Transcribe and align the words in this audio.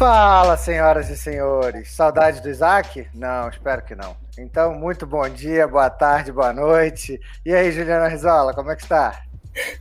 Fala, 0.00 0.56
senhoras 0.56 1.10
e 1.10 1.16
senhores. 1.16 1.90
Saudade 1.90 2.40
do 2.40 2.48
Isaac? 2.48 3.06
Não, 3.12 3.50
espero 3.50 3.82
que 3.82 3.94
não. 3.94 4.16
Então, 4.38 4.72
muito 4.72 5.06
bom 5.06 5.28
dia, 5.28 5.68
boa 5.68 5.90
tarde, 5.90 6.32
boa 6.32 6.54
noite. 6.54 7.20
E 7.44 7.54
aí, 7.54 7.70
Juliana 7.70 8.08
Rizola, 8.08 8.54
como 8.54 8.70
é 8.70 8.76
que 8.76 8.82
está? 8.82 9.22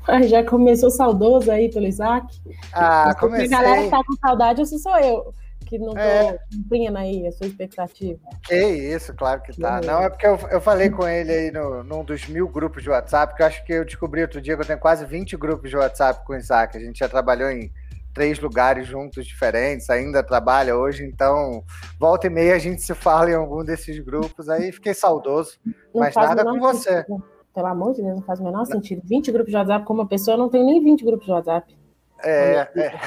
Ah, 0.06 0.22
já 0.24 0.44
começou 0.44 0.92
saudoso 0.92 1.50
aí 1.50 1.72
pelo 1.72 1.88
Isaac? 1.88 2.38
Ah, 2.74 3.16
comecei. 3.18 3.48
A 3.48 3.62
galera 3.62 3.90
tá 3.90 4.04
com 4.04 4.14
saudade, 4.18 4.60
ou 4.60 4.66
se 4.66 4.78
sou 4.78 4.98
eu 4.98 5.34
que 5.66 5.78
não 5.78 5.94
tô 5.94 6.00
é. 6.00 6.38
cumprindo 6.52 6.98
aí 6.98 7.26
a 7.26 7.32
sua 7.32 7.48
expectativa. 7.48 8.20
Que 8.44 8.56
isso, 8.56 9.14
claro 9.14 9.42
que 9.42 9.56
tá. 9.58 9.80
Não, 9.80 10.02
é 10.02 10.10
porque 10.10 10.28
eu, 10.28 10.38
eu 10.52 10.60
falei 10.60 10.90
com 10.90 11.08
ele 11.08 11.32
aí 11.32 11.52
no, 11.52 11.84
num 11.84 12.04
dos 12.04 12.28
mil 12.28 12.50
grupos 12.50 12.84
de 12.84 12.90
WhatsApp, 12.90 13.36
que 13.36 13.44
eu 13.44 13.46
acho 13.48 13.64
que 13.64 13.72
eu 13.72 13.86
descobri 13.86 14.22
outro 14.22 14.42
dia 14.42 14.56
que 14.56 14.62
eu 14.64 14.66
tenho 14.66 14.80
quase 14.80 15.06
20 15.06 15.38
grupos 15.38 15.70
de 15.70 15.78
WhatsApp 15.78 16.26
com 16.26 16.34
o 16.34 16.36
Isaac. 16.36 16.76
A 16.76 16.82
gente 16.82 17.00
já 17.00 17.08
trabalhou 17.08 17.50
em 17.50 17.72
três 18.14 18.40
lugares 18.40 18.88
juntos 18.88 19.26
diferentes, 19.26 19.90
ainda 19.90 20.24
trabalha 20.24 20.76
hoje, 20.76 21.06
então 21.06 21.64
volta 22.00 22.28
e 22.28 22.30
meia 22.30 22.56
a 22.56 22.60
gente 22.60 22.82
se 22.82 22.94
fala 22.94 23.32
em 23.32 23.36
algum 23.36 23.64
desses 23.64 24.00
grupos, 24.00 24.50
aí 24.50 24.72
fiquei 24.72 24.94
saudoso, 24.94 25.60
não 25.94 26.02
mas 26.02 26.16
nada 26.16 26.44
com 26.44 26.60
você. 26.60 26.98
Sentido. 26.98 27.24
Pelo 27.54 27.68
amor 27.68 27.94
de 27.94 28.02
Deus, 28.02 28.16
não 28.16 28.22
faz 28.24 28.40
o 28.40 28.44
menor 28.44 28.66
sentido. 28.66 29.02
20 29.06 29.32
grupos 29.32 29.52
de 29.52 29.58
WhatsApp 29.58 29.86
com 29.86 29.94
uma 29.94 30.08
pessoa, 30.08 30.36
eu 30.36 30.40
não 30.40 30.50
tenho 30.50 30.66
nem 30.66 30.84
20 30.84 31.04
grupos 31.04 31.26
de 31.26 31.32
WhatsApp. 31.32 31.78
É, 32.24 32.70
é. 32.76 33.00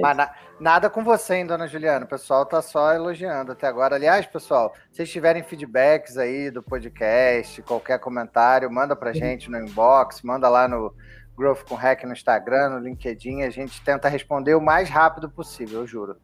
Mas 0.00 0.16
na, 0.16 0.30
nada 0.60 0.90
com 0.90 1.02
você, 1.02 1.36
hein, 1.36 1.46
dona 1.46 1.66
Juliana. 1.66 2.04
O 2.04 2.08
pessoal 2.08 2.46
tá 2.46 2.62
só 2.62 2.92
elogiando 2.92 3.52
até 3.52 3.66
agora. 3.66 3.96
Aliás, 3.96 4.26
pessoal, 4.26 4.72
se 4.90 4.98
vocês 4.98 5.10
tiverem 5.10 5.42
feedbacks 5.42 6.16
aí 6.16 6.50
do 6.50 6.62
podcast, 6.62 7.62
qualquer 7.62 7.98
comentário, 7.98 8.70
manda 8.70 8.94
pra 8.94 9.12
gente 9.12 9.50
no 9.50 9.58
inbox, 9.58 10.22
manda 10.22 10.48
lá 10.48 10.68
no 10.68 10.94
Growth 11.36 11.64
com 11.68 11.74
Hack 11.74 12.04
no 12.04 12.12
Instagram, 12.12 12.70
no 12.70 12.78
LinkedIn. 12.78 13.42
A 13.42 13.50
gente 13.50 13.82
tenta 13.82 14.08
responder 14.08 14.54
o 14.54 14.60
mais 14.60 14.88
rápido 14.88 15.28
possível, 15.28 15.80
eu 15.80 15.86
juro. 15.86 16.16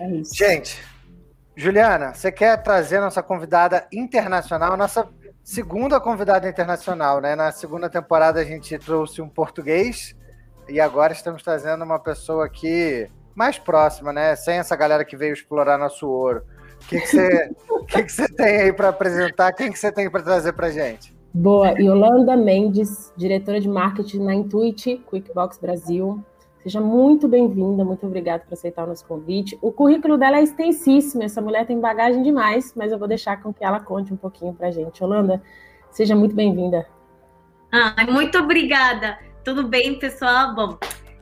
É 0.00 0.08
isso. 0.10 0.34
Gente, 0.34 0.82
Juliana, 1.56 2.14
você 2.14 2.30
quer 2.30 2.62
trazer 2.62 3.00
nossa 3.00 3.22
convidada 3.22 3.86
internacional, 3.92 4.76
nossa 4.76 5.08
segunda 5.42 6.00
convidada 6.00 6.48
internacional, 6.48 7.20
né? 7.20 7.34
Na 7.34 7.50
segunda 7.50 7.90
temporada 7.90 8.40
a 8.40 8.44
gente 8.44 8.78
trouxe 8.78 9.20
um 9.20 9.28
português 9.28 10.14
e 10.68 10.80
agora 10.80 11.12
estamos 11.12 11.42
trazendo 11.42 11.82
uma 11.82 11.98
pessoa 11.98 12.46
aqui 12.46 13.10
mais 13.34 13.58
próxima, 13.58 14.12
né? 14.12 14.36
Sem 14.36 14.58
essa 14.58 14.76
galera 14.76 15.04
que 15.04 15.16
veio 15.16 15.32
explorar 15.32 15.78
nosso 15.78 16.08
ouro. 16.08 16.44
O 16.80 16.86
que, 16.86 17.00
que, 17.00 17.06
você, 17.08 17.50
que, 17.88 18.02
que 18.04 18.12
você 18.12 18.28
tem 18.28 18.60
aí 18.60 18.72
para 18.72 18.90
apresentar? 18.90 19.52
Quem 19.52 19.72
que 19.72 19.78
você 19.78 19.90
tem 19.90 20.08
para 20.08 20.22
trazer 20.22 20.52
para 20.52 20.70
gente? 20.70 21.17
Boa, 21.32 21.70
Yolanda 21.78 22.36
Mendes, 22.36 23.12
diretora 23.16 23.60
de 23.60 23.68
marketing 23.68 24.20
na 24.20 24.34
Intuit 24.34 24.96
QuickBox 25.06 25.58
Brasil. 25.58 26.24
Seja 26.62 26.80
muito 26.80 27.28
bem-vinda, 27.28 27.84
muito 27.84 28.06
obrigada 28.06 28.44
por 28.44 28.54
aceitar 28.54 28.84
o 28.84 28.88
nosso 28.88 29.06
convite. 29.06 29.56
O 29.60 29.70
currículo 29.70 30.16
dela 30.16 30.38
é 30.38 30.42
extensíssimo, 30.42 31.22
essa 31.22 31.40
mulher 31.40 31.66
tem 31.66 31.78
bagagem 31.78 32.22
demais, 32.22 32.72
mas 32.74 32.90
eu 32.90 32.98
vou 32.98 33.06
deixar 33.06 33.42
com 33.42 33.52
que 33.52 33.62
ela 33.62 33.78
conte 33.78 34.12
um 34.12 34.16
pouquinho 34.16 34.54
para 34.54 34.68
a 34.68 34.70
gente. 34.70 35.02
Yolanda, 35.02 35.42
seja 35.90 36.16
muito 36.16 36.34
bem-vinda. 36.34 36.86
Ah, 37.70 37.94
muito 38.10 38.38
obrigada. 38.38 39.18
Tudo 39.44 39.68
bem, 39.68 39.98
pessoal? 39.98 40.54
Bom, 40.54 40.78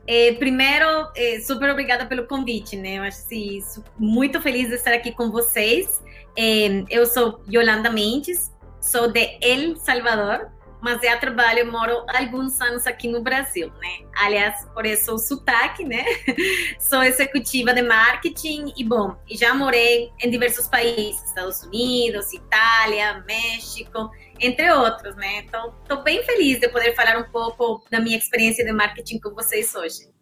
é, 0.07 0.31
primeiro, 0.33 0.85
é, 1.15 1.39
super 1.41 1.69
obrigada 1.69 2.05
pelo 2.05 2.25
convite, 2.25 2.77
né? 2.77 2.97
Eu 2.97 3.03
acho 3.03 3.19
assim, 3.19 3.59
muito 3.99 4.41
feliz 4.41 4.69
de 4.69 4.75
estar 4.75 4.93
aqui 4.93 5.11
com 5.11 5.29
vocês. 5.29 6.01
É, 6.35 6.83
eu 6.89 7.05
sou 7.05 7.41
Yolanda 7.51 7.89
Mendes, 7.89 8.55
sou 8.79 9.11
de 9.11 9.37
El 9.41 9.75
Salvador, 9.75 10.51
mas 10.81 11.01
já 11.01 11.17
trabalho, 11.17 11.71
moro 11.71 12.05
alguns 12.07 12.61
anos 12.61 12.85
aqui 12.85 13.07
no 13.07 13.21
Brasil, 13.21 13.71
né? 13.81 14.07
Aliás, 14.19 14.65
por 14.73 14.85
isso 14.85 15.13
o 15.13 15.17
sotaque, 15.17 15.83
né? 15.83 16.05
Sou 16.79 17.01
executiva 17.03 17.73
de 17.73 17.81
marketing 17.81 18.73
e, 18.77 18.83
bom, 18.83 19.15
já 19.31 19.53
morei 19.53 20.11
em 20.21 20.29
diversos 20.29 20.67
países, 20.67 21.23
Estados 21.23 21.63
Unidos, 21.63 22.31
Itália, 22.31 23.23
México, 23.27 24.11
entre 24.39 24.71
outros, 24.71 25.15
né? 25.15 25.39
Então, 25.39 25.73
estou 25.81 26.03
bem 26.03 26.23
feliz 26.23 26.59
de 26.59 26.69
poder 26.69 26.95
falar 26.95 27.17
um 27.17 27.29
pouco 27.31 27.83
da 27.89 27.99
minha 27.99 28.17
experiência 28.17 28.63
de 28.63 28.71
marketing 28.71 29.19
com 29.19 29.33
vocês 29.33 29.73
hoje. 29.73 30.15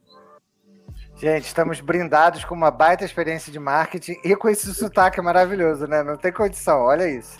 Gente, 1.17 1.45
estamos 1.45 1.79
brindados 1.79 2.43
com 2.43 2.53
uma 2.53 2.71
baita 2.71 3.05
experiência 3.05 3.51
de 3.51 3.59
marketing 3.59 4.17
e 4.23 4.35
com 4.35 4.49
esse 4.49 4.73
sotaque 4.73 5.21
maravilhoso, 5.21 5.87
né? 5.87 6.03
Não 6.03 6.17
tem 6.17 6.31
condição, 6.31 6.81
olha 6.81 7.09
isso. 7.09 7.37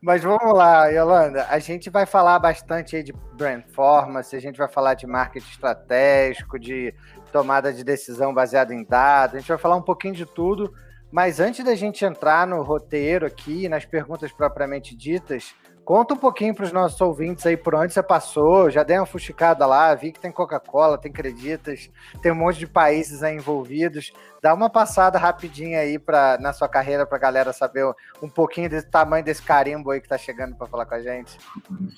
Mas 0.00 0.22
vamos 0.22 0.54
lá, 0.54 0.86
Yolanda. 0.88 1.46
A 1.48 1.58
gente 1.58 1.90
vai 1.90 2.06
falar 2.06 2.38
bastante 2.38 2.96
aí 2.96 3.02
de 3.02 3.12
brand 3.34 3.62
performance, 3.62 4.34
a 4.34 4.40
gente 4.40 4.56
vai 4.56 4.68
falar 4.68 4.94
de 4.94 5.06
marketing 5.06 5.50
estratégico, 5.50 6.58
de 6.58 6.94
tomada 7.32 7.72
de 7.72 7.84
decisão 7.84 8.32
baseada 8.32 8.72
em 8.74 8.84
dados, 8.84 9.36
a 9.36 9.38
gente 9.38 9.48
vai 9.48 9.58
falar 9.58 9.76
um 9.76 9.82
pouquinho 9.82 10.14
de 10.14 10.24
tudo. 10.24 10.72
Mas 11.10 11.38
antes 11.38 11.64
da 11.64 11.74
gente 11.74 12.04
entrar 12.04 12.46
no 12.46 12.62
roteiro 12.62 13.26
aqui, 13.26 13.68
nas 13.68 13.84
perguntas 13.84 14.32
propriamente 14.32 14.96
ditas, 14.96 15.54
Conta 15.86 16.14
um 16.14 16.16
pouquinho 16.16 16.52
para 16.52 16.64
os 16.64 16.72
nossos 16.72 17.00
ouvintes 17.00 17.46
aí 17.46 17.56
por 17.56 17.72
onde 17.76 17.92
você 17.92 18.02
passou. 18.02 18.68
Já 18.68 18.82
dei 18.82 18.98
uma 18.98 19.06
fuxicada 19.06 19.64
lá, 19.66 19.94
vi 19.94 20.10
que 20.10 20.18
tem 20.18 20.32
Coca-Cola, 20.32 20.98
tem 20.98 21.12
Creditas, 21.12 21.88
tem 22.20 22.32
um 22.32 22.34
monte 22.34 22.58
de 22.58 22.66
países 22.66 23.22
aí 23.22 23.36
envolvidos. 23.36 24.12
Dá 24.42 24.52
uma 24.52 24.68
passada 24.68 25.16
rapidinha 25.16 25.78
aí 25.78 25.96
pra, 25.96 26.38
na 26.40 26.52
sua 26.52 26.68
carreira 26.68 27.06
para 27.06 27.18
a 27.18 27.20
galera 27.20 27.52
saber 27.52 27.86
um 28.20 28.28
pouquinho 28.28 28.68
do 28.68 28.82
tamanho 28.82 29.24
desse 29.24 29.40
carimbo 29.40 29.92
aí 29.92 30.00
que 30.00 30.06
está 30.06 30.18
chegando 30.18 30.56
para 30.56 30.66
falar 30.66 30.86
com 30.86 30.96
a 30.96 31.00
gente. 31.00 31.38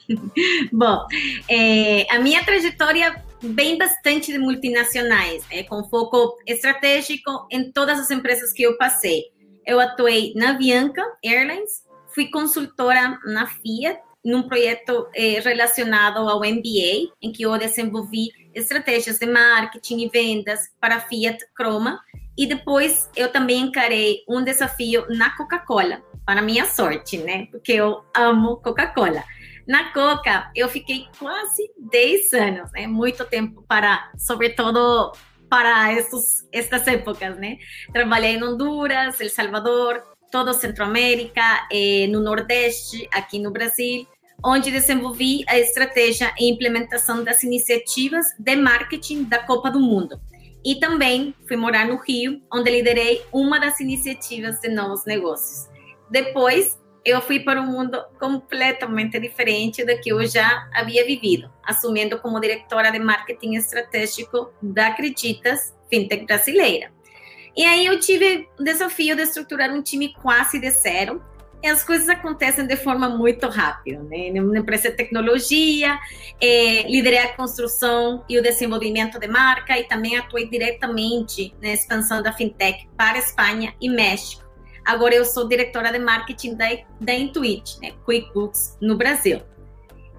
Bom, 0.70 1.06
é, 1.48 2.06
a 2.14 2.18
minha 2.18 2.44
trajetória 2.44 3.24
vem 3.40 3.78
bastante 3.78 4.30
de 4.30 4.38
multinacionais, 4.38 5.46
é, 5.50 5.62
com 5.62 5.82
foco 5.84 6.36
estratégico 6.46 7.46
em 7.50 7.72
todas 7.72 7.98
as 7.98 8.10
empresas 8.10 8.52
que 8.52 8.64
eu 8.64 8.76
passei. 8.76 9.22
Eu 9.66 9.80
atuei 9.80 10.34
na 10.36 10.52
Bianca 10.52 11.02
Airlines, 11.24 11.87
fui 12.14 12.30
consultora 12.30 13.18
na 13.24 13.46
Fiat, 13.46 14.00
num 14.24 14.42
projeto 14.48 15.08
eh, 15.14 15.40
relacionado 15.40 16.18
ao 16.18 16.40
MBA, 16.40 17.12
em 17.22 17.32
que 17.32 17.42
eu 17.42 17.56
desenvolvi 17.56 18.30
estratégias 18.54 19.18
de 19.18 19.26
marketing 19.26 20.00
e 20.00 20.08
vendas 20.08 20.60
para 20.80 21.00
Fiat 21.00 21.38
Chroma. 21.56 22.00
E 22.36 22.46
depois 22.46 23.08
eu 23.16 23.32
também 23.32 23.60
encarei 23.62 24.22
um 24.28 24.42
desafio 24.42 25.06
na 25.08 25.36
Coca-Cola, 25.36 26.02
para 26.24 26.42
minha 26.42 26.66
sorte, 26.66 27.18
né? 27.18 27.46
Porque 27.50 27.72
eu 27.72 28.04
amo 28.14 28.58
Coca-Cola. 28.58 29.24
Na 29.66 29.92
Coca, 29.92 30.50
eu 30.54 30.68
fiquei 30.68 31.06
quase 31.18 31.70
10 31.78 32.32
anos, 32.34 32.72
né? 32.72 32.86
Muito 32.86 33.24
tempo 33.24 33.64
para, 33.66 34.10
sobretudo, 34.16 35.12
para 35.48 35.92
esses, 35.94 36.46
estas 36.52 36.86
épocas, 36.86 37.36
né? 37.38 37.58
Trabalhei 37.92 38.36
em 38.36 38.42
Honduras, 38.42 39.20
El 39.20 39.30
Salvador, 39.30 40.02
toda 40.30 40.52
Centro-América, 40.52 41.68
eh, 41.72 42.06
no 42.08 42.20
Nordeste, 42.20 43.08
aqui 43.12 43.38
no 43.38 43.50
Brasil, 43.50 44.06
onde 44.44 44.70
desenvolvi 44.70 45.44
a 45.48 45.58
estratégia 45.58 46.32
e 46.38 46.50
implementação 46.50 47.24
das 47.24 47.42
iniciativas 47.42 48.26
de 48.38 48.56
marketing 48.56 49.24
da 49.24 49.38
Copa 49.38 49.70
do 49.70 49.80
Mundo. 49.80 50.20
E 50.64 50.76
também 50.76 51.34
fui 51.46 51.56
morar 51.56 51.86
no 51.86 51.96
Rio, 51.96 52.40
onde 52.52 52.70
liderei 52.70 53.22
uma 53.32 53.58
das 53.58 53.80
iniciativas 53.80 54.60
de 54.60 54.68
novos 54.68 55.04
negócios. 55.04 55.68
Depois, 56.10 56.78
eu 57.04 57.20
fui 57.22 57.40
para 57.40 57.60
um 57.60 57.66
mundo 57.66 58.02
completamente 58.18 59.18
diferente 59.18 59.84
do 59.84 59.98
que 59.98 60.10
eu 60.10 60.26
já 60.26 60.68
havia 60.74 61.04
vivido, 61.06 61.50
assumindo 61.64 62.18
como 62.18 62.40
diretora 62.40 62.90
de 62.90 62.98
marketing 62.98 63.54
estratégico 63.54 64.52
da 64.60 64.88
Acreditas, 64.88 65.74
fintech 65.88 66.26
brasileira. 66.26 66.92
E 67.58 67.64
aí 67.64 67.86
eu 67.86 67.98
tive 67.98 68.48
o 68.56 68.62
desafio 68.62 69.16
de 69.16 69.22
estruturar 69.22 69.74
um 69.74 69.82
time 69.82 70.14
quase 70.22 70.60
de 70.60 70.70
zero. 70.70 71.20
E 71.60 71.66
as 71.66 71.82
coisas 71.82 72.08
acontecem 72.08 72.64
de 72.64 72.76
forma 72.76 73.08
muito 73.08 73.48
rápida, 73.48 74.00
né? 74.04 74.30
Na 74.30 74.60
empresa 74.60 74.90
de 74.90 74.96
tecnologia, 74.96 75.98
é, 76.40 76.82
liderei 76.88 77.18
a 77.18 77.34
construção 77.34 78.24
e 78.28 78.38
o 78.38 78.42
desenvolvimento 78.42 79.18
de 79.18 79.26
marca 79.26 79.76
e 79.76 79.82
também 79.88 80.16
atuei 80.16 80.48
diretamente 80.48 81.52
na 81.60 81.70
expansão 81.70 82.22
da 82.22 82.32
fintech 82.32 82.88
para 82.96 83.18
Espanha 83.18 83.74
e 83.80 83.88
México. 83.90 84.44
Agora 84.84 85.16
eu 85.16 85.24
sou 85.24 85.48
diretora 85.48 85.90
de 85.90 85.98
marketing 85.98 86.54
da, 86.54 86.66
da 87.00 87.12
Intuit, 87.12 87.80
né? 87.80 87.90
QuickBooks, 88.04 88.78
no 88.80 88.96
Brasil. 88.96 89.40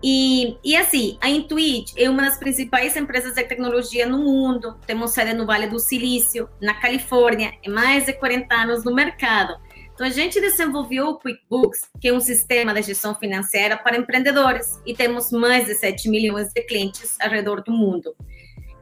E, 0.02 0.58
e 0.64 0.76
assim, 0.76 1.18
a 1.20 1.30
Intuit 1.30 1.94
é 1.98 2.10
uma 2.10 2.24
das 2.24 2.38
principais 2.38 2.96
empresas 2.96 3.36
de 3.36 3.44
tecnologia 3.44 4.06
no 4.08 4.20
mundo. 4.20 4.78
Temos 4.86 5.12
sede 5.12 5.34
no 5.34 5.46
Vale 5.46 5.68
do 5.68 5.80
Silício, 5.80 6.50
na 6.62 6.74
Califórnia, 6.74 7.54
e 7.64 7.70
mais 7.70 8.06
de 8.06 8.14
40 8.14 8.56
anos 8.56 8.84
no 8.84 8.94
mercado. 8.94 9.60
Então, 9.94 10.08
a 10.08 10.10
gente 10.10 10.40
desenvolveu 10.40 11.08
o 11.08 11.20
QuickBooks, 11.20 11.90
que 12.00 12.08
é 12.08 12.14
um 12.14 12.22
sistema 12.22 12.74
de 12.74 12.82
gestão 12.84 13.14
financeira 13.14 13.76
para 13.76 13.98
empreendedores, 13.98 14.80
e 14.86 14.94
temos 14.94 15.30
mais 15.30 15.66
de 15.66 15.76
7 15.76 16.08
milhões 16.08 16.54
de 16.54 16.62
clientes 16.62 17.18
ao 17.20 17.30
redor 17.30 17.62
do 17.62 17.74
mundo. 17.74 18.16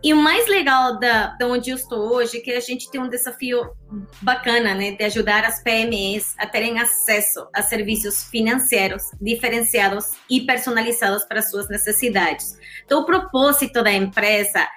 E 0.04 0.14
o 0.14 0.18
mais 0.18 0.48
legal 0.48 1.00
da, 1.00 1.36
da 1.36 1.48
onde 1.48 1.72
eu 1.72 1.76
estou 1.76 2.14
hoje 2.14 2.38
é 2.38 2.42
que 2.42 2.52
a 2.52 2.60
gente 2.60 2.90
tem 2.92 3.02
um 3.02 3.10
desafio 3.10 3.72
bacana, 4.22 4.76
né, 4.76 4.92
de 4.92 5.04
ajudar 5.04 5.44
as 5.44 5.62
PMEs 5.64 6.36
a 6.38 6.46
terem 6.46 6.80
acesso 6.80 7.48
a 7.54 7.64
serviços 7.64 8.26
financeiros 8.26 9.04
diferenciados 9.20 10.12
e 10.30 10.42
personalizados 10.42 11.26
para 11.26 11.42
suas 11.42 11.68
necessidades. 11.68 12.58
Então, 12.86 13.02
o 13.02 13.06
propósito 13.06 13.84
da 13.84 13.92
empresa 13.92 14.68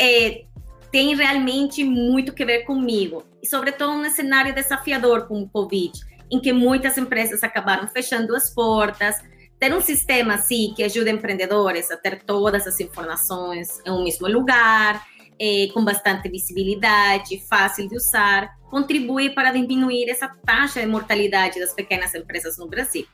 é 0.00 0.44
tem 0.90 1.14
realmente 1.14 1.84
muito 1.84 2.32
que 2.32 2.44
ver 2.44 2.64
comigo, 2.64 3.22
e 3.42 3.46
sobretudo 3.46 3.92
um 3.92 4.10
cenário 4.10 4.54
desafiador 4.54 5.26
como 5.26 5.42
o 5.42 5.48
Covid, 5.48 5.92
em 6.30 6.40
que 6.40 6.52
muitas 6.52 6.96
empresas 6.96 7.42
acabaram 7.42 7.88
fechando 7.88 8.34
as 8.34 8.50
portas. 8.54 9.16
Ter 9.58 9.74
um 9.74 9.80
sistema 9.80 10.34
assim 10.34 10.72
que 10.76 10.84
ajude 10.84 11.10
empreendedores 11.10 11.90
a 11.90 11.96
ter 11.96 12.22
todas 12.22 12.66
as 12.66 12.78
informações 12.78 13.80
em 13.84 13.90
um 13.90 14.04
mesmo 14.04 14.28
lugar, 14.28 15.04
eh, 15.40 15.68
com 15.74 15.84
bastante 15.84 16.28
visibilidade, 16.28 17.40
fácil 17.48 17.88
de 17.88 17.96
usar, 17.96 18.48
contribui 18.70 19.30
para 19.30 19.50
diminuir 19.50 20.08
essa 20.08 20.28
taxa 20.44 20.80
de 20.80 20.86
mortalidade 20.86 21.58
das 21.58 21.72
pequenas 21.72 22.14
empresas 22.14 22.56
no 22.58 22.68
Brasil. 22.68 23.06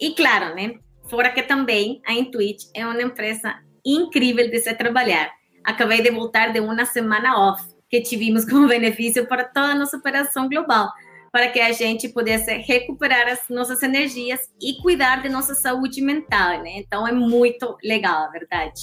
E 0.00 0.14
claro, 0.14 0.54
né? 0.54 0.74
Fora 1.08 1.30
que 1.30 1.42
também 1.42 2.00
a 2.06 2.12
Intuit 2.12 2.68
é 2.74 2.86
uma 2.86 3.00
empresa 3.00 3.54
incrível 3.84 4.50
de 4.50 4.58
se 4.58 4.74
trabalhar. 4.74 5.30
Acabei 5.62 6.02
de 6.02 6.10
voltar 6.10 6.52
de 6.52 6.60
uma 6.60 6.84
semana 6.86 7.38
off, 7.38 7.62
que 7.88 8.00
tivemos 8.00 8.44
como 8.44 8.66
benefício 8.68 9.26
para 9.26 9.44
toda 9.44 9.68
a 9.68 9.74
nossa 9.74 9.96
operação 9.96 10.48
global, 10.48 10.90
para 11.34 11.48
que 11.48 11.58
a 11.58 11.72
gente 11.72 12.08
pudesse 12.08 12.58
recuperar 12.58 13.26
as 13.26 13.48
nossas 13.48 13.82
energias 13.82 14.38
e 14.62 14.80
cuidar 14.80 15.20
de 15.20 15.28
nossa 15.28 15.52
saúde 15.52 16.00
mental, 16.00 16.62
né? 16.62 16.76
Então 16.76 17.08
é 17.08 17.10
muito 17.10 17.76
legal, 17.82 18.26
a 18.26 18.30
verdade. 18.30 18.80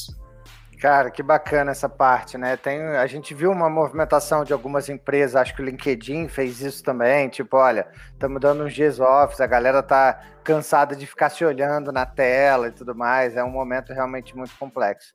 Cara, 0.81 1.09
que 1.09 1.23
bacana 1.23 1.71
essa 1.71 1.87
parte, 1.87 2.37
né? 2.37 2.57
Tem, 2.57 2.81
a 2.81 3.07
gente 3.07 3.33
viu 3.33 3.51
uma 3.53 3.69
movimentação 3.69 4.43
de 4.43 4.51
algumas 4.51 4.89
empresas, 4.89 5.37
acho 5.37 5.55
que 5.55 5.61
o 5.61 5.65
LinkedIn 5.65 6.27
fez 6.27 6.59
isso 6.59 6.83
também, 6.83 7.29
tipo, 7.29 7.55
olha, 7.55 7.87
estamos 8.11 8.41
dando 8.41 8.65
uns 8.65 8.73
dias 8.73 8.99
off, 8.99 9.41
a 9.41 9.47
galera 9.47 9.81
tá 9.81 10.19
cansada 10.43 10.93
de 10.93 11.07
ficar 11.07 11.29
se 11.29 11.45
olhando 11.45 11.89
na 11.89 12.05
tela 12.05 12.67
e 12.67 12.71
tudo 12.71 12.93
mais, 12.93 13.37
é 13.37 13.43
um 13.45 13.49
momento 13.49 13.93
realmente 13.93 14.35
muito 14.35 14.53
complexo. 14.59 15.13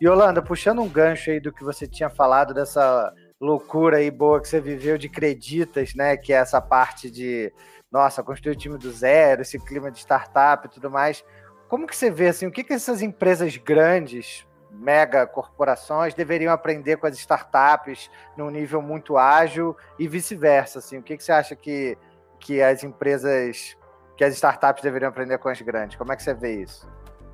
E 0.00 0.06
Holanda, 0.06 0.40
puxando 0.40 0.82
um 0.82 0.88
gancho 0.88 1.32
aí 1.32 1.40
do 1.40 1.52
que 1.52 1.64
você 1.64 1.84
tinha 1.84 2.08
falado 2.08 2.54
dessa 2.54 3.12
loucura 3.40 3.98
aí 3.98 4.10
boa 4.10 4.40
que 4.40 4.48
você 4.48 4.60
viveu 4.60 4.96
de 4.96 5.08
creditas, 5.08 5.94
né, 5.94 6.16
que 6.16 6.32
é 6.32 6.36
essa 6.36 6.60
parte 6.60 7.10
de, 7.10 7.52
nossa, 7.90 8.22
construir 8.22 8.52
o 8.52 8.58
time 8.58 8.78
do 8.78 8.90
zero, 8.90 9.42
esse 9.42 9.58
clima 9.58 9.90
de 9.90 9.98
startup 9.98 10.66
e 10.66 10.70
tudo 10.70 10.90
mais, 10.90 11.24
como 11.68 11.86
que 11.86 11.96
você 11.96 12.10
vê, 12.10 12.28
assim, 12.28 12.46
o 12.46 12.52
que 12.52 12.64
que 12.64 12.72
essas 12.72 13.02
empresas 13.02 13.56
grandes 13.56 14.46
mega 14.70 15.26
corporações 15.26 16.14
deveriam 16.14 16.52
aprender 16.52 16.96
com 16.96 17.06
as 17.06 17.18
startups 17.18 18.10
num 18.36 18.50
nível 18.50 18.82
muito 18.82 19.16
ágil 19.16 19.76
e 19.98 20.06
vice-versa. 20.06 20.78
Assim, 20.78 20.98
o 20.98 21.02
que, 21.02 21.16
que 21.16 21.24
você 21.24 21.32
acha 21.32 21.56
que, 21.56 21.96
que 22.38 22.60
as 22.60 22.84
empresas, 22.84 23.76
que 24.16 24.24
as 24.24 24.34
startups 24.34 24.82
deveriam 24.82 25.08
aprender 25.08 25.38
com 25.38 25.48
as 25.48 25.60
grandes? 25.60 25.96
Como 25.96 26.12
é 26.12 26.16
que 26.16 26.22
você 26.22 26.34
vê 26.34 26.62
isso? 26.62 26.88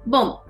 Bom, 0.06 0.44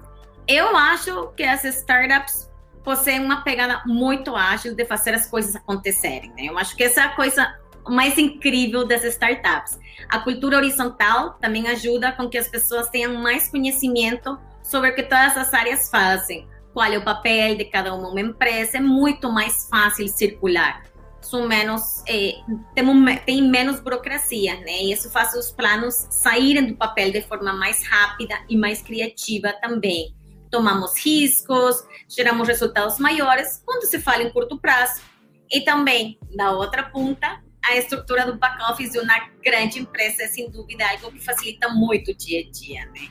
eu 0.46 0.76
acho 0.76 1.28
que 1.28 1.42
as 1.42 1.64
startups 1.64 2.51
possuem 2.84 3.20
uma 3.20 3.42
pegada 3.42 3.82
muito 3.86 4.34
ágil 4.34 4.74
de 4.74 4.84
fazer 4.84 5.14
as 5.14 5.26
coisas 5.28 5.54
acontecerem. 5.56 6.30
Né? 6.36 6.46
Eu 6.46 6.58
acho 6.58 6.76
que 6.76 6.84
essa 6.84 7.00
é 7.00 7.04
a 7.04 7.14
coisa 7.14 7.56
mais 7.88 8.18
incrível 8.18 8.86
das 8.86 9.04
startups. 9.04 9.78
A 10.08 10.18
cultura 10.20 10.56
horizontal 10.56 11.34
também 11.40 11.68
ajuda 11.68 12.12
com 12.12 12.28
que 12.28 12.38
as 12.38 12.48
pessoas 12.48 12.88
tenham 12.90 13.14
mais 13.14 13.48
conhecimento 13.48 14.38
sobre 14.62 14.90
o 14.90 14.94
que 14.94 15.02
todas 15.02 15.36
as 15.36 15.52
áreas 15.52 15.90
fazem 15.90 16.48
qual 16.72 16.90
é 16.90 16.98
o 16.98 17.04
papel 17.04 17.56
de 17.56 17.66
cada 17.66 17.94
uma, 17.94 18.08
uma 18.08 18.20
empresa, 18.20 18.78
é 18.78 18.80
muito 18.80 19.30
mais 19.30 19.68
fácil 19.68 20.08
circular. 20.08 20.82
São 21.20 21.46
menos, 21.46 22.02
é, 22.08 22.34
tem, 22.74 23.16
tem 23.24 23.42
menos 23.42 23.80
burocracia, 23.80 24.56
né? 24.60 24.82
E 24.82 24.92
isso 24.92 25.10
faz 25.10 25.34
os 25.34 25.50
planos 25.50 26.06
saírem 26.10 26.66
do 26.66 26.76
papel 26.76 27.12
de 27.12 27.22
forma 27.22 27.52
mais 27.52 27.86
rápida 27.86 28.34
e 28.48 28.56
mais 28.56 28.82
criativa 28.82 29.52
também. 29.62 30.14
Tomamos 30.52 30.96
riscos, 30.98 31.82
geramos 32.08 32.46
resultados 32.46 32.98
maiores 32.98 33.62
quando 33.64 33.86
se 33.86 33.98
fala 33.98 34.22
em 34.22 34.30
curto 34.30 34.60
prazo. 34.60 35.00
E 35.50 35.62
também, 35.62 36.18
da 36.36 36.52
outra 36.52 36.84
ponta, 36.84 37.42
a 37.64 37.76
estrutura 37.76 38.26
do 38.26 38.36
back-office 38.38 38.92
de 38.92 38.98
uma 38.98 39.30
grande 39.42 39.78
empresa 39.80 40.24
é, 40.24 40.28
sem 40.28 40.50
dúvida, 40.50 40.84
algo 40.88 41.10
que 41.10 41.24
facilita 41.24 41.68
muito 41.68 42.10
o 42.10 42.14
dia 42.14 42.40
a 42.40 42.50
dia, 42.50 42.86
né? 42.86 43.08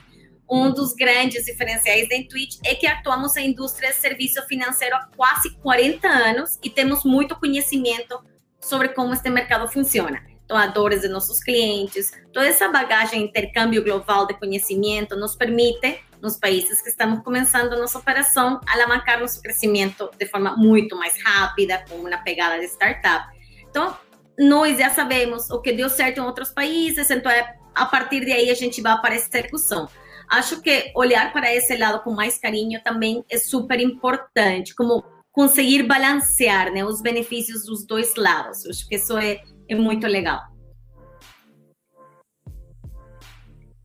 Um 0.48 0.70
dos 0.70 0.92
grandes 0.92 1.46
diferenciais 1.46 2.08
da 2.08 2.14
Intuit 2.14 2.58
é 2.64 2.74
que 2.74 2.86
atuamos 2.86 3.34
na 3.34 3.42
indústria 3.42 3.90
de 3.90 3.96
serviço 3.96 4.40
financeiro 4.46 4.94
há 4.94 5.08
quase 5.16 5.50
40 5.56 6.06
anos 6.06 6.58
e 6.62 6.68
temos 6.68 7.04
muito 7.04 7.34
conhecimento 7.36 8.22
sobre 8.60 8.90
como 8.90 9.14
este 9.14 9.30
mercado 9.30 9.66
funciona. 9.68 10.22
Doadores 10.46 11.00
de 11.00 11.08
nossos 11.08 11.42
clientes, 11.42 12.12
toda 12.32 12.46
essa 12.46 12.68
bagagem, 12.68 13.24
intercâmbio 13.24 13.82
global 13.82 14.26
de 14.26 14.34
conhecimento 14.34 15.16
nos 15.16 15.34
permite, 15.34 15.98
nos 16.22 16.38
países 16.38 16.80
que 16.80 16.88
estamos 16.88 17.22
começando 17.22 17.76
nossa 17.76 17.98
operação, 17.98 18.60
alavancar 18.66 19.20
nosso 19.20 19.42
crescimento 19.42 20.08
de 20.18 20.26
forma 20.26 20.56
muito 20.56 20.96
mais 20.96 21.20
rápida, 21.22 21.84
com 21.88 21.96
uma 21.96 22.16
pegada 22.18 22.58
de 22.60 22.66
startup. 22.66 23.26
Então, 23.68 23.96
nós 24.38 24.78
já 24.78 24.88
sabemos 24.88 25.50
o 25.50 25.60
que 25.60 25.72
deu 25.72 25.90
certo 25.90 26.18
em 26.18 26.20
outros 26.20 26.50
países, 26.50 27.10
então 27.10 27.30
é, 27.30 27.56
a 27.74 27.84
partir 27.84 28.24
de 28.24 28.32
aí 28.32 28.50
a 28.50 28.54
gente 28.54 28.80
vai 28.80 28.98
para 29.00 29.14
essa 29.14 29.28
execução 29.36 29.88
acho 30.32 30.62
que 30.62 30.90
olhar 30.94 31.30
para 31.30 31.54
esse 31.54 31.76
lado 31.76 32.02
com 32.02 32.10
mais 32.10 32.38
carinho 32.38 32.82
também 32.82 33.22
é 33.30 33.36
super 33.36 33.78
importante, 33.78 34.74
como 34.74 35.04
conseguir 35.30 35.82
balancear 35.82 36.72
né, 36.72 36.84
os 36.84 37.02
benefícios 37.02 37.66
dos 37.66 37.86
dois 37.86 38.14
lados. 38.16 38.64
Acho 38.66 38.88
que 38.88 38.96
isso 38.96 39.16
é, 39.18 39.42
é 39.68 39.74
muito 39.74 40.06
legal. 40.06 40.40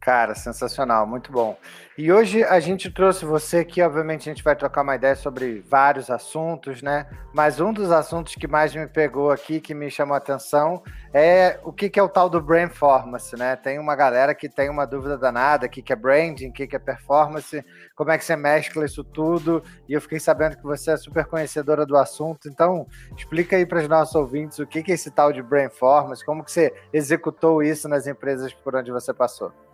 Cara, 0.07 0.33
sensacional, 0.35 1.05
muito 1.05 1.33
bom. 1.33 1.57
E 1.97 2.13
hoje 2.13 2.41
a 2.41 2.61
gente 2.61 2.89
trouxe 2.89 3.25
você 3.25 3.57
aqui, 3.57 3.81
obviamente 3.81 4.21
a 4.21 4.33
gente 4.33 4.41
vai 4.41 4.55
trocar 4.55 4.81
uma 4.81 4.95
ideia 4.95 5.17
sobre 5.17 5.59
vários 5.69 6.09
assuntos, 6.09 6.81
né? 6.81 7.05
Mas 7.33 7.59
um 7.59 7.73
dos 7.73 7.91
assuntos 7.91 8.33
que 8.33 8.47
mais 8.47 8.73
me 8.73 8.87
pegou 8.87 9.31
aqui, 9.31 9.59
que 9.59 9.73
me 9.73 9.91
chamou 9.91 10.15
a 10.15 10.17
atenção, 10.17 10.81
é 11.13 11.59
o 11.61 11.73
que, 11.73 11.89
que 11.89 11.99
é 11.99 12.03
o 12.03 12.07
tal 12.07 12.29
do 12.29 12.39
brain 12.39 12.69
performance, 12.69 13.35
né? 13.35 13.57
Tem 13.57 13.79
uma 13.79 13.97
galera 13.97 14.33
que 14.33 14.47
tem 14.47 14.69
uma 14.69 14.87
dúvida 14.87 15.17
danada, 15.17 15.65
o 15.65 15.69
que, 15.69 15.81
que 15.81 15.91
é 15.91 15.95
branding, 15.97 16.51
o 16.51 16.53
que, 16.53 16.67
que 16.67 16.77
é 16.77 16.79
performance, 16.79 17.61
como 17.93 18.09
é 18.09 18.17
que 18.17 18.23
você 18.23 18.37
mescla 18.37 18.85
isso 18.85 19.03
tudo, 19.03 19.61
e 19.89 19.93
eu 19.93 19.99
fiquei 19.99 20.21
sabendo 20.21 20.55
que 20.55 20.63
você 20.63 20.91
é 20.91 20.95
super 20.95 21.25
conhecedora 21.25 21.85
do 21.85 21.97
assunto, 21.97 22.47
então 22.47 22.87
explica 23.17 23.57
aí 23.57 23.65
para 23.65 23.79
os 23.79 23.89
nossos 23.89 24.15
ouvintes 24.15 24.57
o 24.59 24.65
que, 24.65 24.81
que 24.81 24.93
é 24.93 24.95
esse 24.95 25.11
tal 25.11 25.33
de 25.33 25.43
brain 25.43 25.67
performance, 25.67 26.25
como 26.25 26.45
que 26.45 26.51
você 26.53 26.73
executou 26.93 27.61
isso 27.61 27.89
nas 27.89 28.07
empresas 28.07 28.53
por 28.53 28.73
onde 28.73 28.89
você 28.89 29.13
passou. 29.13 29.66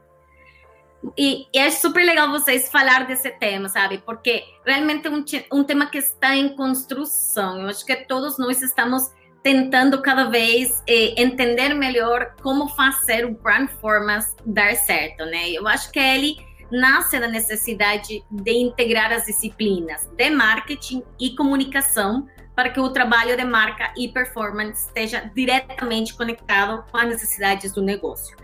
E, 1.18 1.48
é 1.54 1.70
super 1.70 2.06
legal 2.06 2.32
vocês 2.32 2.70
falar 2.70 3.06
desse 3.06 3.30
tema, 3.32 3.68
sabe? 3.70 3.98
Porque 4.00 4.44
realmente 4.66 5.08
é 5.08 5.10
um, 5.10 5.24
um 5.52 5.64
tema 5.64 5.88
que 5.88 5.98
está 5.98 6.36
em 6.36 6.56
construção. 6.56 7.62
Eu 7.62 7.68
acho 7.68 7.86
que 7.86 7.96
todos 7.96 8.38
nós 8.38 8.62
estamos 8.62 9.12
tentando 9.44 10.02
cada 10.02 10.30
vez 10.30 10.82
eh, 10.88 11.22
entender 11.22 11.74
melhor 11.74 12.34
como 12.42 12.70
fazer 12.70 13.26
o 13.26 13.34
brand 13.34 13.68
performance 13.68 14.34
dar 14.46 14.74
certo, 14.76 15.26
né? 15.26 15.50
Eu 15.50 15.68
acho 15.68 15.92
que 15.92 16.00
ele 16.00 16.38
nasce 16.72 17.20
da 17.20 17.28
necessidade 17.28 18.24
de 18.32 18.52
integrar 18.52 19.12
as 19.12 19.26
disciplinas 19.26 20.10
de 20.16 20.30
marketing 20.30 21.04
e 21.20 21.36
comunicação 21.36 22.26
para 22.56 22.70
que 22.70 22.80
o 22.80 22.90
trabalho 22.90 23.36
de 23.36 23.44
marca 23.44 23.94
e 23.98 24.08
performance 24.08 24.88
esteja 24.88 25.30
diretamente 25.36 26.16
conectado 26.16 26.84
com 26.90 26.98
as 26.98 27.08
necessidades 27.08 27.74
do 27.74 27.82
negócio. 27.82 28.36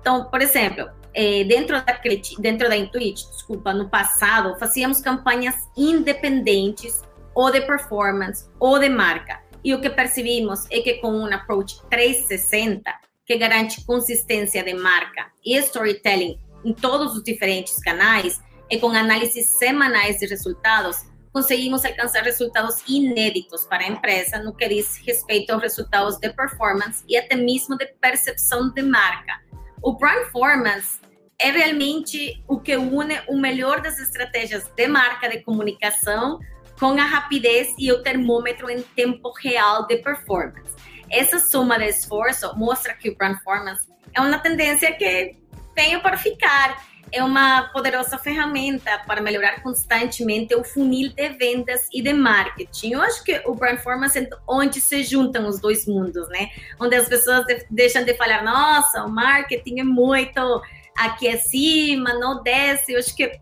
Então, 0.00 0.24
por 0.24 0.40
exemplo, 0.40 0.90
é, 1.14 1.44
dentro, 1.44 1.74
da, 1.74 2.00
dentro 2.38 2.68
da 2.68 2.76
Intuit, 2.76 3.28
desculpa, 3.30 3.72
no 3.72 3.88
passado, 3.88 4.58
fazíamos 4.58 5.00
campanhas 5.00 5.54
independentes 5.76 7.02
ou 7.34 7.50
de 7.50 7.60
performance 7.62 8.48
ou 8.58 8.78
de 8.78 8.88
marca. 8.88 9.40
E 9.64 9.74
o 9.74 9.80
que 9.80 9.90
percebimos 9.90 10.66
é 10.70 10.80
que 10.80 10.94
com 10.94 11.10
um 11.10 11.32
approach 11.32 11.80
360, 11.90 12.90
que 13.26 13.36
garante 13.36 13.84
consistência 13.84 14.62
de 14.62 14.74
marca 14.74 15.26
e 15.44 15.56
storytelling 15.58 16.38
em 16.64 16.72
todos 16.72 17.16
os 17.16 17.22
diferentes 17.22 17.78
canais, 17.78 18.40
e 18.70 18.78
com 18.78 18.90
análises 18.90 19.48
semanais 19.50 20.18
de 20.18 20.26
resultados, 20.26 21.04
conseguimos 21.32 21.84
alcançar 21.84 22.22
resultados 22.22 22.82
inéditos 22.88 23.64
para 23.64 23.84
a 23.84 23.88
empresa 23.88 24.42
no 24.42 24.54
que 24.54 24.68
diz 24.68 24.96
respeito 25.06 25.52
aos 25.52 25.62
resultados 25.62 26.18
de 26.18 26.30
performance 26.32 27.04
e 27.08 27.16
até 27.16 27.36
mesmo 27.36 27.76
de 27.76 27.86
percepção 28.00 28.70
de 28.70 28.82
marca. 28.82 29.40
O 29.80 29.96
Performance 29.96 30.98
é 31.40 31.50
realmente 31.50 32.42
o 32.48 32.58
que 32.58 32.76
une 32.76 33.20
o 33.28 33.38
melhor 33.38 33.80
das 33.80 33.98
estratégias 34.00 34.66
de 34.76 34.88
marca 34.88 35.28
de 35.28 35.40
comunicação 35.42 36.40
com 36.80 36.98
a 36.98 37.04
rapidez 37.04 37.74
e 37.78 37.92
o 37.92 38.02
termômetro 38.02 38.68
em 38.68 38.82
tempo 38.82 39.32
real 39.40 39.86
de 39.86 39.98
performance. 39.98 40.74
Essa 41.10 41.38
soma 41.38 41.78
de 41.78 41.86
esforço 41.86 42.56
mostra 42.56 42.94
que 42.94 43.10
o 43.10 43.16
performance 43.16 43.86
é 44.12 44.20
uma 44.20 44.38
tendência 44.38 44.92
que 44.94 45.36
veio 45.76 46.02
para 46.02 46.16
ficar. 46.16 46.84
É 47.10 47.24
uma 47.24 47.62
poderosa 47.72 48.18
ferramenta 48.18 48.98
para 49.06 49.22
melhorar 49.22 49.62
constantemente 49.62 50.54
o 50.54 50.62
funil 50.62 51.10
de 51.12 51.28
vendas 51.30 51.88
e 51.92 52.02
de 52.02 52.12
marketing. 52.12 52.92
Eu 52.92 53.02
acho 53.02 53.24
que 53.24 53.40
o 53.46 53.54
brand 53.54 53.76
performance 53.76 54.18
é 54.18 54.28
onde 54.46 54.80
se 54.80 55.02
juntam 55.02 55.46
os 55.46 55.60
dois 55.60 55.86
mundos, 55.86 56.28
né? 56.28 56.50
Onde 56.78 56.96
as 56.96 57.08
pessoas 57.08 57.46
deixam 57.70 58.04
de 58.04 58.14
falar, 58.14 58.44
nossa, 58.44 59.04
o 59.04 59.10
marketing 59.10 59.80
é 59.80 59.84
muito 59.84 60.62
aqui 60.98 61.28
acima, 61.28 62.12
não 62.14 62.42
desce. 62.42 62.92
Eu 62.92 62.98
acho 62.98 63.14
que 63.16 63.40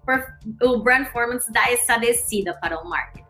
o 0.63 0.79
brand 0.79 1.05
performance 1.05 1.51
dá 1.53 1.71
essa 1.71 1.97
descida 1.97 2.55
para 2.55 2.81
o 2.81 2.89
marketing. 2.89 3.27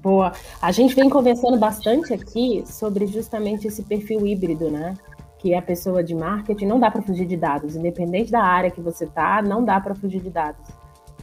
Boa. 0.00 0.32
A 0.62 0.72
gente 0.72 0.94
vem 0.94 1.10
conversando 1.10 1.58
bastante 1.58 2.14
aqui 2.14 2.64
sobre 2.66 3.06
justamente 3.06 3.66
esse 3.66 3.82
perfil 3.82 4.26
híbrido, 4.26 4.70
né? 4.70 4.96
Que 5.40 5.54
é 5.54 5.58
a 5.58 5.62
pessoa 5.62 6.04
de 6.04 6.14
marketing, 6.14 6.66
não 6.66 6.78
dá 6.78 6.90
para 6.90 7.02
fugir 7.02 7.26
de 7.26 7.36
dados, 7.36 7.74
independente 7.74 8.30
da 8.30 8.42
área 8.42 8.70
que 8.70 8.80
você 8.80 9.06
tá, 9.06 9.40
não 9.40 9.64
dá 9.64 9.80
para 9.80 9.94
fugir 9.94 10.20
de 10.20 10.30
dados. 10.30 10.68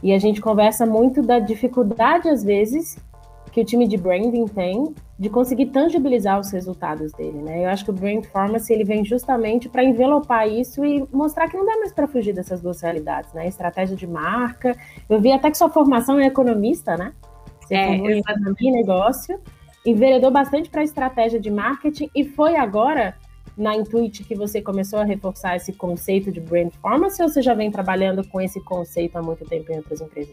E 0.02 0.12
a 0.12 0.18
gente 0.18 0.40
conversa 0.40 0.84
muito 0.84 1.22
da 1.22 1.38
dificuldade, 1.38 2.28
às 2.28 2.42
vezes, 2.42 2.98
que 3.52 3.60
o 3.60 3.64
time 3.64 3.86
de 3.86 3.96
branding 3.96 4.46
tem 4.46 4.94
de 5.18 5.28
conseguir 5.28 5.66
tangibilizar 5.66 6.38
os 6.38 6.50
resultados 6.52 7.10
dele, 7.12 7.38
né? 7.38 7.64
Eu 7.64 7.70
acho 7.70 7.84
que 7.84 7.90
o 7.90 7.94
Brand 7.94 8.24
Pharmacy 8.26 8.72
ele 8.72 8.84
vem 8.84 9.04
justamente 9.04 9.68
para 9.68 9.82
envelopar 9.82 10.48
isso 10.48 10.84
e 10.84 11.04
mostrar 11.12 11.48
que 11.48 11.56
não 11.56 11.66
dá 11.66 11.76
mais 11.76 11.92
para 11.92 12.06
fugir 12.06 12.32
dessas 12.32 12.60
duas 12.60 12.80
realidades, 12.80 13.32
né? 13.32 13.48
Estratégia 13.48 13.96
de 13.96 14.06
marca. 14.06 14.76
Eu 15.08 15.20
vi 15.20 15.32
até 15.32 15.50
que 15.50 15.58
sua 15.58 15.68
formação 15.68 16.20
é 16.20 16.26
economista, 16.26 16.96
né? 16.96 17.12
Você 17.60 17.74
é, 17.74 17.86
formou 17.86 18.54
em 18.60 18.70
negócio, 18.70 19.40
enveredou 19.84 20.30
bastante 20.30 20.70
para 20.70 20.84
estratégia 20.84 21.40
de 21.40 21.50
marketing 21.50 22.08
e 22.14 22.24
foi 22.24 22.54
agora 22.56 23.16
na 23.58 23.76
Intuit 23.76 24.24
que 24.24 24.34
você 24.34 24.62
começou 24.62 25.00
a 25.00 25.04
reforçar 25.04 25.56
esse 25.56 25.72
conceito 25.72 26.30
de 26.30 26.40
brand 26.40 26.70
pharmacy 26.80 27.22
ou 27.22 27.28
você 27.28 27.42
já 27.42 27.54
vem 27.54 27.70
trabalhando 27.70 28.26
com 28.28 28.40
esse 28.40 28.62
conceito 28.62 29.18
há 29.18 29.22
muito 29.22 29.44
tempo 29.44 29.72
em 29.72 29.76
outras 29.76 30.00
empresas? 30.00 30.32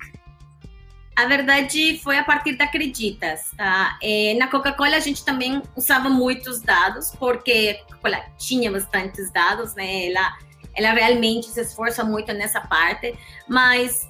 A 1.15 1.27
verdade 1.27 1.98
foi 2.03 2.17
a 2.17 2.24
partir 2.24 2.58
da 2.58 2.65
Acreditas, 2.65 3.51
tá? 3.55 3.98
É, 4.03 4.36
na 4.38 4.48
Coca-Cola 4.48 4.98
a 4.98 5.00
gente 5.00 5.24
também 5.24 5.62
usava 5.75 6.10
muitos 6.10 6.62
dados, 6.62 7.12
porque 7.17 7.79
a 7.79 7.86
Coca-Cola 7.86 8.22
tinha 8.38 8.70
bastantes 8.70 9.32
dados, 9.32 9.74
né? 9.75 10.08
Ela, 10.08 10.38
ela 10.75 10.91
realmente 10.91 11.48
se 11.48 11.62
esforça 11.62 12.03
muito 12.03 12.34
nessa 12.34 12.60
parte, 12.60 13.17
mas 13.48 14.10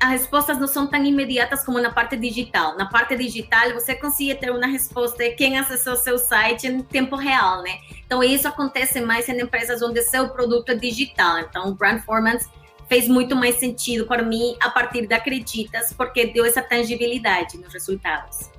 as 0.00 0.10
respostas 0.10 0.58
não 0.58 0.66
são 0.66 0.86
tão 0.86 1.02
imediatas 1.02 1.64
como 1.64 1.80
na 1.80 1.90
parte 1.90 2.16
digital. 2.16 2.76
Na 2.76 2.86
parte 2.86 3.16
digital, 3.16 3.72
você 3.72 3.94
consegue 3.94 4.34
ter 4.34 4.50
uma 4.50 4.66
resposta 4.66 5.22
de 5.22 5.30
quem 5.30 5.58
acessou 5.58 5.96
seu 5.96 6.18
site 6.18 6.66
em 6.66 6.82
tempo 6.82 7.16
real, 7.16 7.62
né? 7.62 7.78
Então, 8.04 8.22
isso 8.22 8.46
acontece 8.46 9.00
mais 9.00 9.28
em 9.28 9.40
empresas 9.40 9.80
onde 9.80 10.02
seu 10.02 10.28
produto 10.28 10.72
é 10.72 10.74
digital. 10.74 11.38
Então, 11.40 11.68
o 11.68 11.74
brand 11.74 11.96
performance 11.96 12.48
fez 12.88 13.08
muito 13.08 13.34
mais 13.34 13.56
sentido 13.56 14.06
para 14.06 14.22
mim 14.22 14.56
a 14.60 14.68
partir 14.68 15.06
da 15.06 15.16
Acreditas, 15.16 15.92
porque 15.94 16.26
deu 16.26 16.44
essa 16.44 16.60
tangibilidade 16.60 17.56
nos 17.56 17.72
resultados. 17.72 18.50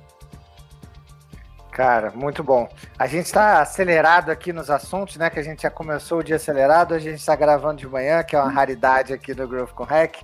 Cara, 1.70 2.12
muito 2.12 2.42
bom. 2.42 2.68
A 2.98 3.06
gente 3.06 3.26
está 3.26 3.60
acelerado 3.60 4.30
aqui 4.30 4.52
nos 4.52 4.70
assuntos, 4.70 5.16
né? 5.16 5.30
Que 5.30 5.38
a 5.38 5.42
gente 5.42 5.62
já 5.62 5.70
começou 5.70 6.18
o 6.18 6.22
dia 6.24 6.36
acelerado, 6.36 6.94
a 6.94 6.98
gente 6.98 7.18
está 7.18 7.34
gravando 7.36 7.76
de 7.76 7.88
manhã, 7.88 8.22
que 8.22 8.34
é 8.34 8.40
uma 8.40 8.50
raridade 8.50 9.12
aqui 9.12 9.34
do 9.34 9.46
Growth 9.46 9.72
com 9.72 9.84
Hack. 9.84 10.18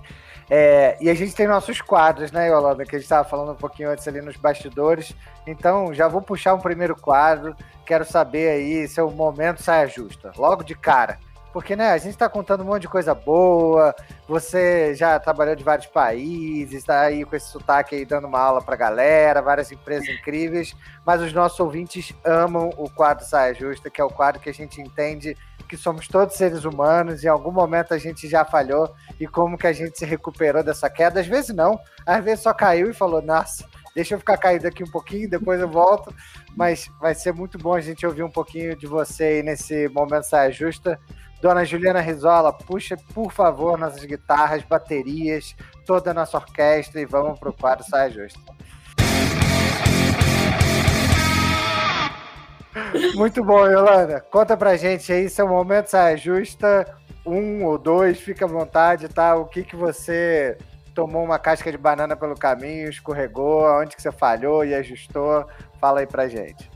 É, 0.49 0.97
e 0.99 1.09
a 1.09 1.13
gente 1.13 1.33
tem 1.33 1.47
nossos 1.47 1.81
quadros, 1.81 2.31
né, 2.31 2.49
Yolanda? 2.49 2.85
Que 2.85 2.95
a 2.95 2.99
gente 2.99 3.05
estava 3.05 3.27
falando 3.27 3.53
um 3.53 3.55
pouquinho 3.55 3.89
antes 3.89 4.07
ali 4.07 4.21
nos 4.21 4.35
bastidores. 4.35 5.15
Então, 5.47 5.93
já 5.93 6.07
vou 6.07 6.21
puxar 6.21 6.53
um 6.53 6.59
primeiro 6.59 6.95
quadro. 6.95 7.55
Quero 7.85 8.05
saber 8.05 8.49
aí 8.49 8.87
se 8.87 9.01
o 9.01 9.09
momento 9.09 9.61
saia 9.61 9.87
justa. 9.87 10.31
Logo 10.37 10.63
de 10.63 10.75
cara. 10.75 11.19
Porque, 11.53 11.75
né, 11.75 11.89
a 11.91 11.97
gente 11.97 12.11
está 12.11 12.29
contando 12.29 12.61
um 12.61 12.67
monte 12.67 12.83
de 12.83 12.87
coisa 12.87 13.13
boa, 13.13 13.93
você 14.27 14.95
já 14.95 15.19
trabalhou 15.19 15.55
de 15.55 15.63
vários 15.63 15.87
países, 15.87 16.79
está 16.79 17.01
aí 17.01 17.25
com 17.25 17.35
esse 17.35 17.49
sotaque 17.49 17.95
aí 17.95 18.05
dando 18.05 18.27
uma 18.27 18.39
aula 18.39 18.61
para 18.61 18.75
galera, 18.77 19.41
várias 19.41 19.71
empresas 19.71 20.07
incríveis, 20.07 20.73
mas 21.05 21.21
os 21.21 21.33
nossos 21.33 21.59
ouvintes 21.59 22.13
amam 22.23 22.69
o 22.77 22.89
quadro 22.89 23.25
Saia 23.25 23.53
Justa, 23.53 23.89
que 23.89 23.99
é 23.99 24.03
o 24.03 24.09
quadro 24.09 24.39
que 24.39 24.49
a 24.49 24.53
gente 24.53 24.79
entende 24.79 25.35
que 25.71 25.77
somos 25.77 26.05
todos 26.05 26.35
seres 26.35 26.65
humanos, 26.65 27.23
em 27.23 27.29
algum 27.29 27.51
momento 27.51 27.93
a 27.93 27.97
gente 27.97 28.27
já 28.27 28.43
falhou, 28.43 28.93
e 29.17 29.25
como 29.25 29.57
que 29.57 29.65
a 29.65 29.71
gente 29.71 29.97
se 29.97 30.05
recuperou 30.05 30.61
dessa 30.61 30.89
queda, 30.89 31.21
às 31.21 31.27
vezes 31.27 31.55
não, 31.55 31.79
às 32.05 32.21
vezes 32.21 32.43
só 32.43 32.53
caiu 32.53 32.89
e 32.89 32.93
falou, 32.93 33.21
nossa, 33.21 33.65
deixa 33.95 34.13
eu 34.13 34.19
ficar 34.19 34.35
caído 34.35 34.67
aqui 34.67 34.83
um 34.83 34.91
pouquinho, 34.91 35.29
depois 35.29 35.61
eu 35.61 35.69
volto, 35.69 36.13
mas 36.57 36.91
vai 36.99 37.15
ser 37.15 37.33
muito 37.33 37.57
bom 37.57 37.73
a 37.73 37.79
gente 37.79 38.05
ouvir 38.05 38.21
um 38.21 38.29
pouquinho 38.29 38.75
de 38.75 38.85
você 38.85 39.23
aí 39.23 39.43
nesse 39.43 39.87
momento 39.87 40.23
Saia 40.23 40.51
Justa, 40.51 40.99
Dona 41.41 41.65
Juliana 41.65 41.99
Rizola, 41.99 42.53
puxa, 42.53 42.95
por 43.13 43.31
favor, 43.31 43.77
nossas 43.77 44.03
guitarras, 44.03 44.61
baterias, 44.63 45.55
toda 45.85 46.11
a 46.11 46.13
nossa 46.13 46.37
orquestra 46.37 47.01
e 47.01 47.05
vamos 47.05 47.39
para 47.39 47.49
o 47.49 47.53
quadro 47.53 47.83
Saia 47.83 48.11
Justa. 48.11 48.39
Muito 53.15 53.43
bom, 53.43 53.65
Yolanda. 53.67 54.21
Conta 54.21 54.55
pra 54.55 54.77
gente 54.77 55.11
aí, 55.11 55.29
seu 55.29 55.47
momento 55.47 55.87
saia 55.87 56.15
justa, 56.15 56.87
um 57.25 57.65
ou 57.65 57.77
dois, 57.77 58.19
fica 58.19 58.45
à 58.45 58.47
vontade, 58.47 59.09
tá? 59.09 59.35
O 59.35 59.45
que 59.45 59.63
que 59.63 59.75
você 59.75 60.57
tomou 60.93 61.23
uma 61.23 61.39
casca 61.39 61.71
de 61.71 61.77
banana 61.77 62.15
pelo 62.15 62.35
caminho, 62.35 62.89
escorregou, 62.89 63.63
onde 63.81 63.95
que 63.95 64.01
você 64.01 64.11
falhou 64.11 64.63
e 64.63 64.73
ajustou? 64.73 65.45
Fala 65.79 65.99
aí 65.99 66.07
pra 66.07 66.27
gente. 66.27 66.69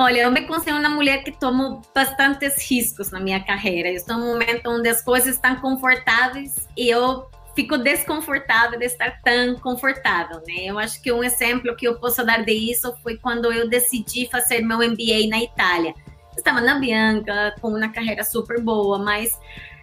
Olha, 0.00 0.20
eu 0.20 0.30
me 0.30 0.42
considero 0.42 0.78
uma 0.78 0.90
mulher 0.90 1.24
que 1.24 1.32
tomo 1.32 1.82
bastantes 1.92 2.70
riscos 2.70 3.10
na 3.10 3.18
minha 3.18 3.42
carreira. 3.42 3.88
Estou 3.88 4.16
num 4.16 4.28
momento 4.28 4.70
onde 4.70 4.88
as 4.88 5.02
coisas 5.02 5.34
estão 5.34 5.56
confortáveis 5.56 6.68
e 6.76 6.88
eu 6.88 7.28
fico 7.56 7.76
desconfortável 7.76 8.78
de 8.78 8.84
estar 8.84 9.20
tão 9.24 9.56
confortável, 9.56 10.40
né? 10.46 10.66
Eu 10.66 10.78
acho 10.78 11.02
que 11.02 11.10
um 11.10 11.24
exemplo 11.24 11.74
que 11.74 11.88
eu 11.88 11.98
posso 11.98 12.24
dar 12.24 12.44
de 12.44 12.52
isso 12.52 12.94
foi 13.02 13.16
quando 13.16 13.52
eu 13.52 13.68
decidi 13.68 14.28
fazer 14.30 14.60
meu 14.60 14.78
MBA 14.78 15.28
na 15.28 15.42
Itália. 15.42 15.92
Estava 16.36 16.60
na 16.60 16.78
Bianca, 16.78 17.56
com 17.60 17.70
uma 17.70 17.88
carreira 17.88 18.22
super 18.22 18.62
boa, 18.62 19.00
mas 19.00 19.32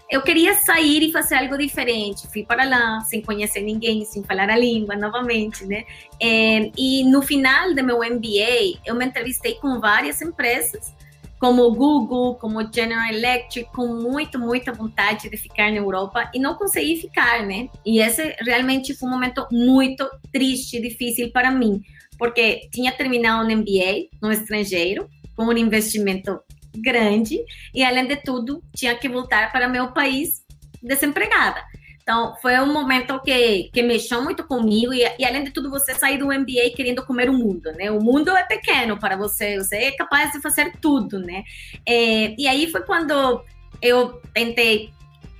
eu 0.10 0.22
queria 0.22 0.54
sair 0.56 1.04
e 1.04 1.12
fazer 1.12 1.36
algo 1.36 1.58
diferente. 1.58 2.28
Fui 2.28 2.44
para 2.44 2.64
lá, 2.64 3.02
sem 3.02 3.22
conhecer 3.22 3.62
ninguém, 3.62 4.06
sem 4.06 4.24
falar 4.24 4.50
a 4.50 4.58
língua 4.58 4.96
novamente, 4.96 5.66
né? 5.66 5.84
É, 6.22 6.72
e 6.78 7.04
no 7.06 7.22
final 7.22 7.74
do 7.74 7.84
meu 7.84 7.98
MBA, 7.98 8.80
eu 8.86 8.96
me 8.96 9.06
entrevistei 9.06 9.56
com 9.56 9.80
várias 9.80 10.22
empresas, 10.22 10.94
como 11.40 11.70
Google, 11.72 12.36
como 12.36 12.62
General 12.72 13.08
Electric, 13.10 13.70
com 13.72 13.88
muito, 13.88 14.40
muita 14.40 14.72
vontade 14.72 15.30
de 15.30 15.38
ficar 15.38 15.72
na 15.72 15.78
Europa 15.78 16.30
e 16.34 16.40
não 16.40 16.56
consegui 16.56 16.98
ficar, 16.98 17.46
né? 17.46 17.68
E 17.86 18.00
esse 18.00 18.36
realmente 18.42 18.94
foi 18.94 19.10
um 19.10 19.12
momento 19.12 19.46
muito 19.52 20.08
triste, 20.32 20.80
difícil 20.80 21.32
para 21.32 21.52
mim, 21.52 21.82
porque 22.18 22.70
tinha 22.72 22.92
terminado 22.92 23.44
um 23.44 23.58
MBA 23.58 24.08
no 24.22 24.32
estrangeiro, 24.32 25.10
com 25.36 25.46
um 25.46 25.58
investimento 25.58 26.40
grande 26.82 27.40
e, 27.74 27.84
além 27.84 28.08
de 28.08 28.18
tudo, 28.18 28.62
tinha 28.76 28.96
que 28.96 29.10
voltar 29.10 29.52
para 29.52 29.68
meu 29.68 29.92
país 29.92 30.44
desempregada. 30.82 31.62
Então, 32.02 32.36
foi 32.40 32.60
um 32.60 32.72
momento 32.72 33.20
que, 33.22 33.72
que 33.74 33.82
mexeu 33.82 34.24
muito 34.24 34.44
comigo 34.44 34.94
e, 34.94 35.02
e, 35.18 35.26
além 35.26 35.44
de 35.44 35.52
tudo, 35.52 35.72
você 35.72 35.96
sair 35.96 36.20
do 36.20 36.28
MBA 36.28 36.76
querendo 36.76 37.04
comer 37.04 37.30
o 37.32 37.34
mundo, 37.34 37.72
né? 37.72 37.90
O 37.90 38.00
mundo 38.00 38.30
é 38.30 38.44
pequeno 38.44 39.00
para 39.00 39.18
você, 39.18 39.58
você 39.58 39.76
é 39.76 39.92
capaz 39.92 40.32
de 40.32 40.40
fazer 40.40 40.74
tudo, 40.80 41.18
né? 41.18 41.44
É, 41.84 42.36
e 42.38 42.48
aí 42.48 42.70
foi 42.70 42.84
quando 42.84 43.44
eu 43.82 44.22
tentei 44.36 44.92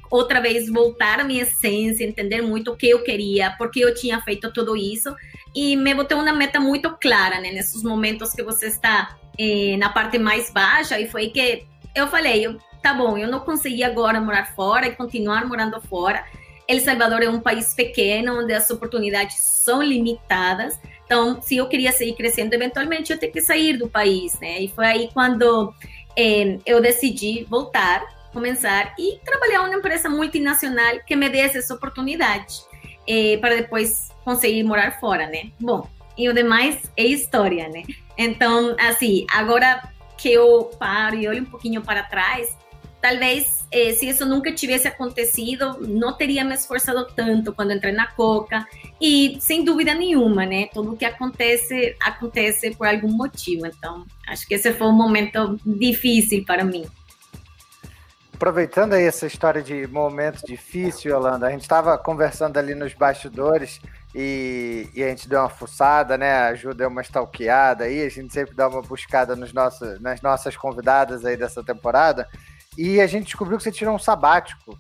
outra 0.10 0.42
vez 0.42 0.68
voltar 0.68 1.20
à 1.20 1.24
minha 1.24 1.44
essência, 1.44 2.04
entender 2.04 2.42
muito 2.42 2.72
o 2.72 2.76
que 2.76 2.90
eu 2.90 3.04
queria, 3.04 3.52
porque 3.60 3.80
eu 3.80 3.94
tinha 3.94 4.20
feito 4.22 4.52
tudo 4.52 4.76
isso 4.76 5.16
e 5.56 5.78
me 5.78 5.94
botei 5.96 6.18
uma 6.18 6.34
meta 6.34 6.60
muito 6.60 6.92
clara, 6.98 7.40
né? 7.40 7.50
Nesses 7.50 7.82
momentos 7.82 8.34
que 8.34 8.44
você 8.44 8.68
está 8.68 9.16
eh, 9.40 9.78
na 9.78 9.90
parte 9.90 10.20
mais 10.20 10.52
baixa 10.52 11.00
e 11.00 11.08
foi 11.08 11.30
que 11.30 11.66
eu 11.96 12.08
falei, 12.08 12.46
eu, 12.46 12.60
tá 12.84 12.94
bom, 12.94 13.18
eu 13.18 13.30
não 13.30 13.40
consegui 13.40 13.82
agora 13.82 14.20
morar 14.20 14.54
fora 14.54 14.88
e 14.88 14.96
continuar 14.96 15.46
morando 15.46 15.80
fora. 15.80 16.26
El 16.68 16.82
Salvador 16.82 17.24
é 17.24 17.30
um 17.30 17.40
país 17.40 17.74
pequeno 17.74 18.42
onde 18.42 18.52
as 18.52 18.70
oportunidades 18.70 19.38
são 19.38 19.82
limitadas. 19.82 20.78
Então, 21.06 21.42
se 21.42 21.56
eu 21.56 21.70
queria 21.70 21.94
seguir 21.94 22.16
crescendo, 22.16 22.54
eventualmente 22.54 23.14
eu 23.14 23.18
tenho 23.18 23.32
que 23.32 23.42
sair 23.42 23.78
do 23.78 23.88
país, 23.88 24.38
né? 24.42 24.60
E 24.60 24.68
foi 24.68 24.86
aí 24.86 25.10
quando 25.14 25.74
eh, 26.18 26.58
eu 26.66 26.82
decidi 26.82 27.46
voltar, 27.50 28.04
começar 28.34 28.94
e 29.00 29.20
trabalhar 29.24 29.64
em 29.64 29.70
uma 29.70 29.76
empresa 29.78 30.10
multinacional 30.10 31.00
que 31.08 31.16
me 31.16 31.30
desse 31.30 31.60
essa 31.60 31.74
oportunidade 31.74 32.65
eh, 33.08 33.38
para 33.38 33.56
depois 33.56 34.10
conseguir 34.24 34.64
morar 34.64 35.00
fora, 35.00 35.28
né? 35.28 35.52
Bom, 35.60 35.88
e 36.18 36.30
o 36.30 36.34
demais 36.34 36.92
é 36.96 37.04
história, 37.04 37.70
né? 37.70 37.84
Então, 38.18 38.76
assim, 38.80 39.26
agora 39.32 39.88
que 40.18 40.32
eu 40.32 40.72
paro 40.80 41.16
e 41.16 41.28
olho 41.28 41.44
um 41.44 41.46
pouquinho 41.46 41.82
para 41.82 42.04
trás, 42.04 42.58
talvez 43.02 43.66
eh, 43.72 43.92
se 43.94 44.08
isso 44.08 44.26
nunca 44.26 44.52
tivesse 44.52 44.88
acontecido, 44.88 45.78
não 45.82 46.14
teria 46.14 46.44
me 46.44 46.56
esforçado 46.56 47.06
tanto 47.16 47.54
quando 47.54 47.74
entrei 47.74 47.94
na 47.94 48.08
Coca. 48.08 48.66
E 49.00 49.38
sem 49.40 49.64
dúvida 49.64 49.94
nenhuma, 49.94 50.46
né? 50.46 50.70
Tudo 50.74 50.96
que 50.96 51.06
acontece, 51.06 51.96
acontece 52.02 52.72
por 52.72 52.88
algum 52.88 53.12
motivo. 53.12 53.68
Então, 53.68 54.06
acho 54.28 54.48
que 54.48 54.56
esse 54.56 54.72
foi 54.74 54.88
um 54.88 54.94
momento 54.94 55.60
difícil 55.66 56.44
para 56.46 56.64
mim. 56.64 56.86
Aproveitando 58.36 58.92
aí 58.94 59.06
essa 59.06 59.26
história 59.26 59.62
de 59.62 59.88
momento 59.88 60.46
difícil, 60.46 61.12
Yolanda, 61.12 61.48
a 61.48 61.52
gente 61.52 61.62
estava 61.62 61.98
conversando 61.98 62.58
ali 62.58 62.76
nos 62.76 62.94
bastidores 62.94 63.80
e, 64.14 64.90
e, 64.94 65.02
a 65.02 65.08
gente 65.08 65.30
deu 65.30 65.40
uma 65.40 65.48
fuçada, 65.48 66.18
né? 66.18 66.34
A 66.40 66.54
Ju 66.54 66.74
deu 66.74 66.90
uma 66.90 67.02
stalkeada 67.02 67.86
aí, 67.86 68.06
a 68.06 68.10
gente 68.10 68.34
sempre 68.34 68.54
dá 68.54 68.68
uma 68.68 68.82
buscada 68.82 69.38
nos 69.38 69.54
nossos, 69.54 70.02
nas 70.02 70.22
nossas 70.22 70.58
convidadas 70.58 71.24
aí 71.24 71.38
dessa 71.38 71.64
temporada. 71.64 72.28
E 72.78 73.00
a 73.00 73.08
gente 73.08 73.24
descobriu 73.28 73.58
que 73.58 73.64
você 73.64 73.72
tirou 73.72 73.96
um 73.96 74.00
sabático. 74.00 74.78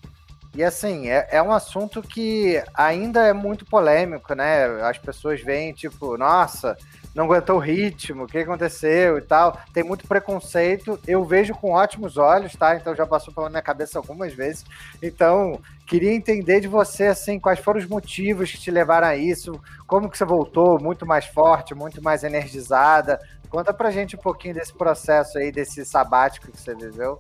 E 0.53 0.61
assim, 0.61 1.07
é, 1.07 1.25
é 1.31 1.41
um 1.41 1.53
assunto 1.53 2.01
que 2.01 2.61
ainda 2.73 3.23
é 3.25 3.31
muito 3.31 3.65
polêmico, 3.65 4.35
né? 4.35 4.65
As 4.81 4.97
pessoas 4.97 5.39
veem, 5.39 5.71
tipo, 5.71 6.17
nossa, 6.17 6.75
não 7.15 7.23
aguentou 7.23 7.55
o 7.55 7.59
ritmo, 7.59 8.25
o 8.25 8.27
que 8.27 8.39
aconteceu 8.39 9.17
e 9.17 9.21
tal. 9.21 9.57
Tem 9.73 9.85
muito 9.85 10.05
preconceito. 10.05 10.99
Eu 11.07 11.23
vejo 11.23 11.53
com 11.53 11.71
ótimos 11.71 12.17
olhos, 12.17 12.53
tá? 12.53 12.75
Então 12.75 12.93
já 12.93 13.07
passou 13.07 13.33
pela 13.33 13.49
minha 13.49 13.61
cabeça 13.61 13.97
algumas 13.97 14.33
vezes. 14.33 14.65
Então, 15.01 15.57
queria 15.87 16.13
entender 16.13 16.59
de 16.59 16.67
você, 16.67 17.05
assim, 17.05 17.39
quais 17.39 17.59
foram 17.59 17.79
os 17.79 17.87
motivos 17.87 18.51
que 18.51 18.59
te 18.59 18.69
levaram 18.69 19.07
a 19.07 19.15
isso, 19.15 19.59
como 19.87 20.09
que 20.09 20.17
você 20.17 20.25
voltou 20.25 20.77
muito 20.81 21.05
mais 21.05 21.25
forte, 21.25 21.73
muito 21.73 22.03
mais 22.03 22.25
energizada. 22.25 23.17
Conta 23.49 23.73
pra 23.73 23.91
gente 23.91 24.17
um 24.17 24.19
pouquinho 24.19 24.55
desse 24.55 24.73
processo 24.73 25.37
aí, 25.37 25.53
desse 25.53 25.85
sabático 25.85 26.51
que 26.51 26.59
você 26.59 26.75
viveu. 26.75 27.17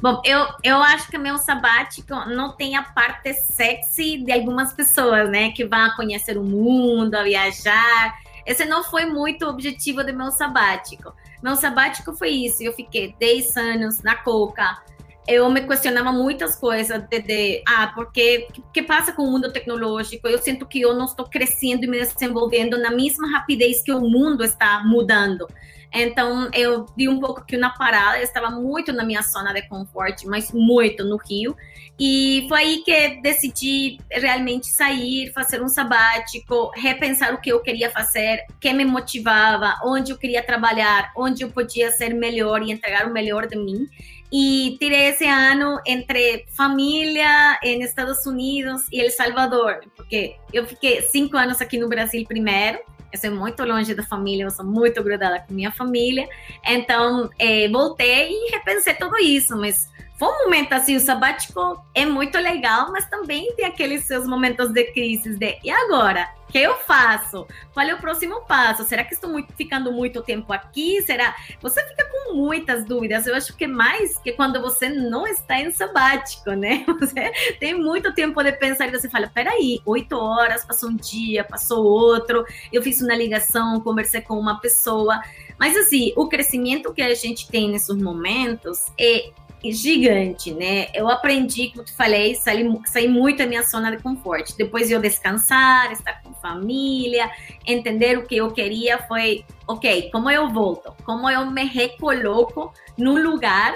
Bom, 0.00 0.22
eu, 0.24 0.46
eu 0.64 0.76
acho 0.76 1.10
que 1.10 1.18
meu 1.18 1.36
sabático 1.36 2.14
não 2.30 2.56
tem 2.56 2.74
a 2.74 2.82
parte 2.82 3.34
sexy 3.34 4.24
de 4.24 4.32
algumas 4.32 4.72
pessoas, 4.72 5.28
né? 5.28 5.50
Que 5.50 5.66
vão 5.66 5.94
conhecer 5.94 6.38
o 6.38 6.42
mundo, 6.42 7.22
viajar. 7.22 8.14
Esse 8.46 8.64
não 8.64 8.82
foi 8.82 9.06
muito 9.06 9.44
o 9.44 9.48
objetivo 9.48 10.04
do 10.04 10.12
meu 10.12 10.30
sabático. 10.30 11.14
Meu 11.42 11.56
sabático 11.56 12.12
foi 12.14 12.30
isso. 12.30 12.62
Eu 12.62 12.72
fiquei 12.72 13.14
10 13.18 13.56
anos 13.56 14.02
na 14.02 14.16
Coca. 14.16 14.82
Eu 15.28 15.48
me 15.50 15.60
questionava 15.60 16.10
muitas 16.10 16.56
coisas 16.56 17.02
de, 17.08 17.20
de 17.20 17.62
ah, 17.68 17.92
porque 17.94 18.48
o 18.58 18.72
que 18.72 18.82
passa 18.82 19.12
com 19.12 19.22
o 19.22 19.30
mundo 19.30 19.52
tecnológico? 19.52 20.26
Eu 20.26 20.38
sinto 20.38 20.66
que 20.66 20.80
eu 20.80 20.94
não 20.94 21.04
estou 21.04 21.26
crescendo 21.26 21.84
e 21.84 21.86
me 21.86 22.00
desenvolvendo 22.00 22.78
na 22.78 22.90
mesma 22.90 23.30
rapidez 23.30 23.82
que 23.82 23.92
o 23.92 24.00
mundo 24.00 24.42
está 24.42 24.82
mudando. 24.84 25.46
Então, 25.92 26.48
eu 26.54 26.86
vi 26.96 27.08
um 27.08 27.18
pouco 27.18 27.44
que 27.44 27.56
na 27.56 27.70
parada, 27.70 28.18
eu 28.18 28.22
estava 28.22 28.50
muito 28.50 28.92
na 28.92 29.04
minha 29.04 29.22
zona 29.22 29.52
de 29.52 29.62
conforto, 29.68 30.28
mas 30.28 30.52
muito 30.52 31.04
no 31.04 31.16
Rio. 31.16 31.56
E 31.98 32.46
foi 32.48 32.60
aí 32.60 32.82
que 32.82 33.20
decidi 33.20 33.98
realmente 34.10 34.68
sair, 34.68 35.32
fazer 35.32 35.62
um 35.62 35.68
sabático, 35.68 36.70
repensar 36.74 37.34
o 37.34 37.40
que 37.40 37.50
eu 37.52 37.60
queria 37.60 37.90
fazer, 37.90 38.46
o 38.50 38.58
que 38.58 38.72
me 38.72 38.84
motivava, 38.84 39.74
onde 39.84 40.12
eu 40.12 40.16
queria 40.16 40.42
trabalhar, 40.42 41.12
onde 41.16 41.42
eu 41.42 41.50
podia 41.50 41.90
ser 41.90 42.14
melhor 42.14 42.62
e 42.62 42.70
entregar 42.70 43.06
o 43.06 43.12
melhor 43.12 43.46
de 43.46 43.56
mim. 43.56 43.86
E 44.32 44.76
tirei 44.78 45.08
esse 45.08 45.26
ano 45.26 45.80
entre 45.84 46.46
família 46.56 47.58
em 47.64 47.82
Estados 47.82 48.24
Unidos 48.24 48.86
e 48.92 49.00
El 49.00 49.10
Salvador, 49.10 49.80
porque 49.96 50.36
eu 50.52 50.64
fiquei 50.66 51.02
cinco 51.02 51.36
anos 51.36 51.60
aqui 51.60 51.76
no 51.76 51.88
Brasil 51.88 52.24
primeiro, 52.26 52.78
eu 53.12 53.18
sou 53.18 53.30
muito 53.32 53.64
longe 53.64 53.94
da 53.94 54.02
família, 54.02 54.44
eu 54.44 54.50
sou 54.50 54.64
muito 54.64 55.02
grudada 55.02 55.40
com 55.40 55.52
minha 55.52 55.72
família. 55.72 56.28
Então, 56.64 57.28
é, 57.38 57.68
voltei 57.68 58.30
e 58.30 58.50
repensei 58.52 58.94
tudo 58.94 59.18
isso, 59.18 59.56
mas 59.56 59.89
foi 60.20 60.28
um 60.28 60.44
momento 60.44 60.74
assim, 60.74 60.96
o 60.96 61.00
sabático 61.00 61.82
é 61.94 62.04
muito 62.04 62.36
legal, 62.36 62.92
mas 62.92 63.08
também 63.08 63.56
tem 63.56 63.64
aqueles 63.64 64.04
seus 64.04 64.26
momentos 64.26 64.68
de 64.68 64.84
crise 64.92 65.34
de 65.38 65.58
e 65.64 65.70
agora? 65.70 66.28
O 66.46 66.52
que 66.52 66.58
eu 66.58 66.76
faço? 66.76 67.46
Qual 67.72 67.86
é 67.86 67.94
o 67.94 67.98
próximo 67.98 68.42
passo? 68.42 68.84
Será 68.84 69.02
que 69.02 69.14
estou 69.14 69.30
muito, 69.30 69.50
ficando 69.54 69.90
muito 69.90 70.20
tempo 70.20 70.52
aqui? 70.52 71.00
Será? 71.00 71.34
Você 71.62 71.82
fica 71.88 72.04
com 72.04 72.34
muitas 72.34 72.84
dúvidas. 72.84 73.26
Eu 73.26 73.34
acho 73.34 73.56
que 73.56 73.66
mais 73.66 74.18
que 74.18 74.32
quando 74.32 74.60
você 74.60 74.90
não 74.90 75.26
está 75.26 75.58
em 75.58 75.70
sabático, 75.70 76.50
né? 76.50 76.84
Você 77.00 77.32
tem 77.58 77.72
muito 77.72 78.12
tempo 78.12 78.42
de 78.42 78.52
pensar 78.52 78.88
e 78.88 78.90
você 78.90 79.08
fala: 79.08 79.30
peraí, 79.32 79.80
oito 79.86 80.18
horas, 80.18 80.66
passou 80.66 80.90
um 80.90 80.96
dia, 80.96 81.44
passou 81.44 81.82
outro. 81.82 82.44
Eu 82.70 82.82
fiz 82.82 83.00
uma 83.00 83.14
ligação, 83.14 83.80
conversei 83.80 84.20
com 84.20 84.38
uma 84.38 84.60
pessoa. 84.60 85.22
Mas 85.58 85.74
assim, 85.76 86.12
o 86.14 86.28
crescimento 86.28 86.92
que 86.92 87.00
a 87.00 87.14
gente 87.14 87.48
tem 87.48 87.70
nesses 87.70 87.96
momentos 87.96 88.86
é 88.98 89.30
gigante, 89.64 90.52
né? 90.54 90.88
Eu 90.94 91.08
aprendi, 91.08 91.70
como 91.70 91.84
te 91.84 91.92
falei, 91.92 92.34
saí, 92.34 92.64
saí 92.86 93.08
muito 93.08 93.38
da 93.38 93.46
minha 93.46 93.62
zona 93.62 93.90
de 93.94 94.02
conforto. 94.02 94.56
Depois 94.56 94.90
eu 94.90 95.00
descansar, 95.00 95.92
estar 95.92 96.22
com 96.22 96.32
família, 96.34 97.30
entender 97.66 98.18
o 98.18 98.26
que 98.26 98.36
eu 98.36 98.50
queria 98.50 98.98
foi, 99.06 99.44
ok, 99.66 100.10
como 100.10 100.30
eu 100.30 100.48
volto? 100.48 100.94
Como 101.04 101.28
eu 101.28 101.50
me 101.50 101.64
recoloco 101.64 102.72
num 102.96 103.22
lugar 103.22 103.74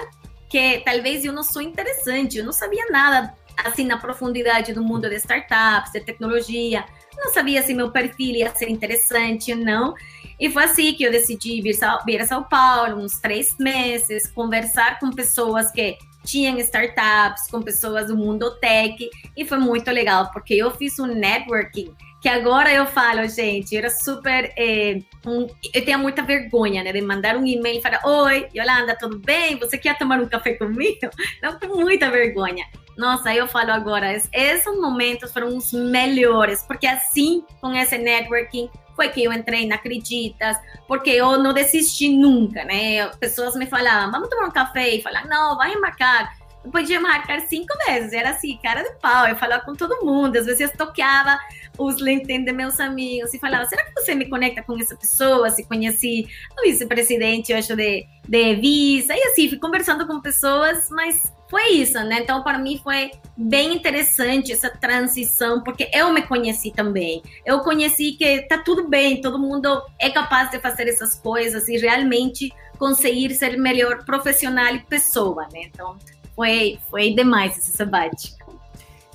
que 0.49 0.81
talvez 0.85 1.25
eu 1.25 1.33
não 1.33 1.43
sou 1.43 1.61
interessante, 1.61 2.37
eu 2.37 2.45
não 2.45 2.53
sabia 2.53 2.85
nada 2.89 3.35
assim 3.63 3.85
na 3.85 3.97
profundidade 3.97 4.73
do 4.73 4.83
mundo 4.83 5.09
de 5.09 5.15
startups, 5.15 5.91
de 5.91 6.01
tecnologia, 6.01 6.85
não 7.17 7.31
sabia 7.33 7.63
se 7.63 7.73
meu 7.73 7.91
perfil 7.91 8.35
ia 8.35 8.53
ser 8.53 8.69
interessante 8.69 9.53
ou 9.53 9.59
não. 9.59 9.93
E 10.39 10.49
foi 10.49 10.63
assim 10.63 10.93
que 10.93 11.03
eu 11.03 11.11
decidi 11.11 11.61
vir, 11.61 11.77
vir 12.05 12.21
a 12.21 12.25
São 12.25 12.43
Paulo, 12.43 13.01
uns 13.01 13.19
três 13.19 13.55
meses, 13.59 14.27
conversar 14.27 14.99
com 14.99 15.11
pessoas 15.11 15.71
que 15.71 15.97
tinham 16.25 16.57
startups, 16.57 17.47
com 17.49 17.61
pessoas 17.61 18.07
do 18.07 18.17
mundo 18.17 18.51
tech, 18.59 18.97
e 19.37 19.45
foi 19.45 19.59
muito 19.59 19.89
legal, 19.91 20.31
porque 20.31 20.55
eu 20.55 20.71
fiz 20.71 20.97
um 20.99 21.05
networking 21.05 21.93
que 22.25 22.29
agora 22.29 22.73
eu 22.73 22.87
falo, 22.87 23.27
gente, 23.27 23.77
era 23.77 23.87
super. 23.87 24.51
É, 24.57 24.97
um, 25.27 25.45
eu 25.71 25.85
tenho 25.85 25.99
muita 25.99 26.23
vergonha, 26.23 26.83
né, 26.83 26.91
de 26.91 26.99
mandar 26.99 27.37
um 27.37 27.45
e-mail 27.45 27.77
e 27.77 27.81
falar: 27.83 28.01
Oi, 28.03 28.47
Yolanda, 28.51 28.97
tudo 28.99 29.19
bem? 29.19 29.59
Você 29.59 29.77
quer 29.77 29.95
tomar 29.95 30.19
um 30.19 30.27
café 30.27 30.55
comigo? 30.55 31.07
Não, 31.39 31.59
com 31.59 31.67
muita 31.79 32.09
vergonha. 32.09 32.65
Nossa, 32.97 33.31
eu 33.31 33.47
falo 33.47 33.69
agora, 33.69 34.11
esses 34.11 34.65
momentos 34.81 35.31
foram 35.31 35.55
os 35.55 35.71
melhores, 35.71 36.63
porque 36.63 36.87
assim, 36.87 37.43
com 37.61 37.71
esse 37.75 37.95
networking, 37.95 38.71
foi 38.95 39.09
que 39.09 39.23
eu 39.23 39.31
entrei 39.31 39.67
na 39.67 39.75
Acreditas, 39.75 40.57
porque 40.87 41.11
eu 41.11 41.37
não 41.37 41.53
desisti 41.53 42.09
nunca, 42.09 42.63
né? 42.63 43.07
Pessoas 43.19 43.53
me 43.55 43.67
falavam, 43.67 44.09
vamos 44.09 44.29
tomar 44.29 44.47
um 44.47 44.51
café, 44.51 44.95
e 44.95 45.01
falavam, 45.03 45.29
não, 45.29 45.57
vai 45.57 45.75
marcar. 45.75 46.33
Eu 46.65 46.71
podia 46.71 46.99
marcar 46.99 47.41
cinco 47.41 47.73
vezes, 47.85 48.11
era 48.11 48.31
assim, 48.31 48.57
cara 48.61 48.81
de 48.81 48.95
pau, 48.99 49.27
eu 49.27 49.35
falava 49.35 49.63
com 49.63 49.75
todo 49.75 50.03
mundo, 50.03 50.35
às 50.35 50.47
vezes 50.47 50.71
toqueava 50.71 51.37
os 51.77 52.01
LinkedIn 52.01 52.43
de 52.43 52.51
meus 52.51 52.79
amigos 52.79 53.33
e 53.33 53.39
falava, 53.39 53.65
será 53.65 53.83
que 53.83 53.93
você 53.93 54.15
me 54.15 54.27
conecta 54.27 54.63
com 54.63 54.75
essa 54.79 54.95
pessoa? 54.95 55.49
Se 55.51 55.63
conheci 55.65 56.25
o 56.57 56.63
vice-presidente, 56.63 57.51
eu 57.51 57.59
acho, 57.59 57.75
de, 57.75 58.05
de 58.27 58.55
Visa, 58.55 59.13
e 59.13 59.23
assim, 59.25 59.47
fui 59.47 59.59
conversando 59.59 60.07
com 60.07 60.19
pessoas, 60.19 60.89
mas 60.89 61.31
foi 61.49 61.73
isso, 61.73 61.99
né? 62.03 62.21
Então, 62.21 62.41
para 62.41 62.57
mim 62.57 62.79
foi 62.83 63.11
bem 63.37 63.75
interessante 63.75 64.51
essa 64.51 64.69
transição, 64.69 65.61
porque 65.61 65.89
eu 65.93 66.11
me 66.11 66.23
conheci 66.23 66.71
também. 66.71 67.21
Eu 67.45 67.59
conheci 67.59 68.13
que 68.13 68.41
tá 68.47 68.57
tudo 68.57 68.87
bem, 68.87 69.21
todo 69.21 69.37
mundo 69.37 69.83
é 69.99 70.09
capaz 70.09 70.49
de 70.49 70.59
fazer 70.59 70.87
essas 70.87 71.13
coisas 71.15 71.67
e 71.67 71.77
realmente 71.77 72.51
conseguir 72.79 73.33
ser 73.35 73.57
melhor 73.57 74.03
profissional 74.03 74.73
e 74.73 74.79
pessoa, 74.79 75.43
né? 75.53 75.61
Então, 75.71 75.95
foi, 76.35 76.79
foi 76.89 77.11
demais 77.13 77.57
esse 77.57 77.71
sabático. 77.71 78.59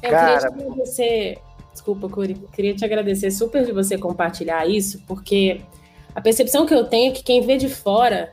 Eu 0.02 0.10
Cara... 0.10 0.38
queria 0.38 0.38
te 0.38 0.62
agradecer, 0.62 1.38
desculpa, 1.72 2.08
Curi, 2.08 2.34
queria 2.52 2.74
te 2.74 2.84
agradecer 2.84 3.30
super 3.30 3.64
de 3.64 3.72
você 3.72 3.98
compartilhar 3.98 4.66
isso, 4.66 5.02
porque 5.06 5.60
a 6.14 6.20
percepção 6.20 6.66
que 6.66 6.74
eu 6.74 6.84
tenho 6.84 7.12
é 7.12 7.14
que 7.14 7.22
quem 7.22 7.40
vê 7.42 7.56
de 7.56 7.68
fora 7.68 8.32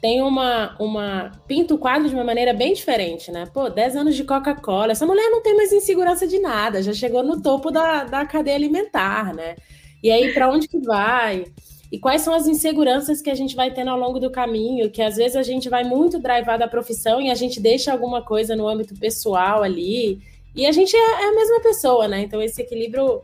tem 0.00 0.22
uma, 0.22 0.76
uma. 0.78 1.32
pinta 1.46 1.74
o 1.74 1.78
quadro 1.78 2.08
de 2.08 2.14
uma 2.14 2.24
maneira 2.24 2.52
bem 2.52 2.72
diferente, 2.72 3.32
né? 3.32 3.46
Pô, 3.52 3.68
10 3.68 3.96
anos 3.96 4.14
de 4.14 4.22
Coca-Cola. 4.22 4.92
Essa 4.92 5.06
mulher 5.06 5.28
não 5.28 5.42
tem 5.42 5.56
mais 5.56 5.72
insegurança 5.72 6.26
de 6.26 6.38
nada, 6.38 6.82
já 6.82 6.92
chegou 6.92 7.22
no 7.22 7.40
topo 7.40 7.70
da, 7.70 8.04
da 8.04 8.24
cadeia 8.24 8.56
alimentar, 8.56 9.34
né? 9.34 9.56
E 10.02 10.10
aí, 10.10 10.32
para 10.32 10.48
onde 10.48 10.68
que 10.68 10.78
vai? 10.78 11.46
E 11.90 11.98
quais 11.98 12.20
são 12.22 12.34
as 12.34 12.46
inseguranças 12.46 13.22
que 13.22 13.30
a 13.30 13.34
gente 13.34 13.56
vai 13.56 13.72
tendo 13.72 13.90
ao 13.90 13.98
longo 13.98 14.20
do 14.20 14.30
caminho? 14.30 14.90
Que 14.90 15.00
às 15.00 15.16
vezes 15.16 15.36
a 15.36 15.42
gente 15.42 15.68
vai 15.68 15.84
muito 15.84 16.18
drivado 16.18 16.58
da 16.58 16.68
profissão 16.68 17.20
e 17.20 17.30
a 17.30 17.34
gente 17.34 17.60
deixa 17.60 17.90
alguma 17.90 18.22
coisa 18.22 18.54
no 18.54 18.68
âmbito 18.68 18.94
pessoal 18.94 19.62
ali. 19.62 20.20
E 20.54 20.66
a 20.66 20.72
gente 20.72 20.94
é, 20.94 20.98
é 20.98 21.28
a 21.28 21.34
mesma 21.34 21.60
pessoa, 21.60 22.06
né? 22.06 22.20
Então 22.20 22.42
esse 22.42 22.60
equilíbrio 22.60 23.22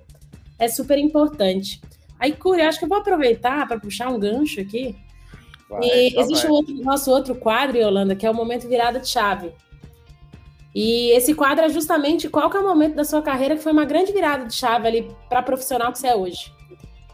é 0.58 0.66
super 0.68 0.98
importante. 0.98 1.80
Aí, 2.18 2.32
Curi, 2.32 2.62
acho 2.62 2.78
que 2.78 2.84
eu 2.84 2.88
vou 2.88 2.98
aproveitar 2.98 3.66
para 3.68 3.78
puxar 3.78 4.08
um 4.08 4.18
gancho 4.18 4.60
aqui 4.60 4.96
Vai, 5.68 5.82
e 5.82 6.18
existe 6.18 6.46
o 6.46 6.52
outro, 6.52 6.74
nosso 6.76 7.10
outro 7.10 7.34
quadro, 7.34 7.76
Yolanda, 7.76 8.14
que 8.14 8.26
é 8.26 8.30
o 8.30 8.34
momento 8.34 8.68
virada 8.68 9.00
de 9.00 9.08
chave. 9.08 9.52
E 10.74 11.10
esse 11.10 11.34
quadro 11.34 11.64
é 11.64 11.68
justamente 11.68 12.28
qual 12.28 12.50
que 12.50 12.56
é 12.56 12.60
o 12.60 12.66
momento 12.66 12.94
da 12.94 13.04
sua 13.04 13.22
carreira 13.22 13.56
que 13.56 13.62
foi 13.62 13.72
uma 13.72 13.84
grande 13.84 14.12
virada 14.12 14.44
de 14.44 14.54
chave 14.54 14.88
ali 14.88 15.10
para 15.28 15.42
profissional 15.42 15.92
que 15.92 15.98
você 15.98 16.08
é 16.08 16.16
hoje. 16.16 16.52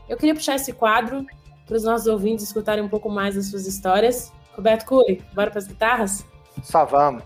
Eu 0.09 0.17
queria 0.17 0.35
puxar 0.35 0.57
esse 0.57 0.73
quadro 0.73 1.27
para 1.71 1.77
os 1.77 1.85
nossos 1.85 2.09
ouvintes 2.09 2.47
escutarem 2.47 2.83
um 2.83 2.89
pouco 2.89 3.09
mais 3.09 3.37
das 3.37 3.47
suas 3.47 3.65
histórias. 3.65 4.33
Roberto 4.57 4.85
Cury, 4.87 5.23
bora 5.33 5.51
para 5.51 5.61
as 5.61 5.69
guitarras? 5.69 6.27
Só 6.65 6.85
vamos. 6.85 7.23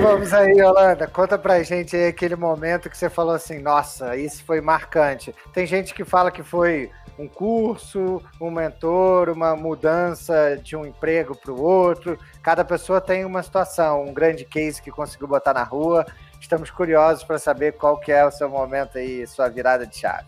Vamos 0.00 0.34
aí, 0.34 0.58
Yolanda, 0.58 1.06
conta 1.06 1.38
pra 1.38 1.62
gente 1.62 1.94
aí 1.94 2.08
aquele 2.08 2.34
momento 2.34 2.90
que 2.90 2.98
você 2.98 3.08
falou 3.08 3.34
assim, 3.34 3.60
nossa, 3.60 4.16
isso 4.16 4.42
foi 4.42 4.60
marcante. 4.60 5.32
Tem 5.52 5.64
gente 5.64 5.94
que 5.94 6.04
fala 6.04 6.32
que 6.32 6.42
foi 6.42 6.90
um 7.16 7.28
curso, 7.28 8.20
um 8.40 8.50
mentor, 8.50 9.28
uma 9.28 9.54
mudança 9.54 10.58
de 10.60 10.74
um 10.74 10.84
emprego 10.84 11.36
para 11.36 11.52
o 11.52 11.60
outro. 11.60 12.18
Cada 12.42 12.64
pessoa 12.64 13.00
tem 13.00 13.24
uma 13.24 13.44
situação, 13.44 14.04
um 14.04 14.12
grande 14.12 14.44
case 14.44 14.82
que 14.82 14.90
conseguiu 14.90 15.28
botar 15.28 15.54
na 15.54 15.62
rua. 15.64 16.04
Estamos 16.40 16.70
curiosos 16.70 17.24
para 17.24 17.38
saber 17.38 17.74
qual 17.74 17.98
que 17.98 18.12
é 18.12 18.24
o 18.24 18.30
seu 18.30 18.48
momento 18.48 18.98
aí, 18.98 19.26
sua 19.26 19.48
virada 19.48 19.86
de 19.86 19.96
chave. 19.96 20.26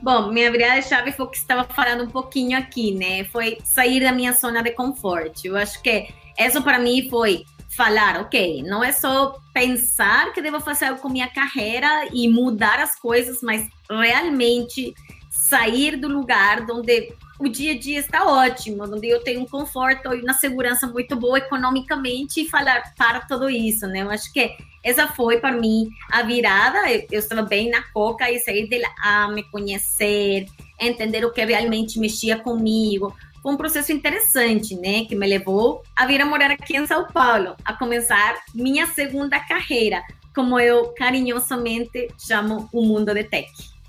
Bom, 0.00 0.30
minha 0.32 0.50
virada 0.50 0.80
chave 0.80 1.12
foi 1.12 1.26
o 1.26 1.28
que 1.28 1.36
estava 1.36 1.64
falando 1.64 2.04
um 2.04 2.10
pouquinho 2.10 2.58
aqui, 2.58 2.94
né? 2.94 3.24
Foi 3.24 3.58
sair 3.64 4.00
da 4.00 4.12
minha 4.12 4.32
zona 4.32 4.62
de 4.62 4.70
conforto. 4.70 5.44
Eu 5.44 5.56
acho 5.56 5.82
que 5.82 6.08
isso 6.38 6.62
para 6.62 6.78
mim 6.78 7.08
foi 7.10 7.44
falar, 7.76 8.20
ok, 8.20 8.62
não 8.62 8.82
é 8.82 8.92
só 8.92 9.38
pensar 9.52 10.32
que 10.32 10.42
devo 10.42 10.60
fazer 10.60 10.96
com 10.96 11.08
minha 11.08 11.28
carreira 11.28 12.08
e 12.12 12.28
mudar 12.28 12.80
as 12.80 12.98
coisas, 12.98 13.40
mas 13.42 13.68
realmente 13.88 14.94
sair 15.30 15.96
do 15.96 16.08
lugar 16.08 16.64
onde 16.70 17.14
o 17.40 17.48
dia 17.48 17.72
a 17.72 17.78
dia 17.78 17.98
está 17.98 18.26
ótimo, 18.26 18.84
onde 18.84 19.08
eu 19.08 19.24
tenho 19.24 19.40
um 19.40 19.46
conforto 19.46 20.14
e 20.14 20.20
uma 20.20 20.34
segurança 20.34 20.86
muito 20.86 21.16
boa 21.16 21.38
economicamente 21.38 22.42
e 22.42 22.48
falar 22.48 22.92
para 22.96 23.20
tudo 23.20 23.48
isso, 23.48 23.86
né? 23.86 24.02
Eu 24.02 24.10
acho 24.10 24.30
que 24.30 24.54
essa 24.84 25.08
foi 25.08 25.40
para 25.40 25.52
mim 25.52 25.88
a 26.12 26.22
virada. 26.22 26.90
Eu, 26.90 27.06
eu 27.10 27.18
estava 27.18 27.40
bem 27.40 27.70
na 27.70 27.82
coca 27.94 28.30
e 28.30 28.38
sair 28.38 28.68
de 28.68 28.78
lá 28.78 28.90
a 29.02 29.28
me 29.28 29.42
conhecer, 29.44 30.46
entender 30.78 31.24
o 31.24 31.32
que 31.32 31.42
realmente 31.42 31.98
mexia 31.98 32.38
comigo. 32.38 33.16
Foi 33.42 33.54
um 33.54 33.56
processo 33.56 33.90
interessante, 33.90 34.76
né? 34.76 35.06
Que 35.06 35.16
me 35.16 35.26
levou 35.26 35.82
a 35.96 36.04
vir 36.04 36.20
a 36.20 36.26
morar 36.26 36.50
aqui 36.50 36.76
em 36.76 36.86
São 36.86 37.06
Paulo, 37.06 37.56
a 37.64 37.72
começar 37.72 38.38
minha 38.54 38.86
segunda 38.86 39.40
carreira, 39.40 40.02
como 40.34 40.60
eu 40.60 40.92
carinhosamente 40.94 42.08
chamo 42.18 42.68
o 42.70 42.82
mundo 42.82 43.14
de 43.14 43.24
tech. 43.24 43.79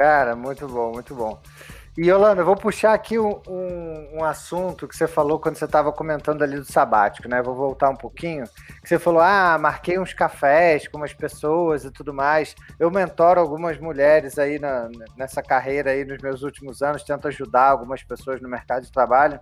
Cara, 0.00 0.34
muito 0.34 0.66
bom, 0.66 0.92
muito 0.92 1.14
bom. 1.14 1.38
E 1.94 2.08
Yolanda, 2.08 2.40
eu 2.40 2.46
vou 2.46 2.56
puxar 2.56 2.94
aqui 2.94 3.18
um, 3.18 3.38
um, 3.46 4.08
um, 4.14 4.24
assunto 4.24 4.88
que 4.88 4.96
você 4.96 5.06
falou 5.06 5.38
quando 5.38 5.56
você 5.56 5.66
estava 5.66 5.92
comentando 5.92 6.40
ali 6.40 6.56
do 6.56 6.64
sabático, 6.64 7.28
né? 7.28 7.42
Vou 7.42 7.54
voltar 7.54 7.90
um 7.90 7.96
pouquinho. 7.96 8.44
Você 8.82 8.98
falou, 8.98 9.20
ah, 9.20 9.58
marquei 9.60 9.98
uns 9.98 10.14
cafés 10.14 10.88
com 10.88 10.96
umas 10.96 11.12
pessoas 11.12 11.84
e 11.84 11.90
tudo 11.90 12.14
mais. 12.14 12.54
Eu 12.78 12.90
mentoro 12.90 13.38
algumas 13.38 13.78
mulheres 13.78 14.38
aí 14.38 14.58
na, 14.58 14.88
nessa 15.18 15.42
carreira 15.42 15.90
aí 15.90 16.02
nos 16.02 16.16
meus 16.22 16.42
últimos 16.42 16.80
anos, 16.80 17.04
tento 17.04 17.28
ajudar 17.28 17.68
algumas 17.68 18.02
pessoas 18.02 18.40
no 18.40 18.48
mercado 18.48 18.84
de 18.84 18.90
trabalho. 18.90 19.38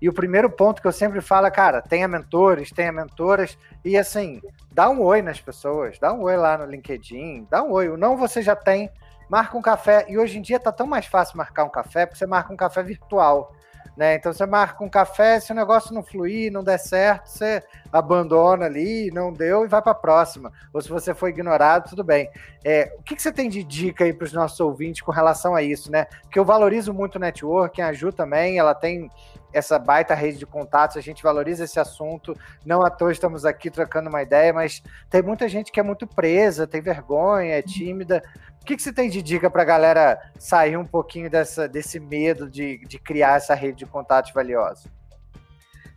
E 0.00 0.08
o 0.08 0.12
primeiro 0.12 0.50
ponto 0.50 0.82
que 0.82 0.88
eu 0.88 0.92
sempre 0.92 1.20
falo 1.20 1.46
é, 1.46 1.50
cara, 1.52 1.80
tenha 1.80 2.08
mentores, 2.08 2.72
tenha 2.72 2.90
mentoras, 2.90 3.56
e 3.84 3.96
assim, 3.96 4.42
dá 4.72 4.90
um 4.90 5.00
oi 5.00 5.22
nas 5.22 5.40
pessoas, 5.40 5.96
dá 6.00 6.12
um 6.12 6.22
oi 6.22 6.36
lá 6.36 6.58
no 6.58 6.66
LinkedIn, 6.66 7.46
dá 7.48 7.62
um 7.62 7.70
oi. 7.70 7.88
O 7.88 7.96
não 7.96 8.16
você 8.16 8.42
já 8.42 8.56
tem, 8.56 8.90
marca 9.32 9.56
um 9.56 9.62
café. 9.62 10.04
E 10.10 10.18
hoje 10.18 10.38
em 10.38 10.42
dia 10.42 10.60
tá 10.60 10.70
tão 10.70 10.86
mais 10.86 11.06
fácil 11.06 11.38
marcar 11.38 11.64
um 11.64 11.70
café, 11.70 12.04
porque 12.04 12.18
você 12.18 12.26
marca 12.26 12.52
um 12.52 12.56
café 12.56 12.82
virtual. 12.82 13.54
Né? 13.96 14.16
Então 14.16 14.30
você 14.30 14.44
marca 14.44 14.84
um 14.84 14.90
café, 14.90 15.40
se 15.40 15.52
o 15.52 15.54
negócio 15.54 15.94
não 15.94 16.02
fluir, 16.02 16.52
não 16.52 16.62
der 16.62 16.78
certo, 16.78 17.28
você 17.28 17.62
abandona 17.90 18.66
ali, 18.66 19.10
não 19.10 19.32
deu 19.32 19.64
e 19.64 19.68
vai 19.68 19.80
para 19.80 19.92
a 19.92 19.94
próxima. 19.94 20.52
Ou 20.70 20.82
se 20.82 20.88
você 20.90 21.14
foi 21.14 21.30
ignorado, 21.30 21.88
tudo 21.88 22.04
bem. 22.04 22.30
É, 22.62 22.94
o 22.98 23.02
que, 23.02 23.16
que, 23.16 23.22
você 23.22 23.32
tem 23.32 23.48
de 23.48 23.64
dica 23.64 24.04
aí 24.04 24.12
para 24.12 24.26
os 24.26 24.34
nossos 24.34 24.60
ouvintes 24.60 25.00
com 25.00 25.10
relação 25.10 25.54
a 25.54 25.62
isso, 25.62 25.90
né? 25.90 26.04
Porque 26.22 26.38
eu 26.38 26.44
valorizo 26.44 26.92
muito 26.92 27.16
o 27.16 27.18
networking, 27.18 27.80
a 27.80 27.92
Ju 27.92 28.12
também, 28.12 28.58
ela 28.58 28.74
tem 28.74 29.10
essa 29.52 29.78
baita 29.78 30.14
rede 30.14 30.38
de 30.38 30.46
contatos, 30.46 30.96
a 30.96 31.00
gente 31.00 31.22
valoriza 31.22 31.64
esse 31.64 31.78
assunto. 31.78 32.36
Não 32.64 32.84
à 32.84 32.90
toa 32.90 33.12
estamos 33.12 33.44
aqui 33.44 33.70
trocando 33.70 34.08
uma 34.08 34.22
ideia, 34.22 34.52
mas 34.52 34.82
tem 35.10 35.22
muita 35.22 35.48
gente 35.48 35.70
que 35.70 35.80
é 35.80 35.82
muito 35.82 36.06
presa, 36.06 36.66
tem 36.66 36.80
vergonha, 36.80 37.54
é 37.54 37.62
tímida. 37.62 38.22
O 38.60 38.64
que, 38.64 38.76
que 38.76 38.82
você 38.82 38.92
tem 38.92 39.10
de 39.10 39.20
dica 39.22 39.50
para 39.50 39.62
a 39.62 39.66
galera 39.66 40.20
sair 40.38 40.76
um 40.76 40.86
pouquinho 40.86 41.28
dessa, 41.28 41.68
desse 41.68 41.98
medo 41.98 42.48
de, 42.48 42.78
de 42.86 42.98
criar 42.98 43.36
essa 43.36 43.54
rede 43.54 43.78
de 43.78 43.86
contatos 43.86 44.32
valiosa? 44.32 44.88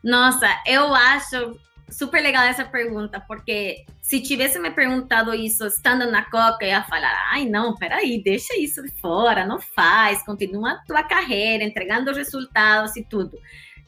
Nossa, 0.04 0.48
eu 0.65 0.94
acho 0.94 1.60
super 1.89 2.21
legal 2.21 2.43
essa 2.43 2.65
pergunta, 2.65 3.19
porque 3.28 3.86
se 4.02 4.21
tivesse 4.21 4.60
me 4.60 4.71
perguntado 4.71 5.34
isso 5.34 5.65
estando 5.65 6.10
na 6.10 6.24
Coca, 6.24 6.63
eu 6.63 6.69
ia 6.69 6.84
falar: 6.84 7.30
ai, 7.32 7.45
não, 7.45 7.76
peraí, 7.76 8.21
deixa 8.24 8.58
isso 8.58 8.82
de 8.82 8.91
fora, 9.00 9.45
não 9.45 9.60
faz, 9.60 10.24
continua 10.24 10.71
a 10.71 10.78
tua 10.86 11.04
carreira, 11.04 11.63
entregando 11.63 12.13
resultados 12.13 12.95
e 12.95 13.04
tudo. 13.04 13.38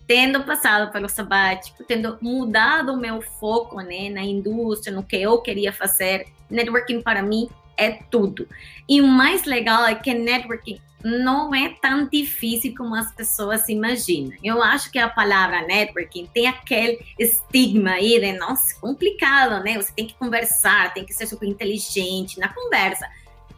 Tendo 0.05 0.43
passado 0.43 0.91
pelo 0.91 1.09
sabático, 1.09 1.83
tendo 1.83 2.17
mudado 2.21 2.93
o 2.93 2.97
meu 2.97 3.21
foco 3.21 3.81
né, 3.81 4.09
na 4.09 4.23
indústria, 4.23 4.95
no 4.95 5.03
que 5.03 5.17
eu 5.17 5.41
queria 5.41 5.73
fazer, 5.73 6.27
networking 6.49 7.01
para 7.01 7.21
mim 7.21 7.49
é 7.75 7.91
tudo. 8.09 8.47
E 8.87 9.01
o 9.01 9.07
mais 9.07 9.43
legal 9.43 9.85
é 9.85 9.95
que 9.95 10.13
networking 10.13 10.79
não 11.07 11.55
é 11.55 11.69
tão 11.81 12.07
difícil 12.07 12.73
como 12.75 12.93
as 12.93 13.11
pessoas 13.13 13.69
imaginam. 13.69 14.33
Eu 14.43 14.61
acho 14.61 14.91
que 14.91 14.99
a 14.99 15.07
palavra 15.07 15.65
networking 15.65 16.29
tem 16.33 16.47
aquele 16.47 16.99
estigma 17.17 17.91
aí 17.91 18.19
de, 18.19 18.33
nossa, 18.33 18.77
complicado, 18.79 19.63
né? 19.63 19.75
Você 19.75 19.93
tem 19.95 20.05
que 20.05 20.15
conversar, 20.15 20.93
tem 20.93 21.05
que 21.05 21.13
ser 21.13 21.25
super 21.25 21.47
inteligente 21.47 22.39
na 22.39 22.49
conversa. 22.49 23.07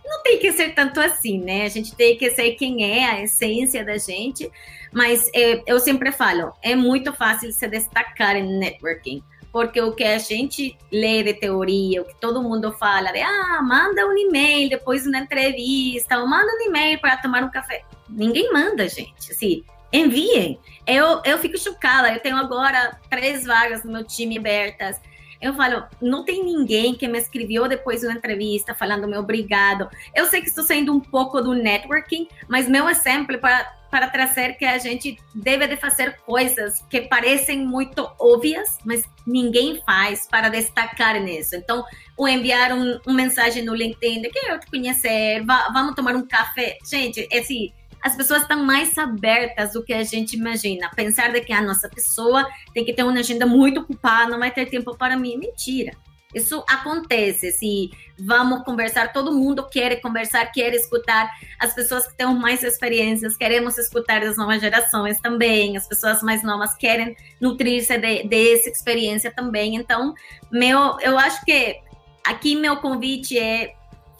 Não 0.06 0.22
tem 0.22 0.38
que 0.38 0.52
ser 0.52 0.76
tanto 0.76 1.00
assim, 1.00 1.40
né? 1.40 1.64
A 1.64 1.70
gente 1.70 1.96
tem 1.96 2.18
que 2.18 2.30
ser 2.32 2.52
quem 2.52 2.84
é, 2.84 3.10
a 3.10 3.24
essência 3.24 3.84
da 3.84 3.98
gente. 3.98 4.50
Mas 4.92 5.30
é, 5.34 5.64
eu 5.66 5.80
sempre 5.80 6.12
falo, 6.12 6.54
é 6.62 6.76
muito 6.76 7.14
fácil 7.14 7.52
se 7.52 7.68
destacar 7.68 8.36
em 8.36 8.60
networking 8.60 9.24
porque 9.52 9.82
o 9.82 9.94
que 9.94 10.04
a 10.04 10.18
gente 10.18 10.78
lê 10.92 11.24
de 11.24 11.34
teoria, 11.34 12.02
o 12.02 12.06
que 12.06 12.16
todo 12.20 12.44
mundo 12.44 12.72
fala, 12.74 13.12
de 13.12 13.20
ah, 13.20 13.62
manda 13.64 14.06
um 14.08 14.18
e-mail 14.18 14.70
depois 14.70 15.08
uma 15.08 15.18
entrevista, 15.18 16.20
ou 16.20 16.28
manda 16.28 16.52
um 16.54 16.68
e-mail 16.68 17.00
para 17.00 17.18
tomar 17.18 17.44
um 17.44 17.50
café. 17.50 17.84
Ninguém 18.08 18.52
manda, 18.54 18.88
gente. 18.88 19.32
Assim, 19.32 19.64
enviem. 19.92 20.60
Eu, 20.86 21.22
eu 21.26 21.38
fico 21.40 21.58
chocada. 21.58 22.14
Eu 22.14 22.20
tenho 22.20 22.38
agora 22.38 22.98
três 23.10 23.46
vagas 23.46 23.84
no 23.84 23.92
meu 23.92 24.04
time 24.04 24.38
abertas. 24.38 25.02
Eu 25.42 25.54
falo, 25.54 25.84
não 26.02 26.26
tem 26.26 26.44
ninguém 26.44 26.94
que 26.94 27.08
me 27.08 27.18
escreveu 27.18 27.68
depois 27.68 28.02
de 28.02 28.08
uma 28.08 28.16
entrevista 28.16 28.76
falando 28.76 29.08
meu 29.08 29.22
obrigado. 29.22 29.90
Eu 30.14 30.26
sei 30.26 30.42
que 30.42 30.50
estou 30.50 30.66
saindo 30.66 30.94
um 30.94 31.00
pouco 31.00 31.42
do 31.42 31.54
networking, 31.54 32.28
mas 32.48 32.68
meu 32.68 32.90
exemplo 32.90 33.38
para 33.40 33.79
para 33.90 34.08
trazer 34.08 34.54
que 34.54 34.66
a 34.66 34.78
gente 34.78 35.18
deve 35.34 35.68
de 35.68 35.78
fazer 35.78 36.18
coisas 36.26 36.84
que 36.90 37.02
parecem 37.02 37.66
muito 37.66 38.10
óbvias, 38.20 38.78
mas 38.86 39.04
ninguém 39.26 39.82
faz 39.86 40.28
para 40.28 40.50
destacar 40.50 41.20
nisso. 41.22 41.56
Então, 41.56 41.84
o 42.18 42.28
enviar 42.28 42.72
um, 42.72 43.00
um 43.08 43.14
mensagem 43.14 43.64
no 43.64 43.74
LinkedIn, 43.74 44.22
que 44.24 44.40
eu 44.40 44.60
te 44.60 44.68
conhecer, 44.68 45.44
vamos 45.74 45.96
tomar 45.96 46.16
um 46.16 46.28
café. 46.28 46.78
Gente, 46.90 47.28
esse 47.32 47.74
as 48.02 48.16
pessoas 48.16 48.44
estão 48.44 48.64
mais 48.64 48.98
abertas 48.98 49.74
do 49.74 49.84
que 49.84 49.94
a 49.94 50.04
gente 50.04 50.38
imagina. 50.38 50.90
Pensar 50.96 51.34
de 51.34 51.42
que 51.42 51.52
a 51.52 51.62
nossa 51.62 51.90
pessoa 51.90 52.48
tem 52.74 52.86
que 52.86 52.94
ter 52.94 53.04
uma 53.04 53.12
agenda 53.12 53.46
muito 53.46 53.82
ocupada, 53.82 54.32
não 54.32 54.40
vai 54.40 54.52
ter 54.52 54.68
tempo 54.68 54.98
para 54.98 55.18
mim. 55.18 55.38
Mentira. 55.38 55.92
Isso 56.34 56.64
acontece. 56.70 57.52
Se 57.52 57.90
vamos 58.18 58.64
conversar, 58.64 59.12
todo 59.12 59.34
mundo 59.34 59.68
quer 59.68 60.00
conversar, 60.02 60.52
quer 60.52 60.74
escutar. 60.74 61.30
As 61.60 61.74
pessoas 61.74 62.08
que 62.08 62.16
têm 62.16 62.28
mais 62.36 62.64
experiências, 62.64 63.36
queremos 63.36 63.78
escutar 63.78 64.22
das 64.22 64.38
novas 64.38 64.62
gerações 64.62 65.20
também. 65.20 65.76
As 65.76 65.88
pessoas 65.88 66.22
mais 66.22 66.44
novas 66.44 66.76
querem 66.76 67.16
nutrir-se 67.42 67.98
de, 67.98 68.24
dessa 68.24 68.70
experiência 68.70 69.32
também. 69.32 69.76
Então, 69.76 70.14
meu, 70.52 71.00
eu 71.02 71.18
acho 71.18 71.44
que 71.44 71.80
aqui 72.26 72.56
meu 72.56 72.78
convite 72.78 73.38
é 73.38 73.74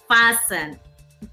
faça 0.08 0.80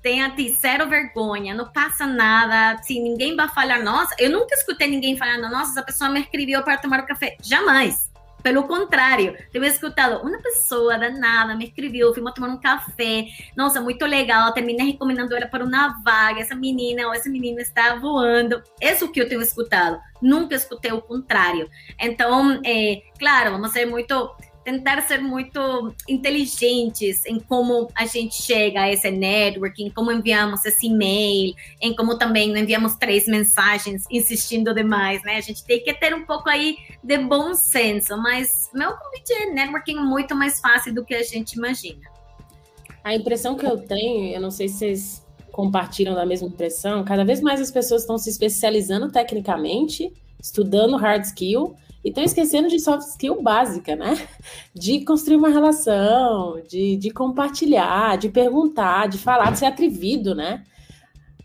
tenha 0.02 0.34
zero 0.60 0.88
vergonha, 0.88 1.54
não 1.54 1.70
passa 1.70 2.06
nada. 2.06 2.80
Se 2.82 2.98
ninguém 3.00 3.36
vai 3.36 3.48
falar, 3.48 3.82
nossa, 3.82 4.14
eu 4.18 4.30
nunca 4.30 4.54
escutei 4.54 4.88
ninguém 4.88 5.16
falando, 5.16 5.50
nossa, 5.50 5.72
essa 5.72 5.82
pessoa 5.82 6.10
me 6.10 6.20
escreveu 6.20 6.62
para 6.62 6.78
tomar 6.78 7.00
um 7.00 7.06
café. 7.06 7.36
Jamais. 7.40 8.06
Pelo 8.46 8.62
contrário, 8.62 9.37
eu 9.52 9.64
escutado, 9.64 10.24
uma 10.24 10.38
pessoa 10.40 10.96
danada 10.96 11.56
me 11.56 11.64
escreveu, 11.64 12.14
fomos 12.14 12.32
tomar 12.32 12.46
um 12.46 12.61
café, 12.61 13.26
nossa, 13.56 13.80
muito 13.80 14.06
legal, 14.06 14.52
terminei 14.52 14.92
recomendando 14.92 15.35
ela 15.35 15.48
para 15.48 15.64
uma 15.64 16.00
vaga, 16.04 16.42
essa 16.42 16.54
menina 16.54 17.09
ou 17.09 17.12
esse 17.12 17.28
menino 17.28 17.59
está 17.59 17.96
voando. 17.96 18.62
Isso 18.80 19.06
é 19.06 19.09
que 19.09 19.20
eu 19.20 19.28
tenho 19.28 19.42
escutado, 19.42 19.98
nunca 20.22 20.54
escutei 20.54 20.92
o 20.92 21.02
contrário. 21.02 21.68
Então, 22.00 22.61
é, 22.64 23.02
claro, 23.18 23.50
vamos 23.50 23.72
ser 23.72 23.85
muito 23.85 24.32
tentar 24.66 25.00
ser 25.02 25.22
muito 25.22 25.94
inteligentes 26.09 27.24
em 27.24 27.38
como 27.38 27.88
a 27.94 28.05
gente 28.05 28.42
chega 28.42 28.81
a 28.81 28.90
esse 28.90 29.09
networking, 29.09 29.90
como 29.90 30.11
enviamos 30.11 30.64
esse 30.64 30.88
e-mail, 30.88 31.55
em 31.81 31.94
como 31.94 32.18
também 32.18 32.50
enviamos 32.59 32.96
três 32.96 33.29
mensagens 33.29 34.05
insistindo 34.11 34.74
demais, 34.74 35.22
né? 35.22 35.37
A 35.37 35.40
gente 35.40 35.64
tem 35.64 35.79
que 35.85 35.94
ter 35.94 36.12
um 36.12 36.26
pouco 36.26 36.50
aí 36.50 36.79
de 37.00 37.16
bom 37.16 37.55
senso, 37.55 38.16
mas 38.16 38.68
meu 38.74 38.90
convite 38.96 39.33
é 39.35 39.52
networking 39.52 40.00
muito 40.00 40.35
mais 40.35 40.59
fácil 40.59 40.92
do 40.92 41.05
que 41.05 41.14
a 41.14 41.22
gente 41.22 41.52
imagina. 41.52 42.02
A 43.05 43.14
impressão 43.14 43.55
que 43.55 43.64
eu 43.64 43.79
tenho, 43.79 44.35
eu 44.35 44.40
não 44.40 44.50
sei 44.50 44.66
se 44.66 44.79
vocês 44.79 45.26
compartilham 45.52 46.12
da 46.12 46.26
mesma 46.26 46.48
impressão, 46.48 47.05
cada 47.05 47.24
vez 47.24 47.40
mais 47.40 47.61
as 47.61 47.70
pessoas 47.70 48.02
estão 48.02 48.18
se 48.18 48.29
especializando 48.31 49.12
tecnicamente, 49.12 50.12
estudando 50.42 50.96
hard 50.96 51.22
skill, 51.22 51.76
e 52.07 52.11
estão 52.11 52.23
esquecendo 52.23 52.69
de 52.69 52.79
soft 52.79 53.09
skill 53.09 53.42
básica, 53.42 53.97
né? 53.97 54.16
De 54.73 55.05
construir 55.05 55.37
uma 55.37 55.49
relação, 55.49 56.62
de, 56.69 56.97
de 56.97 57.11
compartilhar, 57.11 58.16
de 58.16 58.29
perguntar, 58.29 59.09
de 59.09 59.19
falar, 59.19 59.51
de 59.51 59.59
ser 59.59 59.66
atrevido, 59.66 60.33
né? 60.33 60.62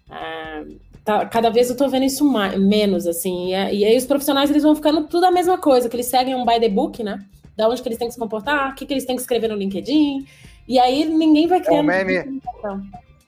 Ah, 0.07 0.63
tá, 1.03 1.25
cada 1.25 1.49
vez 1.49 1.71
eu 1.71 1.75
tô 1.75 1.89
vendo 1.89 2.05
isso 2.05 2.23
mais, 2.23 2.59
menos, 2.59 3.07
assim. 3.07 3.47
E, 3.47 3.79
e, 3.79 3.85
aí 3.85 3.97
os 3.97 4.05
profissionais 4.05 4.51
eles 4.51 4.61
vão 4.61 4.75
ficando 4.75 5.07
tudo 5.07 5.25
a 5.25 5.31
mesma 5.31 5.57
coisa, 5.57 5.89
que 5.89 5.95
eles 5.95 6.05
seguem 6.05 6.35
um 6.35 6.45
by 6.45 6.59
the 6.59 6.69
book, 6.69 7.01
né? 7.01 7.25
Da 7.57 7.67
onde 7.67 7.81
que 7.81 7.87
eles 7.87 7.97
têm 7.97 8.07
que 8.07 8.13
se 8.13 8.19
comportar, 8.19 8.71
o 8.71 8.75
que, 8.75 8.85
que 8.85 8.93
eles 8.93 9.05
têm 9.05 9.15
que 9.15 9.23
escrever 9.23 9.47
no 9.47 9.55
LinkedIn. 9.55 10.27
E 10.67 10.77
aí 10.77 11.05
ninguém 11.05 11.47
vai 11.47 11.59
criando. 11.59 11.89
É 11.89 12.03
um 12.03 12.05
meme, 12.05 12.39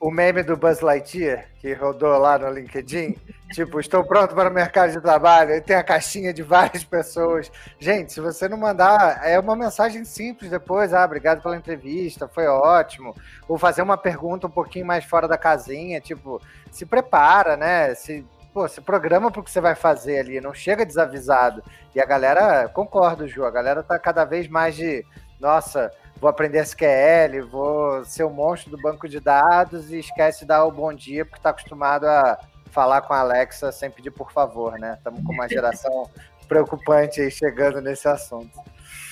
o 0.03 0.11
meme 0.11 0.43
do 0.43 0.57
Buzz 0.57 0.81
Lightyear, 0.81 1.45
que 1.61 1.71
rodou 1.71 2.17
lá 2.17 2.37
no 2.37 2.49
LinkedIn, 2.49 3.15
tipo, 3.53 3.79
estou 3.79 4.03
pronto 4.03 4.35
para 4.35 4.49
o 4.49 4.53
mercado 4.53 4.91
de 4.91 4.99
trabalho, 4.99 5.51
e 5.51 5.61
tem 5.61 5.77
a 5.77 5.83
caixinha 5.83 6.33
de 6.33 6.43
várias 6.43 6.83
pessoas. 6.83 7.49
Gente, 7.79 8.11
se 8.11 8.19
você 8.19 8.49
não 8.49 8.57
mandar, 8.57 9.21
é 9.25 9.39
uma 9.39 9.55
mensagem 9.55 10.03
simples 10.03 10.51
depois, 10.51 10.93
ah, 10.93 11.05
obrigado 11.05 11.41
pela 11.41 11.55
entrevista, 11.55 12.27
foi 12.27 12.47
ótimo. 12.47 13.15
Ou 13.47 13.57
fazer 13.57 13.81
uma 13.81 13.95
pergunta 13.95 14.45
um 14.45 14.49
pouquinho 14.49 14.85
mais 14.85 15.05
fora 15.05 15.25
da 15.25 15.37
casinha, 15.37 16.01
tipo, 16.01 16.41
se 16.69 16.85
prepara, 16.85 17.55
né? 17.55 17.95
Se, 17.95 18.25
pô, 18.53 18.67
se 18.67 18.81
programa 18.81 19.31
para 19.31 19.39
o 19.39 19.43
que 19.43 19.51
você 19.51 19.61
vai 19.61 19.73
fazer 19.73 20.19
ali, 20.19 20.41
não 20.41 20.53
chega 20.53 20.85
desavisado. 20.85 21.63
E 21.95 22.01
a 22.01 22.05
galera, 22.05 22.67
concordo, 22.67 23.25
Ju, 23.25 23.45
a 23.45 23.51
galera 23.51 23.81
tá 23.81 23.97
cada 23.97 24.25
vez 24.25 24.49
mais 24.49 24.75
de, 24.75 25.05
nossa 25.39 25.89
vou 26.17 26.29
aprender 26.29 26.59
SQL, 26.59 27.47
vou 27.49 28.05
ser 28.05 28.23
o 28.23 28.27
um 28.27 28.33
monstro 28.33 28.71
do 28.71 28.81
banco 28.81 29.07
de 29.07 29.19
dados 29.19 29.91
e 29.91 29.99
esquece 29.99 30.41
de 30.41 30.45
dar 30.47 30.65
o 30.65 30.71
bom 30.71 30.93
dia 30.93 31.25
porque 31.25 31.39
está 31.39 31.49
acostumado 31.49 32.05
a 32.05 32.37
falar 32.71 33.01
com 33.01 33.13
a 33.13 33.19
Alexa 33.19 33.71
sem 33.71 33.89
pedir 33.91 34.11
por 34.11 34.31
favor, 34.31 34.77
né? 34.79 34.95
Estamos 34.97 35.23
com 35.23 35.33
uma 35.33 35.47
geração 35.47 36.09
preocupante 36.47 37.21
aí 37.21 37.29
chegando 37.29 37.81
nesse 37.81 38.07
assunto. 38.07 38.59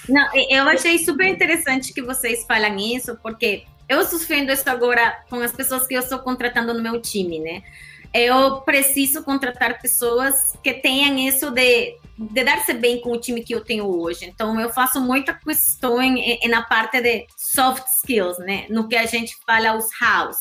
Não, 0.10 0.28
eu 0.50 0.68
achei 0.68 0.98
super 0.98 1.28
interessante 1.28 1.94
que 1.94 2.02
vocês 2.02 2.44
falam 2.46 2.76
isso, 2.78 3.18
porque 3.22 3.66
eu 3.88 4.04
sofrendo 4.04 4.52
isso 4.52 4.70
agora 4.70 5.24
com 5.30 5.38
as 5.38 5.52
pessoas 5.52 5.86
que 5.86 5.94
eu 5.94 6.00
estou 6.00 6.20
contratando 6.20 6.74
no 6.74 6.82
meu 6.82 7.02
time, 7.02 7.40
né? 7.40 7.62
Eu 8.14 8.62
preciso 8.62 9.24
contratar 9.24 9.82
pessoas 9.82 10.58
que 10.64 10.74
tenham 10.74 11.18
isso 11.18 11.52
de 11.52 11.98
de 12.30 12.44
dar-se 12.44 12.74
bem 12.74 13.02
com 13.02 13.12
o 13.12 13.20
time 13.20 13.44
que 13.44 13.54
eu 13.54 13.64
tenho 13.64 13.86
hoje. 13.86 14.26
Então, 14.26 14.60
eu 14.60 14.70
faço 14.70 15.02
muita 15.02 15.34
questão 15.34 16.02
em, 16.02 16.20
em, 16.20 16.48
na 16.48 16.62
parte 16.62 17.02
de 17.02 17.26
soft 17.36 17.86
skills, 17.88 18.38
né? 18.40 18.66
No 18.70 18.88
que 18.88 18.96
a 18.96 19.06
gente 19.06 19.36
fala 19.46 19.76
os 19.76 19.86
hows. 20.00 20.38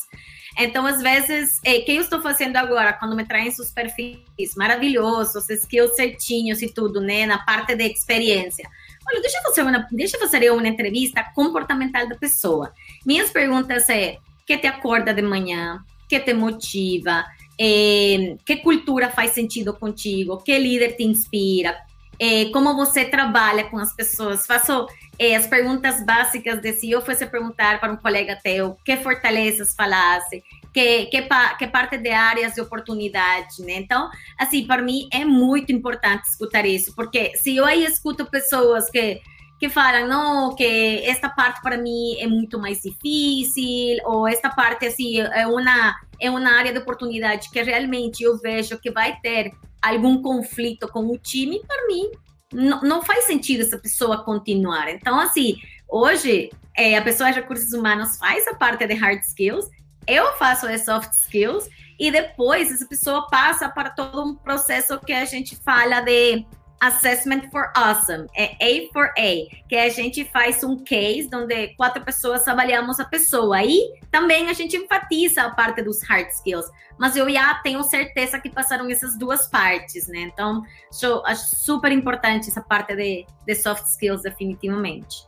Então, 0.58 0.84
às 0.84 1.00
vezes, 1.00 1.58
o 1.58 1.60
é, 1.64 1.80
que 1.80 1.92
eu 1.92 2.02
estou 2.02 2.20
fazendo 2.20 2.56
agora, 2.56 2.92
quando 2.92 3.16
me 3.16 3.24
traem 3.24 3.50
seus 3.50 3.70
perfis 3.70 4.18
maravilhosos, 4.56 5.48
skills 5.48 5.96
certinhos 5.96 6.60
e 6.60 6.68
tudo, 6.68 7.00
né? 7.00 7.24
Na 7.24 7.38
parte 7.38 7.74
de 7.74 7.84
experiência. 7.84 8.68
Olha, 9.08 9.22
deixa 9.22 9.38
eu 9.38 9.42
fazer 9.42 9.62
uma, 9.62 9.88
deixa 9.90 10.16
eu 10.16 10.20
fazer 10.20 10.52
uma 10.52 10.68
entrevista 10.68 11.24
comportamental 11.34 12.06
da 12.06 12.16
pessoa. 12.16 12.72
Minhas 13.06 13.30
perguntas 13.30 13.88
é, 13.88 14.18
que 14.46 14.58
te 14.58 14.66
acorda 14.66 15.14
de 15.14 15.22
manhã? 15.22 15.82
que 16.10 16.18
te 16.18 16.34
motiva? 16.34 17.24
É, 17.62 18.36
que 18.46 18.56
cultura 18.56 19.10
faz 19.10 19.32
sentido 19.32 19.74
contigo, 19.74 20.38
que 20.38 20.58
líder 20.58 20.96
te 20.96 21.04
inspira, 21.04 21.76
é, 22.18 22.46
como 22.46 22.74
você 22.74 23.04
trabalha 23.04 23.64
com 23.64 23.76
as 23.76 23.94
pessoas. 23.94 24.46
Faço 24.46 24.86
é, 25.18 25.36
as 25.36 25.46
perguntas 25.46 26.02
básicas 26.06 26.62
de 26.62 26.72
se 26.72 26.90
eu 26.90 27.02
fosse 27.02 27.26
perguntar 27.26 27.78
para 27.78 27.92
um 27.92 27.96
colega 27.96 28.38
teu, 28.42 28.78
que 28.82 28.96
fortalezas 28.96 29.74
falasse, 29.74 30.42
que, 30.72 31.06
que, 31.06 31.28
que 31.58 31.66
parte 31.66 31.98
de 31.98 32.10
áreas 32.10 32.54
de 32.54 32.62
oportunidade, 32.62 33.60
né? 33.60 33.74
Então, 33.74 34.08
assim, 34.38 34.66
para 34.66 34.80
mim 34.80 35.06
é 35.12 35.26
muito 35.26 35.70
importante 35.70 36.28
escutar 36.28 36.64
isso, 36.64 36.94
porque 36.94 37.36
se 37.36 37.56
eu 37.56 37.66
aí 37.66 37.84
escuto 37.84 38.24
pessoas 38.24 38.88
que 38.88 39.20
que 39.60 39.68
falam, 39.68 40.08
não, 40.08 40.56
que 40.56 41.04
esta 41.04 41.28
parte 41.28 41.60
para 41.60 41.76
mim 41.76 42.16
é 42.18 42.26
muito 42.26 42.58
mais 42.58 42.80
difícil, 42.80 43.98
ou 44.06 44.26
esta 44.26 44.48
parte, 44.48 44.86
assim, 44.86 45.20
é 45.20 45.46
uma, 45.46 45.94
é 46.18 46.30
uma 46.30 46.50
área 46.50 46.72
de 46.72 46.78
oportunidade 46.78 47.50
que 47.50 47.62
realmente 47.62 48.24
eu 48.24 48.38
vejo 48.38 48.80
que 48.80 48.90
vai 48.90 49.20
ter 49.20 49.52
algum 49.82 50.22
conflito 50.22 50.88
com 50.88 51.04
o 51.06 51.18
time, 51.18 51.60
para 51.68 51.86
mim, 51.86 52.10
não, 52.50 52.80
não 52.80 53.02
faz 53.02 53.24
sentido 53.24 53.60
essa 53.60 53.76
pessoa 53.76 54.24
continuar. 54.24 54.88
Então, 54.88 55.20
assim, 55.20 55.56
hoje, 55.86 56.48
é, 56.74 56.96
a 56.96 57.02
pessoa 57.02 57.30
de 57.30 57.40
recursos 57.40 57.74
humanos 57.74 58.16
faz 58.16 58.48
a 58.48 58.54
parte 58.54 58.86
de 58.86 58.94
hard 58.94 59.20
skills, 59.20 59.68
eu 60.06 60.32
faço 60.38 60.66
as 60.66 60.86
soft 60.86 61.12
skills, 61.12 61.68
e 61.98 62.10
depois 62.10 62.72
essa 62.72 62.86
pessoa 62.86 63.28
passa 63.28 63.68
para 63.68 63.90
todo 63.90 64.24
um 64.24 64.34
processo 64.34 64.98
que 65.00 65.12
a 65.12 65.26
gente 65.26 65.54
fala 65.56 66.00
de 66.00 66.46
Assessment 66.80 67.50
for 67.50 67.70
Awesome, 67.76 68.26
é 68.34 68.54
A 68.58 68.92
for 68.92 69.10
A, 69.10 69.66
que 69.68 69.76
a 69.76 69.88
gente 69.90 70.24
faz 70.24 70.64
um 70.64 70.82
case 70.82 71.28
onde 71.34 71.74
quatro 71.76 72.02
pessoas 72.02 72.48
avaliamos 72.48 72.98
a 72.98 73.04
pessoa. 73.04 73.58
Aí 73.58 74.00
também 74.10 74.48
a 74.48 74.54
gente 74.54 74.76
enfatiza 74.76 75.42
a 75.42 75.50
parte 75.50 75.82
dos 75.82 76.02
hard 76.02 76.28
skills, 76.30 76.66
mas 76.98 77.16
eu 77.16 77.28
já 77.28 77.54
tenho 77.56 77.82
certeza 77.82 78.40
que 78.40 78.48
passaram 78.48 78.88
essas 78.90 79.18
duas 79.18 79.46
partes, 79.46 80.08
né? 80.08 80.20
Então, 80.20 80.62
eu 81.02 81.24
acho 81.26 81.54
super 81.54 81.92
importante 81.92 82.48
essa 82.48 82.62
parte 82.62 82.96
de, 82.96 83.26
de 83.46 83.54
soft 83.54 83.84
skills, 83.84 84.22
definitivamente. 84.22 85.26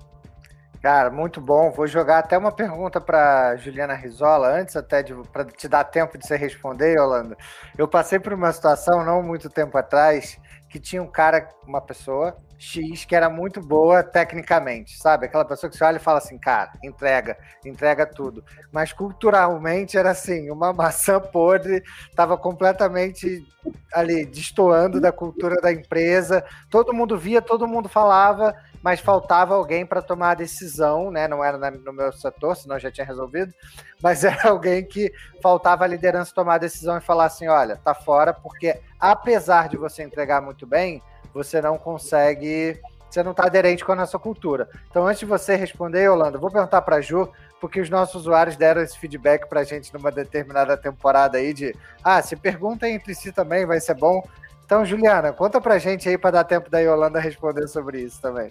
Cara, 0.83 1.11
muito 1.11 1.41
bom. 1.41 1.71
Vou 1.71 1.87
jogar 1.87 2.19
até 2.19 2.37
uma 2.37 2.51
pergunta 2.51 3.01
para 3.01 3.55
Juliana 3.55 3.95
Rizola, 3.95 4.49
antes 4.49 4.75
até 4.75 5.05
para 5.33 5.45
te 5.45 5.69
dar 5.69 5.85
tempo 5.85 6.19
de 6.19 6.27
você 6.27 6.37
responder, 6.37 6.97
Yolanda. 6.97 7.37
Eu 7.79 7.87
passei 7.87 8.19
por 8.19 8.33
uma 8.33 8.53
situação 8.53 9.05
não 9.05 9.23
muito 9.23 9.49
tempo 9.49 9.79
atrás 9.79 10.41
que 10.73 10.81
tinha 10.81 11.03
um 11.03 11.07
cara, 11.07 11.47
uma 11.67 11.83
pessoa 11.83 12.35
X, 12.59 13.05
que 13.05 13.15
era 13.15 13.29
muito 13.29 13.61
boa 13.61 14.03
tecnicamente, 14.03 14.97
sabe? 14.97 15.27
Aquela 15.27 15.45
pessoa 15.45 15.69
que 15.69 15.77
você 15.77 15.85
olha 15.85 15.97
e 15.97 16.01
fala 16.01 16.17
assim, 16.17 16.39
cara, 16.39 16.73
entrega, 16.83 17.37
entrega 17.63 18.07
tudo. 18.07 18.43
Mas 18.73 18.91
culturalmente 18.91 19.99
era 19.99 20.13
assim, 20.13 20.51
uma 20.51 20.73
maçã 20.73 21.21
podre, 21.21 21.83
estava 22.09 22.39
completamente 22.39 23.45
ali 23.93 24.25
destoando 24.25 24.99
da 24.99 25.13
cultura 25.13 25.57
da 25.61 25.71
empresa. 25.71 26.43
Todo 26.71 26.95
mundo 26.95 27.19
via, 27.19 27.43
todo 27.43 27.69
mundo 27.69 27.89
falava, 27.89 28.57
mas 28.83 29.01
faltava 29.01 29.55
alguém 29.55 29.87
para 29.87 30.03
tomar 30.03 30.31
a 30.31 30.35
decisão, 30.35 31.11
né? 31.11 31.29
Não 31.29 31.43
era 31.43 31.71
no 31.71 31.93
meu 31.93 32.13
setor, 32.13 32.57
senão 32.57 32.79
já 32.79 32.91
tinha 32.91 33.07
resolvido, 33.07 33.55
mas 34.03 34.25
era 34.25 34.49
alguém 34.49 34.85
que 34.85 35.13
faltava 35.41 35.85
a 35.85 35.87
liderança 35.87 36.35
tomar 36.35 36.55
a 36.55 36.59
decisão 36.59 36.99
e 36.99 37.01
falar 37.01 37.27
assim: 37.27 37.47
olha, 37.47 37.77
tá 37.77 37.95
fora, 37.95 38.35
porque 38.35 38.81
apesar 38.99 39.69
de 39.69 39.77
você 39.77 40.03
entregar 40.03 40.43
muito 40.43 40.67
bem, 40.67 41.01
você 41.33 41.63
não 41.63 41.79
consegue, 41.79 42.81
você 43.09 43.23
não 43.23 43.31
está 43.31 43.47
aderente 43.47 43.85
com 43.85 43.93
a 43.93 43.97
nossa 43.97 44.19
cultura. 44.19 44.69
Então, 44.91 45.07
antes 45.07 45.21
de 45.21 45.27
você 45.27 45.55
responder, 45.55 46.05
Yolanda, 46.05 46.39
vou 46.39 46.51
perguntar 46.51 46.83
para 46.83 46.97
a 46.97 47.01
Ju, 47.01 47.31
porque 47.61 47.81
os 47.81 47.89
nossos 47.89 48.17
usuários 48.17 48.57
deram 48.57 48.83
esse 48.83 48.99
feedback 48.99 49.49
para 49.49 49.61
a 49.61 49.65
gente 49.65 49.95
numa 49.95 50.11
determinada 50.11 50.77
temporada 50.77 51.39
aí 51.39 51.55
de, 51.55 51.75
ah, 52.03 52.21
se 52.21 52.35
pergunta 52.35 52.89
entre 52.89 53.15
si 53.15 53.33
também, 53.33 53.65
vai 53.65 53.81
ser 53.81 53.95
bom. 53.95 54.23
Então, 54.73 54.87
Juliana, 54.87 55.35
conta 55.35 55.61
pra 55.61 55.79
gente 55.79 56.09
aí 56.09 56.17
para 56.17 56.31
dar 56.31 56.45
tempo 56.45 56.71
da 56.71 56.79
Yolanda 56.79 57.21
responder 57.21 57.69
sobre 57.69 58.01
isso 58.01 58.19
também. 58.23 58.49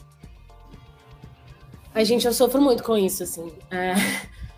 Ai, 1.96 2.06
gente, 2.06 2.28
eu 2.28 2.32
sofro 2.32 2.62
muito 2.62 2.84
com 2.84 2.96
isso, 2.96 3.24
assim. 3.24 3.52
É... 3.72 3.94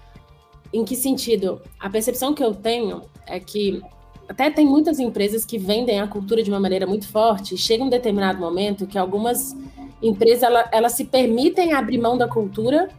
Em 0.73 0.83
que 0.83 0.93
sentido? 0.93 1.61
A 1.79 1.89
percepção 1.89 2.33
que 2.33 2.43
eu 2.43 2.53
tenho 2.53 3.03
é 3.25 3.39
que 3.39 3.81
até 4.27 4.51
tem 4.51 4.65
muitas 4.65 4.99
empresas 4.99 5.45
que 5.45 5.57
vendem 5.57 6.01
a 6.01 6.07
cultura 6.07 6.43
de 6.43 6.51
uma 6.51 6.59
maneira 6.59 6.85
muito 6.85 7.07
forte. 7.07 7.55
Chega 7.55 7.81
um 7.81 7.89
determinado 7.89 8.39
momento 8.39 8.85
que 8.85 8.97
algumas 8.97 9.55
empresas 10.01 10.43
elas 10.43 10.67
ela 10.69 10.89
se 10.89 11.05
permitem 11.05 11.71
abrir 11.71 11.97
mão 11.97 12.17
da 12.17 12.27
cultura 12.27 12.89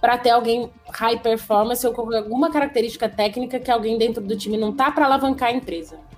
para 0.00 0.16
ter 0.16 0.30
alguém 0.30 0.70
high 0.88 1.20
performance 1.20 1.86
ou 1.86 1.92
com 1.92 2.10
alguma 2.10 2.50
característica 2.50 3.06
técnica 3.06 3.60
que 3.60 3.70
alguém 3.70 3.98
dentro 3.98 4.22
do 4.22 4.34
time 4.34 4.56
não 4.56 4.72
tá 4.72 4.90
para 4.90 5.04
alavancar 5.04 5.50
a 5.50 5.52
empresa. 5.52 6.08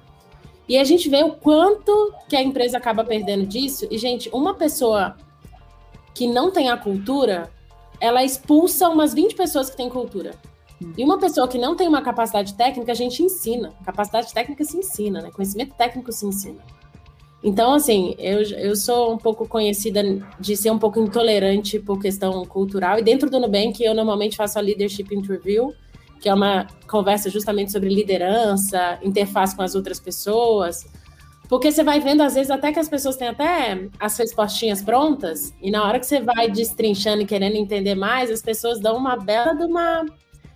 E 0.69 0.79
a 0.79 0.85
gente 0.85 1.09
vê 1.09 1.23
o 1.23 1.33
quanto 1.33 2.15
que 2.29 2.37
a 2.37 2.43
empresa 2.43 2.79
acaba 2.79 3.05
perdendo 3.05 3.47
disso. 3.47 3.87
E, 3.91 3.99
gente, 3.99 4.31
uma 4.33 4.55
pessoa 4.55 5.17
que 6.15 6.27
não 6.27 6.51
tem 6.51 6.71
a 6.71 6.77
cultura, 6.77 7.51
ela 8.01 8.23
expulsa 8.23 8.89
umas 8.89 9.13
20 9.13 9.35
pessoas 9.35 9.71
que 9.71 9.77
têm 9.77 9.89
cultura. 9.89 10.33
Hum. 10.81 10.93
E 10.97 11.05
uma 11.05 11.19
pessoa 11.19 11.49
que 11.49 11.59
não 11.59 11.75
tem 11.75 11.89
uma 11.89 12.03
capacidade 12.03 12.55
técnica, 12.55 12.93
a 12.93 12.95
gente 12.95 13.23
ensina. 13.23 13.73
Capacidade 13.85 14.33
técnica 14.33 14.65
se 14.65 14.77
ensina, 14.77 15.21
né? 15.21 15.31
Conhecimento 15.31 15.75
técnico 15.75 16.13
se 16.13 16.27
ensina. 16.27 16.61
Então, 17.43 17.75
assim, 17.75 18.15
eu, 18.19 18.41
eu 18.43 18.77
sou 18.77 19.13
um 19.13 19.19
pouco 19.19 19.49
conhecida 19.49 20.03
de 20.39 20.57
ser 20.57 20.71
um 20.71 20.79
pouco 20.79 21.01
intolerante 21.01 21.79
por 21.81 21.99
questão 21.99 22.45
cultural. 22.45 22.99
E 22.99 23.03
dentro 23.03 23.29
do 23.29 23.41
Nubank, 23.41 23.83
eu 23.83 23.95
normalmente 23.95 24.37
faço 24.37 24.59
a 24.59 24.63
Leadership 24.63 25.13
Interview, 25.13 25.75
que 26.23 26.29
é 26.29 26.35
uma 26.35 26.69
conversa 26.89 27.29
justamente 27.29 27.73
sobre 27.73 27.89
liderança, 27.89 28.97
interface 29.03 29.57
com 29.57 29.63
as 29.63 29.75
outras 29.75 29.99
pessoas. 29.99 30.87
Porque 31.49 31.73
você 31.73 31.83
vai 31.83 31.99
vendo, 31.99 32.23
às 32.23 32.35
vezes, 32.35 32.51
até 32.51 32.73
que 32.73 32.79
as 32.79 32.89
pessoas 32.89 33.17
têm 33.17 33.27
até 33.27 33.89
as 33.99 34.17
respostinhas 34.17 34.81
prontas, 34.81 35.53
e 35.61 35.71
na 35.71 35.85
hora 35.85 35.99
que 35.99 36.07
você 36.07 36.21
vai 36.21 36.49
destrinchando 36.49 37.23
e 37.23 37.27
querendo 37.27 37.57
entender 37.57 37.97
mais, 37.97 38.31
as 38.31 38.41
pessoas 38.41 38.79
dão 38.79 38.97
uma 38.97 39.17
bela 39.17 39.53
de 39.53 39.65
uma 39.65 40.07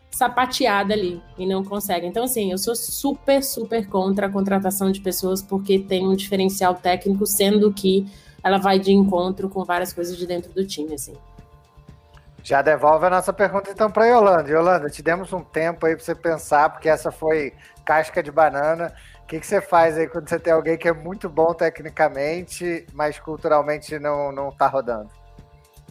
sapateada 0.09 0.95
ali 0.95 1.21
e 1.37 1.45
não 1.45 1.65
conseguem. 1.65 2.09
Então, 2.09 2.25
assim, 2.25 2.53
eu 2.53 2.57
sou 2.57 2.77
super, 2.77 3.43
super 3.43 3.87
contra 3.89 4.29
a 4.29 4.31
contratação 4.31 4.91
de 4.91 5.01
pessoas 5.01 5.43
porque 5.43 5.81
tem 5.81 6.07
um 6.07 6.15
diferencial 6.15 6.77
técnico, 6.77 7.27
sendo 7.27 7.73
que 7.73 8.07
ela 8.43 8.57
vai 8.59 8.79
de 8.79 8.93
encontro 8.93 9.49
com 9.51 9.65
várias 9.65 9.93
coisas 9.93 10.17
de 10.17 10.27
dentro 10.27 10.53
do 10.53 10.65
time, 10.65 10.95
assim. 10.95 11.15
Já 12.47 12.63
devolve 12.63 13.05
a 13.05 13.11
nossa 13.11 13.33
pergunta 13.33 13.73
então 13.73 13.91
para 13.91 14.07
Yolanda. 14.07 14.49
Yolanda, 14.49 14.89
te 14.89 15.03
demos 15.03 15.33
um 15.33 15.43
tempo 15.43 15.85
aí 15.85 15.97
para 15.97 16.05
você 16.05 16.15
pensar, 16.15 16.71
porque 16.71 16.89
essa 16.89 17.11
foi 17.11 17.53
casca 17.85 18.23
de 18.23 18.31
banana. 18.31 18.95
O 19.25 19.27
que, 19.27 19.41
que 19.41 19.47
você 19.47 19.61
faz 19.61 19.99
aí 19.99 20.07
quando 20.07 20.29
você 20.29 20.39
tem 20.39 20.53
alguém 20.53 20.79
que 20.79 20.87
é 20.87 20.93
muito 20.93 21.29
bom 21.29 21.53
tecnicamente, 21.53 22.87
mas 22.93 23.19
culturalmente 23.19 23.99
não, 23.99 24.31
não 24.31 24.53
tá 24.53 24.69
rodando? 24.69 25.11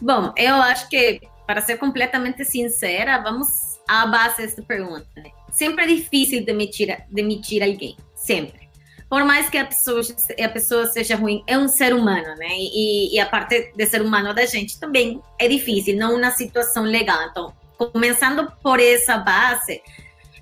Bom, 0.00 0.32
eu 0.34 0.54
acho 0.54 0.88
que, 0.88 1.20
para 1.46 1.60
ser 1.60 1.76
completamente 1.76 2.42
sincera, 2.42 3.22
vamos 3.22 3.78
a 3.86 4.06
base 4.06 4.38
dessa 4.38 4.62
pergunta. 4.62 5.06
Sempre 5.50 5.84
é 5.84 5.88
difícil 5.88 6.42
demitir, 6.42 7.04
demitir 7.10 7.62
alguém, 7.62 7.98
sempre. 8.14 8.65
Por 9.08 9.24
mais 9.24 9.48
que 9.48 9.56
a 9.56 9.64
pessoa, 9.64 10.00
a 10.44 10.48
pessoa 10.48 10.86
seja 10.86 11.14
ruim, 11.14 11.42
é 11.46 11.56
um 11.56 11.68
ser 11.68 11.94
humano, 11.94 12.34
né? 12.36 12.48
E, 12.50 13.14
e 13.14 13.20
a 13.20 13.26
parte 13.26 13.72
de 13.74 13.86
ser 13.86 14.02
humano 14.02 14.34
da 14.34 14.44
gente 14.46 14.80
também 14.80 15.22
é 15.38 15.46
difícil, 15.46 15.96
não 15.96 16.16
uma 16.16 16.30
situação 16.32 16.82
legal. 16.82 17.28
Então, 17.30 17.52
começando 17.78 18.50
por 18.62 18.80
essa 18.80 19.16
base, 19.18 19.80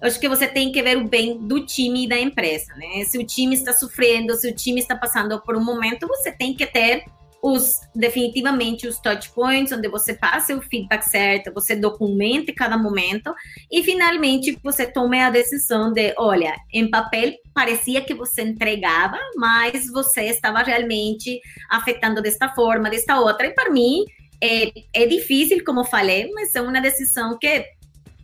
acho 0.00 0.18
que 0.18 0.28
você 0.28 0.46
tem 0.46 0.72
que 0.72 0.82
ver 0.82 0.96
o 0.96 1.06
bem 1.06 1.36
do 1.38 1.64
time 1.66 2.04
e 2.04 2.08
da 2.08 2.18
empresa, 2.18 2.74
né? 2.76 3.04
Se 3.04 3.18
o 3.18 3.26
time 3.26 3.54
está 3.54 3.72
sofrendo, 3.74 4.34
se 4.34 4.48
o 4.48 4.54
time 4.54 4.80
está 4.80 4.96
passando 4.96 5.38
por 5.42 5.56
um 5.56 5.64
momento, 5.64 6.06
você 6.06 6.32
tem 6.32 6.54
que 6.54 6.64
ter 6.64 7.04
os 7.44 7.82
definitivamente 7.94 8.88
os 8.88 8.98
touch 8.98 9.30
points, 9.32 9.70
onde 9.70 9.86
você 9.86 10.14
passa 10.14 10.56
o 10.56 10.62
feedback 10.62 11.02
certo, 11.02 11.52
você 11.52 11.76
documente 11.76 12.54
cada 12.54 12.78
momento 12.78 13.34
e 13.70 13.84
finalmente 13.84 14.58
você 14.62 14.86
tome 14.86 15.20
a 15.20 15.28
decisão 15.28 15.92
de, 15.92 16.14
olha, 16.16 16.56
em 16.72 16.90
papel 16.90 17.34
parecia 17.52 18.00
que 18.00 18.14
você 18.14 18.40
entregava, 18.40 19.18
mas 19.36 19.90
você 19.92 20.22
estava 20.22 20.62
realmente 20.62 21.38
afetando 21.68 22.22
desta 22.22 22.48
forma, 22.54 22.88
desta 22.88 23.20
outra. 23.20 23.46
E 23.46 23.54
para 23.54 23.70
mim 23.70 24.06
é, 24.40 24.72
é 24.94 25.06
difícil, 25.06 25.62
como 25.66 25.84
falei, 25.84 26.30
mas 26.32 26.54
é 26.54 26.62
uma 26.62 26.80
decisão 26.80 27.38
que 27.38 27.66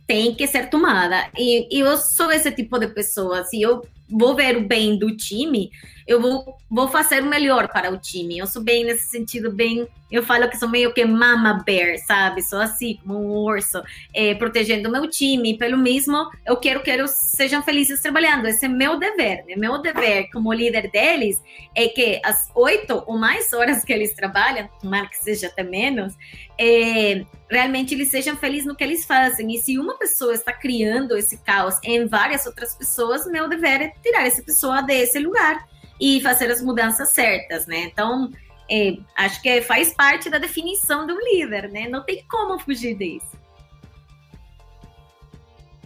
tem 0.07 0.33
que 0.33 0.47
ser 0.47 0.67
tomada. 0.67 1.29
E, 1.37 1.77
e 1.77 1.79
eu 1.79 1.95
sou 1.95 2.31
esse 2.31 2.51
tipo 2.51 2.79
de 2.79 2.87
pessoa. 2.87 3.43
Se 3.43 3.61
eu 3.61 3.83
vou 4.09 4.35
ver 4.35 4.57
o 4.57 4.67
bem 4.67 4.97
do 4.97 5.15
time, 5.15 5.69
eu 6.07 6.21
vou, 6.21 6.57
vou 6.69 6.87
fazer 6.87 7.23
o 7.23 7.27
melhor 7.27 7.67
para 7.67 7.91
o 7.91 7.97
time. 7.97 8.37
Eu 8.37 8.47
sou 8.47 8.61
bem 8.61 8.83
nesse 8.83 9.07
sentido, 9.07 9.51
bem. 9.51 9.87
Eu 10.11 10.23
falo 10.23 10.49
que 10.49 10.57
sou 10.57 10.67
meio 10.67 10.93
que 10.93 11.05
mama 11.05 11.63
bear, 11.65 11.97
sabe? 11.99 12.41
Sou 12.41 12.59
assim, 12.59 12.99
como 13.01 13.17
um 13.17 13.29
urso, 13.45 13.81
é, 14.13 14.35
protegendo 14.35 14.89
o 14.89 14.91
meu 14.91 15.09
time. 15.09 15.57
Pelo 15.57 15.77
mesmo, 15.77 16.29
eu 16.45 16.57
quero 16.57 16.83
que 16.83 16.89
eles 16.89 17.11
sejam 17.11 17.63
felizes 17.63 18.01
trabalhando. 18.01 18.47
Esse 18.47 18.65
é 18.65 18.67
meu 18.67 18.99
dever. 18.99 19.45
Né? 19.45 19.55
Meu 19.55 19.81
dever 19.81 20.29
como 20.31 20.51
líder 20.51 20.91
deles 20.91 21.41
é 21.75 21.87
que 21.87 22.19
as 22.25 22.49
oito 22.55 23.03
ou 23.07 23.17
mais 23.17 23.53
horas 23.53 23.85
que 23.85 23.93
eles 23.93 24.13
trabalham, 24.13 24.69
tomara 24.81 25.07
que 25.07 25.17
seja 25.17 25.47
até 25.47 25.63
menos, 25.63 26.13
é, 26.57 27.23
realmente 27.49 27.93
eles 27.93 28.09
sejam 28.09 28.35
felizes 28.35 28.65
no 28.65 28.75
que 28.75 28.83
eles 28.83 29.05
fazem. 29.05 29.53
E 29.53 29.59
se 29.59 29.77
uma 29.77 29.97
pessoa 29.97 30.33
está 30.33 30.51
criando 30.51 31.15
esse 31.15 31.37
caos 31.37 31.75
em 31.83 32.05
várias 32.05 32.45
outras 32.45 32.75
pessoas, 32.75 33.25
meu 33.27 33.47
dever 33.47 33.81
é 33.81 33.93
tirar 34.03 34.27
essa 34.27 34.43
pessoa 34.43 34.81
desse 34.81 35.19
lugar 35.19 35.70
e 36.01 36.19
fazer 36.19 36.49
as 36.49 36.63
mudanças 36.63 37.09
certas, 37.09 37.67
né? 37.67 37.81
Então, 37.81 38.31
é, 38.69 38.97
acho 39.15 39.39
que 39.39 39.61
faz 39.61 39.93
parte 39.93 40.31
da 40.31 40.39
definição 40.39 41.05
de 41.05 41.13
um 41.13 41.19
líder, 41.19 41.69
né? 41.69 41.87
Não 41.87 42.03
tem 42.03 42.25
como 42.27 42.57
fugir 42.57 42.95
disso. 42.95 43.39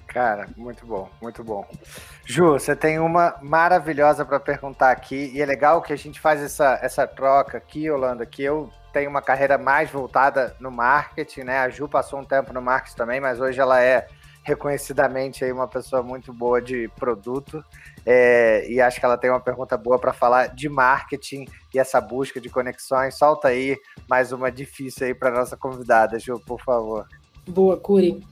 Cara, 0.08 0.48
muito 0.56 0.86
bom, 0.86 1.10
muito 1.22 1.44
bom. 1.44 1.68
Ju, 2.24 2.54
você 2.54 2.74
tem 2.74 3.00
uma 3.00 3.36
maravilhosa 3.42 4.24
para 4.24 4.40
perguntar 4.40 4.92
aqui, 4.92 5.30
e 5.34 5.42
é 5.42 5.46
legal 5.46 5.82
que 5.82 5.92
a 5.92 5.98
gente 5.98 6.22
faz 6.22 6.42
essa, 6.42 6.80
essa 6.82 7.06
troca 7.06 7.58
aqui, 7.58 7.92
Holanda, 7.92 8.26
que 8.26 8.42
eu 8.42 8.72
tenho 8.94 9.10
uma 9.10 9.22
carreira 9.22 9.58
mais 9.58 9.90
voltada 9.90 10.56
no 10.58 10.72
marketing, 10.72 11.42
né? 11.42 11.60
A 11.60 11.68
Ju 11.68 11.90
passou 11.90 12.20
um 12.22 12.24
tempo 12.24 12.54
no 12.54 12.62
marketing 12.62 12.96
também, 12.96 13.20
mas 13.20 13.42
hoje 13.42 13.60
ela 13.60 13.82
é 13.82 14.08
reconhecidamente 14.46 15.44
aí 15.44 15.52
uma 15.52 15.68
pessoa 15.68 16.04
muito 16.04 16.32
boa 16.32 16.62
de 16.62 16.88
produto. 16.96 17.66
É, 18.06 18.70
e 18.70 18.80
acho 18.80 19.00
que 19.00 19.06
ela 19.06 19.18
tem 19.18 19.32
uma 19.32 19.40
pergunta 19.40 19.76
boa 19.76 19.98
para 19.98 20.14
falar 20.14 20.54
de 20.54 20.70
marketing 20.70 21.46
e 21.74 21.80
essa 21.80 22.00
busca 22.00 22.40
de 22.40 22.48
conexões. 22.48 23.18
Solta 23.18 23.48
aí 23.48 23.76
mais 24.08 24.32
uma 24.32 24.52
difícil 24.52 25.08
aí 25.08 25.16
para 25.16 25.32
nossa 25.32 25.58
convidada, 25.58 26.20
Ju, 26.20 26.40
por 26.46 26.62
favor. 26.62 27.08
Boa, 27.48 27.76
Curi. 27.76 28.24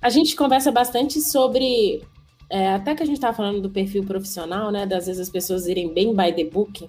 A 0.00 0.08
gente 0.08 0.36
conversa 0.36 0.70
bastante 0.70 1.20
sobre, 1.20 2.02
é, 2.48 2.72
até 2.72 2.94
que 2.94 3.02
a 3.02 3.06
gente 3.06 3.16
estava 3.16 3.36
falando 3.36 3.60
do 3.60 3.70
perfil 3.70 4.04
profissional, 4.04 4.70
né? 4.70 4.86
Das 4.86 5.06
vezes 5.06 5.20
as 5.20 5.28
pessoas 5.28 5.66
irem 5.66 5.92
bem 5.92 6.14
by 6.14 6.32
the 6.32 6.44
book. 6.44 6.88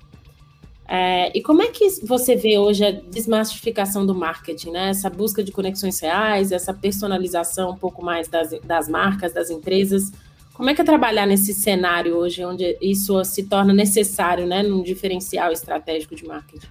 É, 0.93 1.31
e 1.33 1.41
como 1.41 1.61
é 1.61 1.67
que 1.67 1.87
você 2.03 2.35
vê 2.35 2.59
hoje 2.59 2.85
a 2.85 2.91
desmastificação 2.91 4.05
do 4.05 4.13
marketing, 4.13 4.71
né? 4.71 4.89
Essa 4.89 5.09
busca 5.09 5.41
de 5.41 5.49
conexões 5.49 5.97
reais, 6.01 6.51
essa 6.51 6.73
personalização 6.73 7.71
um 7.71 7.77
pouco 7.77 8.03
mais 8.03 8.27
das, 8.27 8.49
das 8.65 8.89
marcas, 8.89 9.31
das 9.31 9.49
empresas. 9.49 10.11
Como 10.53 10.69
é 10.69 10.75
que 10.75 10.81
é 10.81 10.83
trabalhar 10.83 11.25
nesse 11.25 11.53
cenário 11.53 12.17
hoje, 12.17 12.43
onde 12.43 12.77
isso 12.81 13.23
se 13.23 13.43
torna 13.43 13.71
necessário, 13.73 14.45
né, 14.45 14.63
num 14.63 14.83
diferencial 14.83 15.53
estratégico 15.53 16.13
de 16.13 16.27
marketing? 16.27 16.67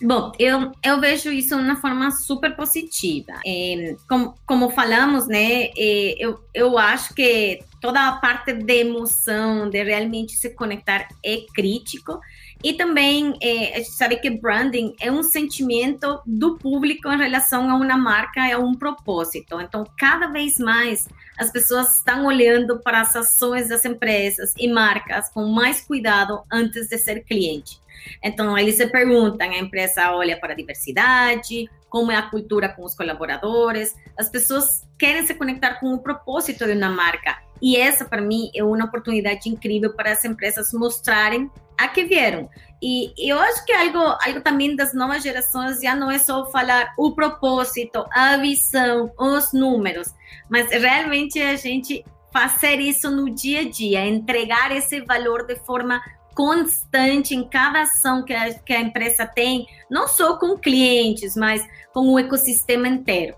Bom, 0.00 0.30
eu, 0.38 0.72
eu 0.84 1.00
vejo 1.00 1.30
isso 1.30 1.56
de 1.56 1.62
uma 1.62 1.76
forma 1.76 2.10
super 2.12 2.54
positiva. 2.54 3.32
É, 3.44 3.96
como, 4.08 4.34
como 4.46 4.70
falamos, 4.70 5.26
né, 5.26 5.70
é, 5.76 6.14
eu, 6.18 6.38
eu 6.54 6.78
acho 6.78 7.12
que 7.14 7.60
toda 7.80 8.06
a 8.06 8.12
parte 8.12 8.52
de 8.52 8.80
emoção, 8.80 9.68
de 9.68 9.82
realmente 9.82 10.34
se 10.34 10.50
conectar, 10.50 11.08
é 11.24 11.38
crítico. 11.52 12.20
E 12.62 12.72
também 12.74 13.36
é, 13.40 13.74
a 13.74 13.78
gente 13.78 13.92
sabe 13.92 14.16
que 14.16 14.30
branding 14.30 14.94
é 15.00 15.10
um 15.10 15.22
sentimento 15.22 16.20
do 16.26 16.56
público 16.58 17.08
em 17.08 17.18
relação 17.18 17.70
a 17.70 17.74
uma 17.74 17.96
marca, 17.96 18.42
a 18.42 18.58
um 18.58 18.74
propósito. 18.74 19.60
Então, 19.60 19.84
cada 19.96 20.28
vez 20.28 20.58
mais 20.58 21.08
as 21.38 21.52
pessoas 21.52 21.98
estão 21.98 22.26
olhando 22.26 22.80
para 22.80 23.00
as 23.00 23.14
ações 23.14 23.68
das 23.68 23.84
empresas 23.84 24.52
e 24.58 24.68
marcas 24.68 25.28
com 25.30 25.46
mais 25.46 25.80
cuidado 25.80 26.42
antes 26.50 26.88
de 26.88 26.98
ser 26.98 27.24
cliente. 27.24 27.80
Então, 28.22 28.56
eles 28.56 28.76
se 28.76 28.86
perguntam, 28.86 29.50
a 29.50 29.58
empresa 29.58 30.12
olha 30.12 30.38
para 30.38 30.52
a 30.52 30.56
diversidade, 30.56 31.68
como 31.88 32.12
é 32.12 32.16
a 32.16 32.22
cultura 32.22 32.68
com 32.68 32.84
os 32.84 32.94
colaboradores, 32.94 33.94
as 34.18 34.28
pessoas 34.28 34.86
querem 34.98 35.26
se 35.26 35.34
conectar 35.34 35.74
com 35.74 35.94
o 35.94 35.98
propósito 35.98 36.66
de 36.66 36.72
uma 36.72 36.90
marca. 36.90 37.38
E 37.60 37.76
essa, 37.76 38.04
para 38.04 38.20
mim, 38.20 38.50
é 38.54 38.62
uma 38.62 38.84
oportunidade 38.84 39.48
incrível 39.48 39.92
para 39.94 40.12
as 40.12 40.24
empresas 40.24 40.72
mostrarem 40.72 41.50
a 41.76 41.88
que 41.88 42.04
vieram. 42.04 42.48
E, 42.82 43.12
e 43.16 43.28
eu 43.28 43.38
acho 43.38 43.64
que 43.64 43.72
algo, 43.72 43.98
algo 43.98 44.40
também 44.40 44.76
das 44.76 44.94
novas 44.94 45.22
gerações 45.22 45.80
já 45.80 45.94
não 45.94 46.10
é 46.10 46.18
só 46.18 46.46
falar 46.50 46.92
o 46.96 47.12
propósito, 47.12 48.04
a 48.12 48.36
visão, 48.36 49.12
os 49.18 49.52
números, 49.52 50.14
mas 50.48 50.70
realmente 50.70 51.40
a 51.40 51.56
gente 51.56 52.04
fazer 52.32 52.78
isso 52.80 53.10
no 53.10 53.30
dia 53.30 53.60
a 53.60 53.68
dia, 53.68 54.06
entregar 54.06 54.70
esse 54.70 55.00
valor 55.00 55.44
de 55.46 55.56
forma 55.56 56.00
constante 56.38 57.34
em 57.34 57.42
cada 57.42 57.82
ação 57.82 58.24
que 58.24 58.32
a, 58.32 58.54
que 58.54 58.72
a 58.72 58.80
empresa 58.80 59.26
tem, 59.26 59.66
não 59.90 60.06
só 60.06 60.38
com 60.38 60.56
clientes, 60.56 61.34
mas 61.34 61.66
com 61.92 62.12
o 62.12 62.16
ecossistema 62.16 62.86
inteiro. 62.86 63.34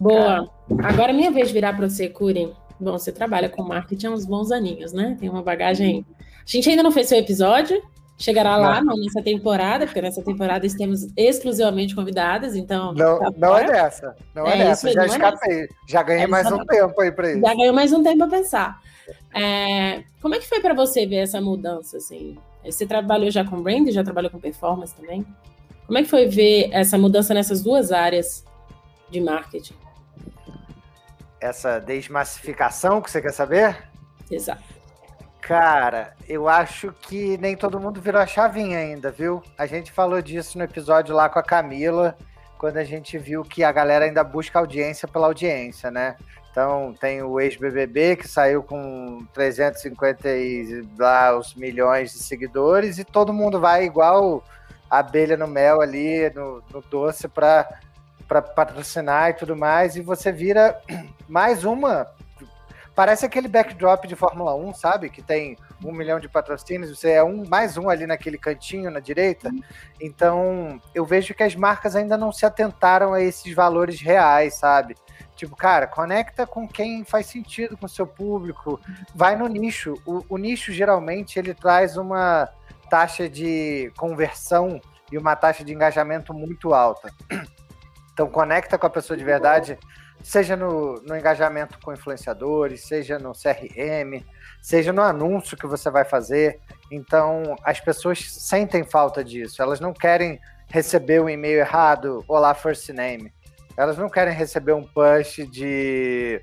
Boa. 0.00 0.50
Agora 0.82 1.10
é 1.10 1.12
minha 1.12 1.30
vez 1.30 1.48
de 1.48 1.54
virar 1.54 1.74
para 1.74 1.86
você, 1.86 2.08
Curi. 2.08 2.50
Bom, 2.80 2.92
você 2.92 3.12
trabalha 3.12 3.50
com 3.50 3.62
marketing 3.62 4.06
há 4.06 4.10
uns 4.12 4.24
bons 4.24 4.50
aninhos, 4.50 4.94
né? 4.94 5.18
Tem 5.20 5.28
uma 5.28 5.42
bagagem. 5.42 6.06
A 6.18 6.24
gente 6.46 6.70
ainda 6.70 6.82
não 6.82 6.90
fez 6.90 7.08
seu 7.08 7.18
episódio, 7.18 7.78
chegará 8.16 8.56
lá 8.56 8.82
não, 8.82 8.96
nessa 8.96 9.20
temporada, 9.20 9.84
porque 9.84 10.00
nessa 10.00 10.22
temporada 10.22 10.64
estamos 10.64 11.08
exclusivamente 11.14 11.94
convidadas, 11.94 12.56
então. 12.56 12.94
Não, 12.94 13.18
tá 13.18 13.30
não 13.36 13.58
é 13.58 13.66
dessa. 13.66 14.16
Não 14.34 14.46
é, 14.46 14.54
é 14.54 14.64
dessa. 14.64 14.90
Já 14.90 15.02
é 15.02 15.06
escapei. 15.06 15.64
É 15.64 15.68
já 15.86 16.02
ganhei 16.02 16.24
é 16.24 16.26
mais 16.26 16.50
um 16.50 16.64
tempo 16.64 16.98
aí 17.02 17.12
para 17.12 17.32
isso. 17.32 17.40
Já 17.42 17.54
ganhei 17.54 17.72
mais 17.72 17.92
um 17.92 18.02
tempo 18.02 18.16
para 18.16 18.38
pensar. 18.38 18.91
É, 19.34 20.04
como 20.20 20.34
é 20.34 20.38
que 20.38 20.48
foi 20.48 20.60
para 20.60 20.74
você 20.74 21.06
ver 21.06 21.16
essa 21.16 21.40
mudança? 21.40 21.96
Assim? 21.96 22.36
Você 22.64 22.86
trabalhou 22.86 23.30
já 23.30 23.44
com 23.44 23.62
brand, 23.62 23.88
já 23.90 24.04
trabalhou 24.04 24.30
com 24.30 24.38
performance 24.38 24.94
também? 24.94 25.26
Como 25.86 25.98
é 25.98 26.02
que 26.02 26.08
foi 26.08 26.26
ver 26.26 26.70
essa 26.72 26.96
mudança 26.96 27.34
nessas 27.34 27.62
duas 27.62 27.92
áreas 27.92 28.44
de 29.10 29.20
marketing? 29.20 29.74
essa 31.42 31.80
desmassificação 31.80 33.02
que 33.02 33.10
você 33.10 33.20
quer 33.20 33.32
saber? 33.32 33.76
Exato. 34.30 34.62
Cara, 35.40 36.14
eu 36.28 36.48
acho 36.48 36.92
que 37.02 37.36
nem 37.38 37.56
todo 37.56 37.80
mundo 37.80 38.00
virou 38.00 38.20
a 38.20 38.26
chavinha 38.26 38.78
ainda, 38.78 39.10
viu? 39.10 39.42
A 39.58 39.66
gente 39.66 39.90
falou 39.90 40.22
disso 40.22 40.56
no 40.56 40.62
episódio 40.62 41.14
lá 41.14 41.28
com 41.28 41.40
a 41.40 41.42
Camila, 41.42 42.16
quando 42.56 42.76
a 42.76 42.84
gente 42.84 43.18
viu 43.18 43.42
que 43.42 43.64
a 43.64 43.72
galera 43.72 44.04
ainda 44.04 44.22
busca 44.22 44.60
audiência 44.60 45.08
pela 45.08 45.26
audiência, 45.26 45.90
né? 45.90 46.16
Então, 46.52 46.94
tem 47.00 47.22
o 47.22 47.40
ex-BBB 47.40 48.16
que 48.16 48.28
saiu 48.28 48.62
com 48.62 49.26
350 49.32 50.28
e 50.28 50.86
lá 50.98 51.34
os 51.36 51.54
milhões 51.54 52.12
de 52.12 52.18
seguidores 52.18 52.98
e 52.98 53.04
todo 53.04 53.32
mundo 53.32 53.58
vai 53.58 53.84
igual 53.84 54.44
abelha 54.88 55.34
no 55.34 55.48
mel 55.48 55.80
ali, 55.80 56.30
no, 56.34 56.62
no 56.70 56.82
doce, 56.82 57.26
para 57.26 57.66
patrocinar 58.28 59.30
e 59.30 59.32
tudo 59.32 59.56
mais, 59.56 59.96
e 59.96 60.02
você 60.02 60.30
vira 60.30 60.78
mais 61.26 61.64
uma. 61.64 62.06
Parece 62.94 63.24
aquele 63.24 63.48
backdrop 63.48 64.04
de 64.04 64.14
Fórmula 64.14 64.54
1, 64.54 64.74
sabe? 64.74 65.08
Que 65.08 65.22
tem 65.22 65.56
um 65.82 65.90
milhão 65.90 66.20
de 66.20 66.28
patrocínios, 66.28 66.90
você 66.90 67.12
é 67.12 67.24
um 67.24 67.46
mais 67.48 67.78
um 67.78 67.88
ali 67.88 68.06
naquele 68.06 68.36
cantinho 68.36 68.90
na 68.90 69.00
direita. 69.00 69.50
Então, 69.98 70.78
eu 70.94 71.06
vejo 71.06 71.32
que 71.32 71.42
as 71.42 71.56
marcas 71.56 71.96
ainda 71.96 72.18
não 72.18 72.30
se 72.30 72.44
atentaram 72.44 73.14
a 73.14 73.22
esses 73.22 73.54
valores 73.54 74.02
reais, 74.02 74.58
sabe? 74.58 74.94
Tipo, 75.42 75.56
cara, 75.56 75.88
conecta 75.88 76.46
com 76.46 76.68
quem 76.68 77.04
faz 77.04 77.26
sentido 77.26 77.76
com 77.76 77.86
o 77.86 77.88
seu 77.88 78.06
público, 78.06 78.80
vai 79.12 79.34
no 79.34 79.48
nicho. 79.48 80.00
O, 80.06 80.24
o 80.28 80.38
nicho 80.38 80.70
geralmente 80.70 81.36
ele 81.36 81.52
traz 81.52 81.96
uma 81.96 82.48
taxa 82.88 83.28
de 83.28 83.92
conversão 83.96 84.80
e 85.10 85.18
uma 85.18 85.34
taxa 85.34 85.64
de 85.64 85.72
engajamento 85.72 86.32
muito 86.32 86.72
alta. 86.72 87.12
Então 88.12 88.28
conecta 88.28 88.78
com 88.78 88.86
a 88.86 88.90
pessoa 88.90 89.16
de 89.16 89.24
verdade, 89.24 89.78
seja 90.22 90.54
no, 90.54 91.00
no 91.02 91.16
engajamento 91.16 91.76
com 91.80 91.92
influenciadores, 91.92 92.82
seja 92.82 93.18
no 93.18 93.32
CRM, 93.32 94.22
seja 94.60 94.92
no 94.92 95.02
anúncio 95.02 95.56
que 95.56 95.66
você 95.66 95.90
vai 95.90 96.04
fazer. 96.04 96.60
Então 96.88 97.56
as 97.64 97.80
pessoas 97.80 98.30
sentem 98.30 98.84
falta 98.84 99.24
disso. 99.24 99.60
Elas 99.60 99.80
não 99.80 99.92
querem 99.92 100.38
receber 100.68 101.20
o 101.20 101.24
um 101.24 101.28
e-mail 101.28 101.58
errado, 101.58 102.22
olá 102.28 102.54
first 102.54 102.88
name. 102.90 103.32
Elas 103.82 103.98
não 103.98 104.08
querem 104.08 104.32
receber 104.32 104.72
um 104.72 104.84
push 104.84 105.46
de, 105.50 106.40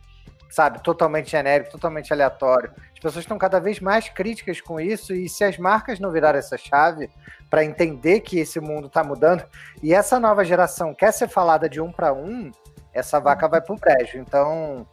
sabe, 0.50 0.84
totalmente 0.84 1.32
genérico, 1.32 1.72
totalmente 1.72 2.12
aleatório. 2.12 2.72
As 2.94 3.00
pessoas 3.00 3.24
estão 3.24 3.38
cada 3.38 3.60
vez 3.60 3.80
mais 3.80 4.10
críticas 4.10 4.60
com 4.60 4.80
isso 4.80 5.14
e 5.14 5.30
se 5.30 5.44
as 5.44 5.58
marcas 5.58 6.00
não 6.00 6.12
virarem 6.12 6.40
essa 6.40 6.58
chave 6.58 7.10
para 7.50 7.64
entender 7.64 8.20
que 8.20 8.40
esse 8.40 8.60
mundo 8.60 8.88
está 8.88 9.04
mudando 9.04 9.44
e 9.82 9.94
essa 9.94 10.20
nova 10.20 10.44
geração 10.44 10.94
quer 10.94 11.14
ser 11.14 11.30
falada 11.30 11.70
de 11.70 11.80
um 11.80 11.92
para 11.92 12.14
um, 12.14 12.52
essa 12.94 13.20
vaca 13.20 13.48
vai 13.48 13.62
para 13.62 13.74
o 13.74 13.80
brejo. 13.80 14.18
Então, 14.18 14.86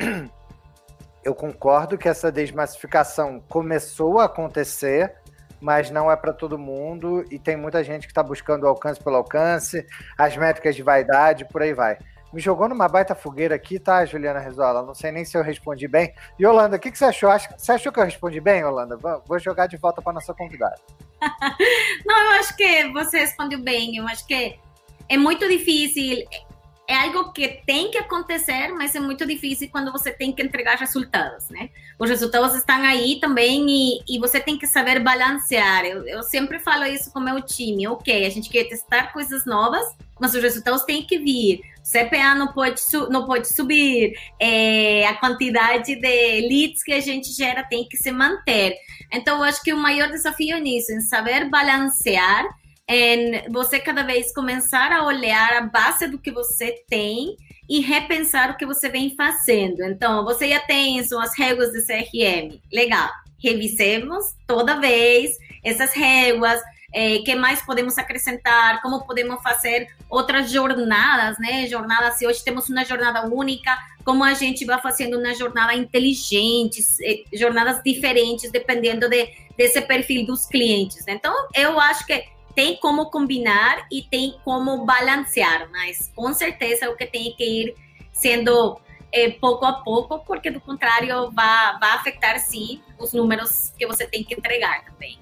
eu 1.24 1.34
concordo 1.34 1.96
que 1.96 2.08
essa 2.08 2.32
desmassificação 2.32 3.40
começou 3.48 4.18
a 4.18 4.24
acontecer, 4.24 5.14
mas 5.62 5.90
não 5.90 6.10
é 6.10 6.16
para 6.16 6.32
todo 6.32 6.58
mundo 6.58 7.24
e 7.30 7.38
tem 7.38 7.56
muita 7.56 7.84
gente 7.84 8.06
que 8.06 8.10
está 8.10 8.22
buscando 8.22 8.64
o 8.64 8.68
alcance 8.68 9.02
pelo 9.02 9.16
alcance, 9.16 9.86
as 10.18 10.36
métricas 10.36 10.74
de 10.74 10.82
vaidade, 10.82 11.44
por 11.44 11.62
aí 11.62 11.72
vai. 11.72 11.96
Me 12.32 12.40
jogou 12.40 12.68
numa 12.68 12.88
baita 12.88 13.14
fogueira 13.14 13.54
aqui, 13.54 13.78
tá, 13.78 14.04
Juliana 14.04 14.40
Rezola? 14.40 14.82
Não 14.82 14.94
sei 14.94 15.12
nem 15.12 15.24
se 15.24 15.36
eu 15.36 15.42
respondi 15.42 15.86
bem. 15.86 16.14
E 16.38 16.44
Holanda, 16.44 16.76
o 16.76 16.80
que, 16.80 16.90
que 16.90 16.98
você 16.98 17.04
achou? 17.04 17.30
Você 17.56 17.72
achou 17.72 17.92
que 17.92 18.00
eu 18.00 18.04
respondi 18.04 18.40
bem, 18.40 18.64
Holanda? 18.64 18.96
Vou 18.96 19.38
jogar 19.38 19.66
de 19.66 19.76
volta 19.76 20.02
para 20.02 20.14
nossa 20.14 20.34
convidada. 20.34 20.80
não, 22.04 22.18
eu 22.24 22.40
acho 22.40 22.56
que 22.56 22.90
você 22.90 23.20
respondeu 23.20 23.60
bem. 23.60 23.96
Eu 23.96 24.06
acho 24.08 24.26
que 24.26 24.58
é 25.08 25.16
muito 25.16 25.46
difícil 25.46 26.26
é 26.92 27.06
algo 27.06 27.32
que 27.32 27.48
tem 27.66 27.90
que 27.90 27.96
acontecer, 27.96 28.68
mas 28.68 28.94
é 28.94 29.00
muito 29.00 29.26
difícil 29.26 29.68
quando 29.72 29.90
você 29.90 30.12
tem 30.12 30.30
que 30.30 30.42
entregar 30.42 30.76
resultados, 30.76 31.48
né? 31.48 31.70
Os 31.98 32.10
resultados 32.10 32.54
estão 32.54 32.82
aí 32.82 33.18
também 33.18 33.66
e, 33.68 34.00
e 34.06 34.18
você 34.18 34.38
tem 34.38 34.58
que 34.58 34.66
saber 34.66 35.00
balancear. 35.00 35.86
Eu, 35.86 36.06
eu, 36.06 36.22
sempre 36.22 36.58
falo 36.58 36.84
isso 36.84 37.10
com 37.10 37.18
meu 37.18 37.40
time. 37.40 37.86
Ok, 37.88 38.26
a 38.26 38.28
gente 38.28 38.50
quer 38.50 38.64
testar 38.64 39.12
coisas 39.12 39.46
novas, 39.46 39.84
mas 40.20 40.34
os 40.34 40.42
resultados 40.42 40.82
têm 40.82 41.02
que 41.02 41.18
vir. 41.18 41.62
O 41.82 41.90
CPA 41.90 42.34
não 42.34 42.48
pode, 42.48 42.80
não 43.10 43.24
pode 43.24 43.48
subir, 43.48 44.14
é, 44.38 45.06
a 45.06 45.14
quantidade 45.14 45.96
de 45.96 46.40
leads 46.48 46.82
que 46.82 46.92
a 46.92 47.00
gente 47.00 47.32
gera 47.32 47.64
tem 47.64 47.88
que 47.88 47.96
se 47.96 48.12
manter. 48.12 48.76
Então, 49.10 49.38
eu 49.38 49.44
acho 49.44 49.62
que 49.62 49.72
o 49.72 49.78
maior 49.78 50.10
desafio 50.10 50.56
é 50.56 50.60
nisso, 50.60 50.92
em 50.92 51.00
saber 51.00 51.48
balancear 51.48 52.46
em 52.88 53.50
você 53.50 53.78
cada 53.78 54.02
vez 54.02 54.32
começar 54.34 54.92
a 54.92 55.04
olhar 55.04 55.52
a 55.54 55.62
base 55.62 56.08
do 56.08 56.18
que 56.18 56.30
você 56.30 56.84
tem 56.88 57.36
e 57.68 57.80
repensar 57.80 58.50
o 58.50 58.56
que 58.56 58.66
você 58.66 58.88
vem 58.88 59.14
fazendo. 59.14 59.82
Então, 59.84 60.24
você 60.24 60.48
já 60.48 60.60
tem 60.60 61.02
suas 61.04 61.36
regras 61.36 61.72
de 61.72 61.80
CRM. 61.86 62.60
Legal. 62.72 63.08
Revisemos 63.42 64.34
toda 64.46 64.78
vez 64.78 65.36
essas 65.64 65.92
regras, 65.92 66.60
é, 66.92 67.18
que 67.18 67.34
mais 67.34 67.62
podemos 67.62 67.96
acrescentar, 67.96 68.82
como 68.82 69.06
podemos 69.06 69.42
fazer 69.42 69.88
outras 70.10 70.50
jornadas, 70.50 71.38
né? 71.38 71.66
Jornadas, 71.66 72.18
se 72.18 72.26
hoje 72.26 72.44
temos 72.44 72.68
uma 72.68 72.84
jornada 72.84 73.26
única, 73.26 73.74
como 74.04 74.22
a 74.22 74.34
gente 74.34 74.64
vai 74.64 74.80
fazendo 74.80 75.18
uma 75.18 75.34
jornada 75.34 75.74
inteligente, 75.74 76.84
é, 77.02 77.22
jornadas 77.32 77.80
diferentes, 77.82 78.50
dependendo 78.50 79.08
de, 79.08 79.28
desse 79.56 79.80
perfil 79.80 80.26
dos 80.26 80.46
clientes. 80.46 81.04
Então, 81.08 81.34
eu 81.54 81.80
acho 81.80 82.06
que 82.06 82.22
tem 82.54 82.76
como 82.76 83.10
combinar 83.10 83.86
e 83.90 84.02
tem 84.02 84.38
como 84.44 84.84
balancear, 84.84 85.68
mas 85.70 86.10
com 86.14 86.32
certeza 86.32 86.90
o 86.90 86.96
que 86.96 87.06
tem 87.06 87.34
que 87.36 87.44
ir 87.44 87.74
sendo 88.12 88.78
é, 89.10 89.30
pouco 89.30 89.64
a 89.64 89.72
pouco, 89.72 90.18
porque 90.20 90.50
do 90.50 90.60
contrário 90.60 91.30
vai, 91.32 91.78
vai 91.78 91.90
afetar 91.92 92.38
sim 92.38 92.82
os 92.98 93.12
números 93.12 93.72
que 93.78 93.86
você 93.86 94.06
tem 94.06 94.22
que 94.22 94.34
entregar 94.34 94.84
também. 94.84 95.18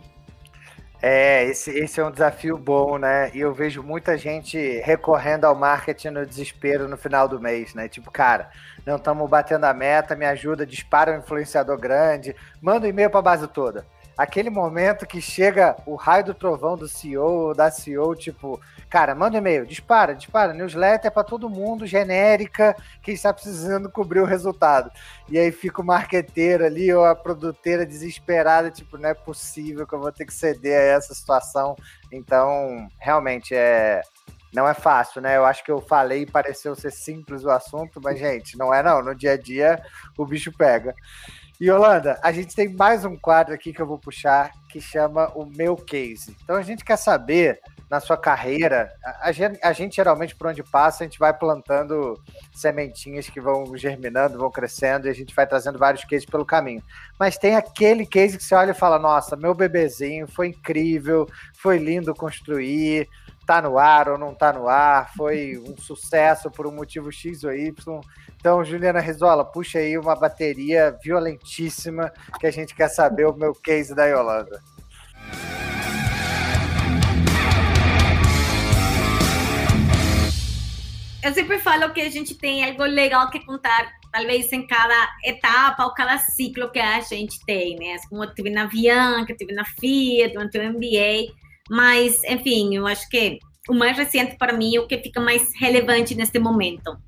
É, 1.03 1.45
esse, 1.45 1.71
esse 1.71 1.99
é 1.99 2.05
um 2.05 2.11
desafio 2.11 2.59
bom, 2.59 2.99
né? 2.99 3.31
E 3.33 3.41
eu 3.41 3.55
vejo 3.55 3.83
muita 3.83 4.19
gente 4.19 4.59
recorrendo 4.81 5.47
ao 5.47 5.55
marketing 5.55 6.09
no 6.09 6.27
desespero 6.27 6.87
no 6.87 6.99
final 6.99 7.27
do 7.27 7.41
mês, 7.41 7.75
né? 7.75 7.89
Tipo, 7.89 8.11
cara, 8.11 8.51
não 8.85 8.97
estamos 8.97 9.29
batendo 9.29 9.65
a 9.65 9.73
meta, 9.73 10.15
me 10.15 10.27
ajuda, 10.27 10.67
dispara 10.67 11.13
um 11.13 11.21
influenciador 11.21 11.79
grande, 11.79 12.37
manda 12.61 12.87
um 12.87 12.91
e-mail 12.91 13.09
para 13.09 13.21
a 13.21 13.23
base 13.23 13.49
toda 13.49 13.87
aquele 14.21 14.51
momento 14.51 15.07
que 15.07 15.19
chega 15.19 15.75
o 15.87 15.95
raio 15.95 16.27
do 16.27 16.35
trovão 16.35 16.77
do 16.77 16.87
CEO 16.87 17.25
ou 17.25 17.55
da 17.55 17.71
CEO, 17.71 18.15
tipo, 18.15 18.61
cara, 18.91 19.15
manda 19.15 19.37
um 19.37 19.41
e-mail, 19.41 19.65
dispara, 19.65 20.15
dispara, 20.15 20.53
newsletter 20.53 21.11
para 21.11 21.25
todo 21.25 21.49
mundo, 21.49 21.87
genérica, 21.87 22.77
que 23.03 23.13
está 23.13 23.33
precisando 23.33 23.91
cobrir 23.91 24.21
o 24.21 24.27
resultado. 24.27 24.91
E 25.27 25.39
aí 25.39 25.51
fica 25.51 25.81
o 25.81 25.85
marqueteiro 25.85 26.67
ali 26.67 26.93
ou 26.93 27.03
a 27.03 27.17
produteira 27.17 27.87
desesperada, 27.87 28.71
tipo, 28.71 28.99
não 28.99 29.09
é 29.09 29.15
possível 29.15 29.87
que 29.87 29.95
eu 29.95 30.01
vou 30.01 30.13
ter 30.13 30.27
que 30.27 30.35
ceder 30.35 30.79
a 30.79 30.97
essa 30.97 31.15
situação. 31.15 31.75
Então, 32.13 32.89
realmente 32.99 33.55
é 33.55 34.03
não 34.53 34.69
é 34.69 34.75
fácil, 34.75 35.21
né? 35.21 35.37
Eu 35.37 35.45
acho 35.45 35.65
que 35.65 35.71
eu 35.71 35.81
falei 35.81 36.23
e 36.23 36.27
pareceu 36.27 36.75
ser 36.75 36.91
simples 36.91 37.45
o 37.45 37.51
assunto, 37.51 38.01
mas 38.03 38.19
gente, 38.19 38.59
não 38.59 38.75
é 38.75 38.83
não, 38.83 39.01
no 39.01 39.15
dia 39.15 39.33
a 39.33 39.37
dia 39.37 39.81
o 40.19 40.27
bicho 40.27 40.53
pega. 40.53 40.93
E 41.61 41.67
Yolanda, 41.67 42.19
a 42.23 42.33
gente 42.33 42.57
tem 42.57 42.71
mais 42.71 43.05
um 43.05 43.15
quadro 43.15 43.53
aqui 43.53 43.71
que 43.71 43.83
eu 43.83 43.87
vou 43.87 43.99
puxar 43.99 44.51
que 44.71 44.81
chama 44.81 45.31
o 45.35 45.45
meu 45.45 45.77
case. 45.77 46.35
Então 46.43 46.57
a 46.57 46.63
gente 46.63 46.83
quer 46.83 46.97
saber 46.97 47.61
na 47.91 48.01
sua 48.01 48.17
carreira, 48.17 48.91
a 49.21 49.31
gente, 49.31 49.59
a 49.63 49.71
gente 49.75 49.97
geralmente 49.97 50.35
por 50.35 50.47
onde 50.47 50.63
passa, 50.63 51.05
a 51.05 51.07
gente 51.07 51.19
vai 51.19 51.35
plantando 51.35 52.19
sementinhas 52.55 53.29
que 53.29 53.43
vão 53.43 53.77
germinando, 53.77 54.39
vão 54.39 54.51
crescendo 54.51 55.07
e 55.07 55.11
a 55.11 55.13
gente 55.13 55.35
vai 55.35 55.47
trazendo 55.47 55.79
vários 55.79 56.03
cases 56.05 56.25
pelo 56.25 56.47
caminho. 56.47 56.83
Mas 57.19 57.37
tem 57.37 57.55
aquele 57.55 58.07
case 58.07 58.39
que 58.39 58.45
você 58.45 58.55
olha 58.55 58.71
e 58.71 58.75
fala: 58.75 58.99
"Nossa, 58.99 59.37
meu 59.37 59.53
bebezinho 59.53 60.27
foi 60.27 60.49
incrível, 60.49 61.29
foi 61.59 61.77
lindo 61.77 62.15
construir, 62.15 63.07
tá 63.51 63.61
no 63.61 63.81
ar 63.81 64.09
ou 64.09 64.17
não 64.17 64.33
tá 64.33 64.53
no 64.53 64.69
ar, 64.69 65.13
foi 65.17 65.59
um 65.59 65.77
sucesso 65.77 66.49
por 66.53 66.69
um 66.69 66.71
motivo 66.71 67.11
X 67.11 67.43
ou 67.43 67.53
Y. 67.53 68.01
Então, 68.37 68.65
Juliana 68.65 69.01
Rizola, 69.01 69.45
puxa 69.45 69.81
aí 69.81 69.99
uma 69.99 70.15
bateria 70.15 70.97
violentíssima 71.03 72.13
que 72.39 72.47
a 72.47 72.51
gente 72.53 72.77
quer 72.77 72.87
saber 72.87 73.27
o 73.27 73.35
meu 73.35 73.53
case 73.53 73.93
da 73.93 74.07
Yolanda. 74.07 74.63
Eu 81.21 81.35
sempre 81.35 81.59
falo 81.59 81.93
que 81.93 82.03
a 82.03 82.09
gente 82.09 82.37
tem 82.37 82.65
algo 82.65 82.85
legal 82.85 83.31
que 83.33 83.45
contar, 83.45 83.95
talvez 84.13 84.53
em 84.53 84.65
cada 84.65 85.09
etapa 85.25 85.85
ou 85.87 85.93
cada 85.93 86.19
ciclo 86.19 86.71
que 86.71 86.79
a 86.79 87.01
gente 87.01 87.45
tem, 87.45 87.77
né? 87.77 87.97
Como 88.09 88.23
eu 88.23 88.33
tive 88.33 88.49
na 88.49 88.63
Avianca, 88.63 89.35
tive 89.35 89.53
na 89.53 89.65
eu 89.83 90.51
tive 90.51 90.69
no 90.69 90.75
MBA, 90.75 91.35
mas, 91.71 92.23
enfim, 92.25 92.75
eu 92.75 92.85
acho 92.85 93.09
que 93.09 93.39
o 93.69 93.75
mais 93.75 93.97
recente 93.97 94.37
para 94.37 94.53
mim, 94.53 94.77
o 94.79 94.89
que 94.89 94.99
fica 94.99 95.21
mais 95.21 95.55
relevante 95.57 96.17
neste 96.17 96.41
momento. 96.41 96.99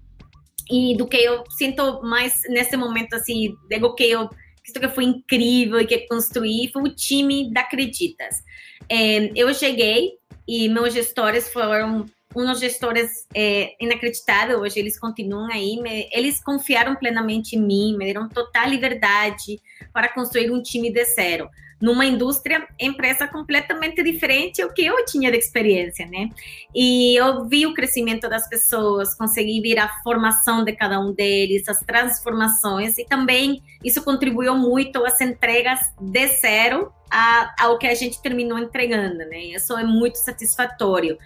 E 0.71 0.97
do 0.97 1.09
que 1.09 1.17
eu 1.17 1.43
sinto 1.51 2.01
mais 2.03 2.41
nesse 2.49 2.77
momento, 2.77 3.15
assim, 3.15 3.53
digo 3.69 3.93
que 3.97 4.05
eu 4.05 4.31
isso 4.65 4.79
que 4.79 4.89
foi 4.89 5.03
incrível 5.03 5.81
e 5.81 5.87
que 5.87 6.07
construí 6.07 6.71
foi 6.73 6.83
o 6.83 6.95
time 6.95 7.53
da 7.53 7.63
Acreditas. 7.63 8.45
É, 8.89 9.33
eu 9.35 9.53
cheguei 9.53 10.13
e 10.47 10.69
meus 10.69 10.95
gestores 10.95 11.53
foram 11.53 12.07
uns 12.35 12.61
gestores 12.61 13.27
é, 13.35 13.75
inacreditáveis, 13.81 14.59
hoje 14.59 14.79
eles 14.79 14.99
continuam 14.99 15.51
aí, 15.53 15.83
me, 15.83 16.09
eles 16.13 16.43
confiaram 16.43 16.95
plenamente 16.95 17.57
em 17.57 17.61
mim, 17.61 17.97
me 17.97 18.07
deram 18.07 18.29
total 18.29 18.69
liberdade 18.69 19.61
para 19.93 20.09
construir 20.09 20.51
um 20.53 20.63
time 20.63 20.93
de 20.93 21.05
zero 21.05 21.51
numa 21.83 22.07
indústria, 22.07 22.65
empresa 22.79 23.27
completamente 23.27 24.05
diferente 24.05 24.63
do 24.63 24.73
que 24.73 24.87
eu 24.87 25.05
tinha 25.05 25.33
de 25.33 25.37
experiência, 25.37 26.07
né? 26.07 26.31
E 26.73 27.19
eu 27.19 27.45
vi 27.49 27.67
o 27.67 27.75
crescimento 27.75 28.29
das 28.29 28.49
pessoas, 28.49 29.17
consegui 29.17 29.61
ver 29.61 29.81
a 29.81 29.89
formação 30.05 30.65
de 30.65 30.73
cada 30.77 31.01
um 31.01 31.13
deles, 31.13 31.69
as 31.69 31.81
transformações, 31.81 32.97
e 32.99 33.05
também 33.05 33.61
isso 33.85 34.01
contribuiu 34.05 34.55
muito 34.55 35.05
às 35.05 35.21
entregas 35.21 35.81
de 36.01 36.29
zero 36.29 36.93
ao 37.59 37.77
que 37.79 37.89
a 37.89 37.95
gente 37.95 38.23
terminou 38.23 38.59
entregando, 38.59 39.19
né? 39.19 39.39
Isso 39.47 39.77
é 39.77 39.83
muito 39.83 40.17
satisfatório. 40.17 41.19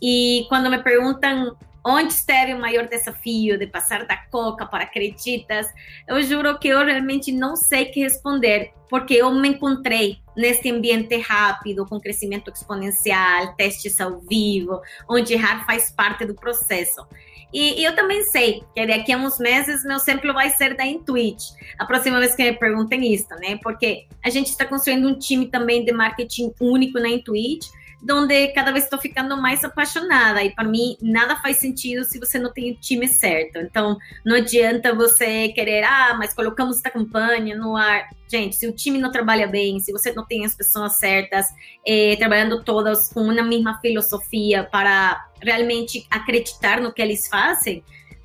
E 0.00 0.44
quando 0.50 0.68
me 0.68 0.78
perguntam 0.82 1.56
onde 1.84 2.12
esteve 2.12 2.54
o 2.54 2.60
maior 2.60 2.86
desafio 2.86 3.58
de 3.58 3.66
passar 3.66 4.06
da 4.06 4.16
Coca 4.16 4.66
para 4.66 4.84
Acreditas, 4.84 5.66
eu 6.06 6.22
juro 6.22 6.58
que 6.58 6.68
eu 6.68 6.84
realmente 6.84 7.32
não 7.32 7.56
sei 7.56 7.86
que 7.86 8.00
responder, 8.00 8.72
porque 8.88 9.14
eu 9.14 9.30
me 9.32 9.48
encontrei 9.48 10.18
nesse 10.36 10.70
ambiente 10.70 11.16
rápido, 11.18 11.86
com 11.86 12.00
crescimento 12.00 12.50
exponencial, 12.50 13.54
testes 13.56 14.00
ao 14.00 14.20
vivo, 14.20 14.80
onde 15.08 15.34
errar 15.34 15.66
faz 15.66 15.90
parte 15.90 16.24
do 16.24 16.34
processo. 16.34 17.06
E, 17.52 17.80
e, 17.80 17.84
eu 17.84 17.94
também 17.94 18.22
sei 18.24 18.62
que 18.74 18.86
daqui 18.86 19.12
a 19.12 19.18
uns 19.18 19.38
meses 19.38 19.84
meu 19.84 19.96
exemplo 19.96 20.32
vai 20.32 20.48
ser 20.50 20.74
da 20.74 20.86
Intuit. 20.86 21.36
A 21.78 21.84
próxima 21.84 22.18
vez 22.18 22.34
que 22.34 22.42
me 22.42 22.56
perguntem 22.56 23.12
isso, 23.12 23.28
né? 23.40 23.58
Porque 23.62 24.06
a 24.24 24.30
gente 24.30 24.46
está 24.46 24.64
construindo 24.64 25.06
um 25.06 25.18
time 25.18 25.46
também 25.46 25.84
de 25.84 25.92
marketing 25.92 26.54
único 26.58 26.98
na 26.98 27.10
Intuit, 27.10 27.68
onde 28.10 28.48
cada 28.48 28.72
vez 28.72 28.84
estou 28.84 28.98
ficando 28.98 29.36
mais 29.36 29.62
apaixonada. 29.64 30.42
E 30.42 30.50
para 30.50 30.64
mim, 30.64 30.96
nada 31.00 31.36
faz 31.36 31.58
sentido 31.58 32.04
se 32.04 32.18
você 32.18 32.38
não 32.38 32.52
tem 32.52 32.72
o 32.72 32.76
time 32.76 33.06
certo. 33.06 33.58
Então, 33.58 33.96
não 34.24 34.36
adianta 34.36 34.94
você 34.94 35.48
querer, 35.48 35.84
ah, 35.84 36.14
mas 36.18 36.34
colocamos 36.34 36.76
esta 36.76 36.90
campanha 36.90 37.56
no 37.56 37.76
ar. 37.76 38.08
Gente, 38.28 38.56
se 38.56 38.66
o 38.66 38.72
time 38.72 38.98
não 38.98 39.12
trabalha 39.12 39.46
bem, 39.46 39.78
se 39.78 39.92
você 39.92 40.12
não 40.12 40.24
tem 40.24 40.44
as 40.44 40.54
pessoas 40.54 40.96
certas, 40.96 41.46
eh, 41.86 42.16
trabalhando 42.16 42.62
todas 42.64 43.12
com 43.12 43.20
uma 43.20 43.42
mesma 43.42 43.78
filosofia 43.80 44.64
para 44.64 45.28
realmente 45.40 46.06
acreditar 46.10 46.80
no 46.80 46.92
que 46.92 47.02
eles 47.02 47.28
fazem, 47.28 47.84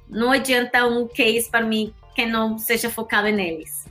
não 0.09 0.31
adianta 0.31 0.87
um 0.87 1.07
case 1.07 1.49
para 1.49 1.65
mim 1.65 1.93
que 2.15 2.25
não 2.25 2.57
seja 2.57 2.89
focado 2.89 3.27
neles. 3.29 3.86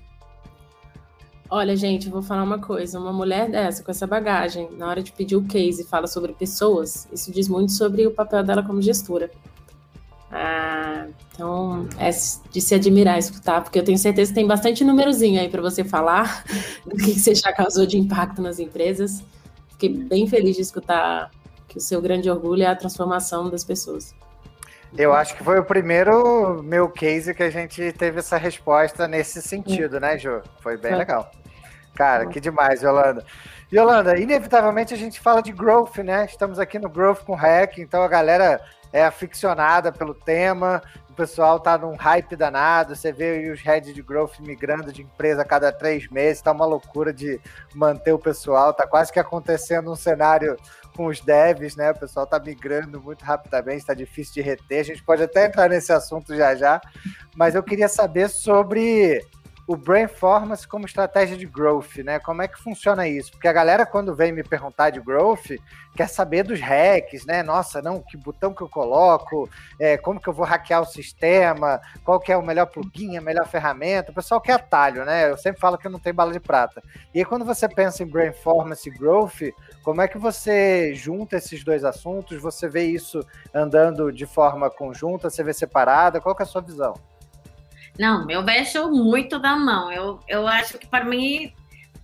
Olha, 1.48 1.76
gente, 1.76 2.08
vou 2.08 2.22
falar 2.22 2.42
uma 2.42 2.58
coisa. 2.58 2.98
Uma 2.98 3.12
mulher 3.12 3.48
dessa, 3.48 3.82
com 3.82 3.90
essa 3.90 4.06
bagagem, 4.06 4.68
na 4.76 4.88
hora 4.88 5.02
de 5.02 5.12
pedir 5.12 5.36
o 5.36 5.44
case, 5.44 5.84
fala 5.84 6.06
sobre 6.06 6.32
pessoas, 6.32 7.08
isso 7.12 7.30
diz 7.30 7.48
muito 7.48 7.72
sobre 7.72 8.06
o 8.06 8.10
papel 8.10 8.42
dela 8.42 8.62
como 8.62 8.82
gestora. 8.82 9.30
Ah, 10.30 11.06
então, 11.32 11.88
é 11.98 12.10
de 12.50 12.60
se 12.60 12.74
admirar 12.74 13.18
escutar, 13.18 13.62
porque 13.62 13.78
eu 13.78 13.84
tenho 13.84 13.96
certeza 13.96 14.30
que 14.30 14.34
tem 14.34 14.46
bastante 14.46 14.84
númerozinho 14.84 15.40
aí 15.40 15.48
para 15.48 15.62
você 15.62 15.84
falar 15.84 16.44
do 16.84 16.96
que 16.96 17.12
você 17.12 17.34
já 17.34 17.52
causou 17.52 17.86
de 17.86 17.96
impacto 17.96 18.42
nas 18.42 18.58
empresas. 18.58 19.22
Fiquei 19.70 19.90
bem 19.90 20.26
feliz 20.26 20.56
de 20.56 20.62
escutar 20.62 21.30
que 21.68 21.78
o 21.78 21.80
seu 21.80 22.02
grande 22.02 22.28
orgulho 22.28 22.64
é 22.64 22.66
a 22.66 22.74
transformação 22.74 23.48
das 23.48 23.62
pessoas. 23.62 24.14
Eu 24.98 25.12
acho 25.12 25.36
que 25.36 25.44
foi 25.44 25.58
o 25.58 25.64
primeiro 25.64 26.62
meu 26.62 26.88
case 26.88 27.34
que 27.34 27.42
a 27.42 27.50
gente 27.50 27.92
teve 27.92 28.20
essa 28.20 28.38
resposta 28.38 29.06
nesse 29.06 29.42
sentido, 29.42 30.00
né, 30.00 30.18
Jô? 30.18 30.40
Foi 30.60 30.76
bem 30.76 30.94
legal. 30.94 31.30
Cara, 31.94 32.26
que 32.26 32.40
demais, 32.40 32.82
Yolanda. 32.82 33.24
Yolanda, 33.72 34.18
inevitavelmente 34.18 34.94
a 34.94 34.96
gente 34.96 35.18
fala 35.18 35.42
de 35.42 35.52
growth, 35.52 35.98
né? 35.98 36.24
Estamos 36.24 36.58
aqui 36.58 36.78
no 36.78 36.88
Growth 36.88 37.24
com 37.24 37.34
Hack, 37.34 37.78
então 37.78 38.02
a 38.02 38.08
galera 38.08 38.60
é 38.92 39.04
aficionada 39.04 39.90
pelo 39.90 40.14
tema, 40.14 40.80
pessoal 41.16 41.58
tá 41.58 41.78
num 41.78 41.96
hype 41.96 42.36
danado, 42.36 42.94
você 42.94 43.10
vê 43.10 43.50
os 43.50 43.60
heads 43.60 43.94
de 43.94 44.02
growth 44.02 44.38
migrando 44.40 44.92
de 44.92 45.02
empresa 45.02 45.42
a 45.42 45.44
cada 45.44 45.72
três 45.72 46.08
meses, 46.08 46.42
tá 46.42 46.52
uma 46.52 46.66
loucura 46.66 47.12
de 47.12 47.40
manter 47.74 48.12
o 48.12 48.18
pessoal, 48.18 48.74
tá 48.74 48.86
quase 48.86 49.12
que 49.12 49.18
acontecendo 49.18 49.90
um 49.90 49.96
cenário 49.96 50.56
com 50.94 51.06
os 51.06 51.20
devs, 51.20 51.76
né? 51.76 51.90
O 51.90 51.98
pessoal 51.98 52.24
está 52.24 52.38
migrando 52.38 53.00
muito 53.00 53.24
rapidamente, 53.24 53.78
está 53.78 53.94
difícil 53.94 54.34
de 54.34 54.40
reter. 54.40 54.80
A 54.80 54.84
gente 54.84 55.02
pode 55.02 55.22
até 55.22 55.46
entrar 55.46 55.68
nesse 55.68 55.92
assunto 55.92 56.34
já 56.34 56.54
já, 56.54 56.80
mas 57.34 57.54
eu 57.54 57.62
queria 57.62 57.88
saber 57.88 58.28
sobre 58.28 59.22
o 59.66 59.76
Brainformance 59.76 60.66
como 60.66 60.86
estratégia 60.86 61.36
de 61.36 61.44
growth, 61.44 61.96
né? 61.98 62.20
Como 62.20 62.40
é 62.40 62.46
que 62.46 62.62
funciona 62.62 63.08
isso? 63.08 63.32
Porque 63.32 63.48
a 63.48 63.52
galera, 63.52 63.84
quando 63.84 64.14
vem 64.14 64.30
me 64.30 64.44
perguntar 64.44 64.90
de 64.90 65.00
growth, 65.00 65.58
quer 65.96 66.08
saber 66.08 66.44
dos 66.44 66.60
hacks, 66.60 67.26
né? 67.26 67.42
Nossa, 67.42 67.82
não, 67.82 68.00
que 68.00 68.16
botão 68.16 68.54
que 68.54 68.62
eu 68.62 68.68
coloco, 68.68 69.50
é, 69.80 69.96
como 69.96 70.20
que 70.20 70.28
eu 70.28 70.32
vou 70.32 70.46
hackear 70.46 70.82
o 70.82 70.86
sistema, 70.86 71.80
qual 72.04 72.20
que 72.20 72.30
é 72.30 72.36
o 72.36 72.46
melhor 72.46 72.66
plugin, 72.66 73.16
a 73.16 73.20
melhor 73.20 73.46
ferramenta. 73.48 74.12
O 74.12 74.14
pessoal 74.14 74.40
quer 74.40 74.52
atalho, 74.52 75.04
né? 75.04 75.30
Eu 75.30 75.36
sempre 75.36 75.60
falo 75.60 75.76
que 75.76 75.88
não 75.88 75.98
tem 75.98 76.14
bala 76.14 76.32
de 76.32 76.38
prata. 76.38 76.80
E 77.12 77.18
aí, 77.18 77.24
quando 77.24 77.44
você 77.44 77.68
pensa 77.68 78.04
em 78.04 78.06
Brainformance 78.06 78.88
e 78.88 78.92
growth, 78.92 79.52
como 79.82 80.00
é 80.00 80.06
que 80.06 80.18
você 80.18 80.94
junta 80.94 81.38
esses 81.38 81.64
dois 81.64 81.84
assuntos? 81.84 82.40
Você 82.40 82.68
vê 82.68 82.84
isso 82.84 83.18
andando 83.52 84.12
de 84.12 84.26
forma 84.26 84.70
conjunta, 84.70 85.28
você 85.28 85.42
vê 85.42 85.52
separada? 85.52 86.20
Qual 86.20 86.36
que 86.36 86.42
é 86.42 86.44
a 86.44 86.48
sua 86.48 86.62
visão? 86.62 86.94
Não, 87.98 88.30
eu 88.30 88.44
vejo 88.44 88.90
muito 88.90 89.38
da 89.38 89.56
mão. 89.56 89.90
Eu, 89.90 90.20
eu 90.28 90.46
acho 90.46 90.78
que 90.78 90.86
para 90.86 91.04
mim 91.04 91.52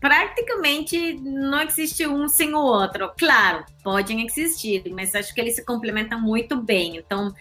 praticamente 0.00 1.14
não 1.22 1.62
existe 1.62 2.06
um 2.06 2.26
sem 2.28 2.52
o 2.54 2.58
outro. 2.58 3.12
Claro, 3.16 3.64
podem 3.84 4.26
existir, 4.26 4.82
mas 4.90 5.14
acho 5.14 5.32
que 5.32 5.40
eles 5.40 5.54
se 5.54 5.64
complementam 5.64 6.20
muito 6.20 6.56
bem. 6.56 6.96
Então, 6.96 7.32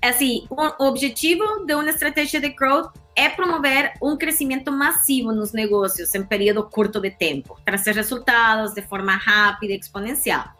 assim, 0.00 0.46
o 0.48 0.84
objetivo 0.84 1.64
de 1.66 1.74
uma 1.74 1.90
estratégia 1.90 2.40
de 2.40 2.50
growth 2.50 2.92
é 3.16 3.28
promover 3.28 3.94
um 4.00 4.16
crescimento 4.16 4.70
massivo 4.70 5.32
nos 5.32 5.52
negócios 5.52 6.14
em 6.14 6.22
período 6.22 6.62
curto 6.62 7.00
de 7.00 7.10
tempo, 7.10 7.58
trazer 7.64 7.94
resultados 7.94 8.74
de 8.74 8.82
forma 8.82 9.16
rápida 9.16 9.72
e 9.72 9.78
exponencial. 9.78 10.55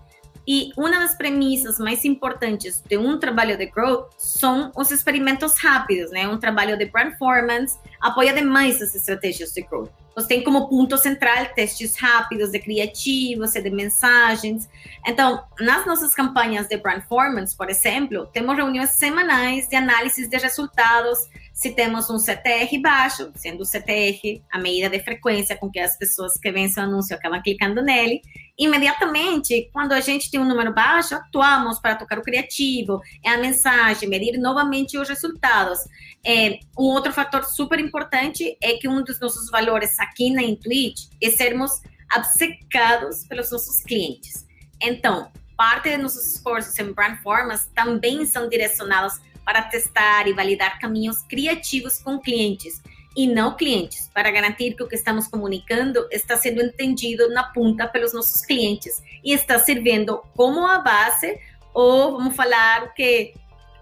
E 0.46 0.70
uma 0.76 0.90
das 0.90 1.16
premissas 1.16 1.78
mais 1.78 2.04
importantes 2.04 2.80
de 2.80 2.96
um 2.96 3.18
trabalho 3.18 3.58
de 3.58 3.66
growth 3.66 4.10
são 4.16 4.70
os 4.76 4.90
experimentos 4.92 5.58
rápidos, 5.58 6.12
né? 6.12 6.28
Um 6.28 6.38
trabalho 6.38 6.78
de 6.78 6.86
performance 6.86 7.78
apoia 8.00 8.32
demais 8.32 8.80
as 8.80 8.94
estratégias 8.94 9.52
de 9.52 9.62
growth. 9.62 9.90
Você 10.14 10.28
tem 10.28 10.44
como 10.44 10.68
ponto 10.68 10.96
central 10.96 11.44
testes 11.54 11.94
rápidos 11.98 12.50
de 12.50 12.58
criativos 12.58 13.54
e 13.54 13.60
de 13.60 13.68
mensagens. 13.68 14.66
Então, 15.06 15.44
nas 15.60 15.84
nossas 15.84 16.14
campanhas 16.14 16.68
de 16.68 16.78
performance, 16.78 17.54
por 17.54 17.68
exemplo, 17.68 18.26
temos 18.32 18.56
reuniões 18.56 18.90
semanais 18.90 19.68
de 19.68 19.76
análise 19.76 20.26
de 20.26 20.36
resultados 20.38 21.18
se 21.56 21.70
temos 21.70 22.10
um 22.10 22.18
CTR 22.18 22.78
baixo, 22.82 23.32
sendo 23.34 23.62
o 23.62 23.64
CTR 23.64 24.42
a 24.52 24.58
medida 24.58 24.90
de 24.90 25.02
frequência 25.02 25.56
com 25.56 25.70
que 25.70 25.80
as 25.80 25.96
pessoas 25.96 26.38
que 26.38 26.52
veem 26.52 26.68
seu 26.68 26.82
anúncio 26.82 27.16
acabam 27.16 27.40
clicando 27.42 27.80
nele, 27.80 28.20
imediatamente, 28.58 29.70
quando 29.72 29.92
a 29.92 30.00
gente 30.00 30.30
tem 30.30 30.38
um 30.38 30.44
número 30.44 30.74
baixo, 30.74 31.14
atuamos 31.14 31.78
para 31.78 31.96
tocar 31.96 32.18
o 32.18 32.22
criativo, 32.22 33.00
é 33.24 33.30
a 33.30 33.38
mensagem, 33.38 34.06
medir 34.06 34.38
novamente 34.38 34.98
os 34.98 35.08
resultados. 35.08 35.78
É, 36.22 36.58
um 36.78 36.84
outro 36.84 37.10
fator 37.10 37.42
super 37.42 37.80
importante 37.80 38.54
é 38.62 38.74
que 38.74 38.86
um 38.86 39.02
dos 39.02 39.18
nossos 39.18 39.50
valores 39.50 39.98
aqui 39.98 40.28
na 40.28 40.42
Intuit 40.42 41.08
é 41.22 41.30
sermos 41.30 41.80
obcecados 42.14 43.26
pelos 43.26 43.50
nossos 43.50 43.80
clientes. 43.80 44.46
Então, 44.82 45.32
parte 45.56 45.88
de 45.88 45.96
nossos 45.96 46.34
esforços 46.34 46.78
em 46.78 46.92
brand 46.92 47.16
formas 47.22 47.66
também 47.74 48.26
são 48.26 48.46
direcionados 48.46 49.14
para 49.46 49.62
testar 49.62 50.26
e 50.26 50.32
validar 50.32 50.80
caminhos 50.80 51.22
criativos 51.22 51.98
com 51.98 52.18
clientes 52.18 52.82
e 53.16 53.26
não 53.26 53.56
clientes, 53.56 54.10
para 54.12 54.30
garantir 54.30 54.74
que 54.74 54.82
o 54.82 54.88
que 54.88 54.96
estamos 54.96 55.26
comunicando 55.26 56.06
está 56.10 56.36
sendo 56.36 56.60
entendido 56.60 57.30
na 57.30 57.44
ponta 57.44 57.86
pelos 57.86 58.12
nossos 58.12 58.44
clientes 58.44 59.02
e 59.24 59.32
está 59.32 59.58
servindo 59.58 60.22
como 60.34 60.66
a 60.66 60.80
base 60.80 61.38
ou 61.72 62.18
vamos 62.18 62.34
falar 62.36 62.82
o 62.82 62.92
que 62.92 63.32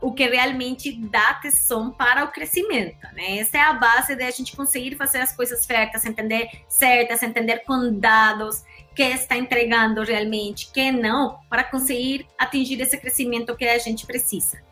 o 0.01 0.13
que 0.13 0.29
realmente 0.29 0.93
dá 0.93 1.31
atenção 1.31 1.91
para 1.91 2.25
o 2.25 2.29
crescimento, 2.29 3.07
né? 3.15 3.39
Essa 3.39 3.57
é 3.57 3.61
a 3.63 3.73
base 3.73 4.15
de 4.15 4.23
a 4.23 4.31
gente 4.31 4.55
conseguir 4.55 4.97
fazer 4.97 5.19
as 5.19 5.35
coisas 5.35 5.65
certas, 5.65 6.05
entender 6.05 6.51
certas, 6.69 7.23
entender 7.23 7.61
com 7.61 7.99
dados 7.99 8.63
que 8.95 9.03
está 9.03 9.35
entregando 9.35 10.03
realmente, 10.03 10.71
que 10.71 10.93
não, 10.93 11.39
para 11.49 11.65
conseguir 11.65 12.27
atingir 12.39 12.79
esse 12.83 12.99
crescimento 12.99 13.57
que 13.57 13.65
a 13.65 13.79
gente 13.79 14.05
precisa. 14.05 14.64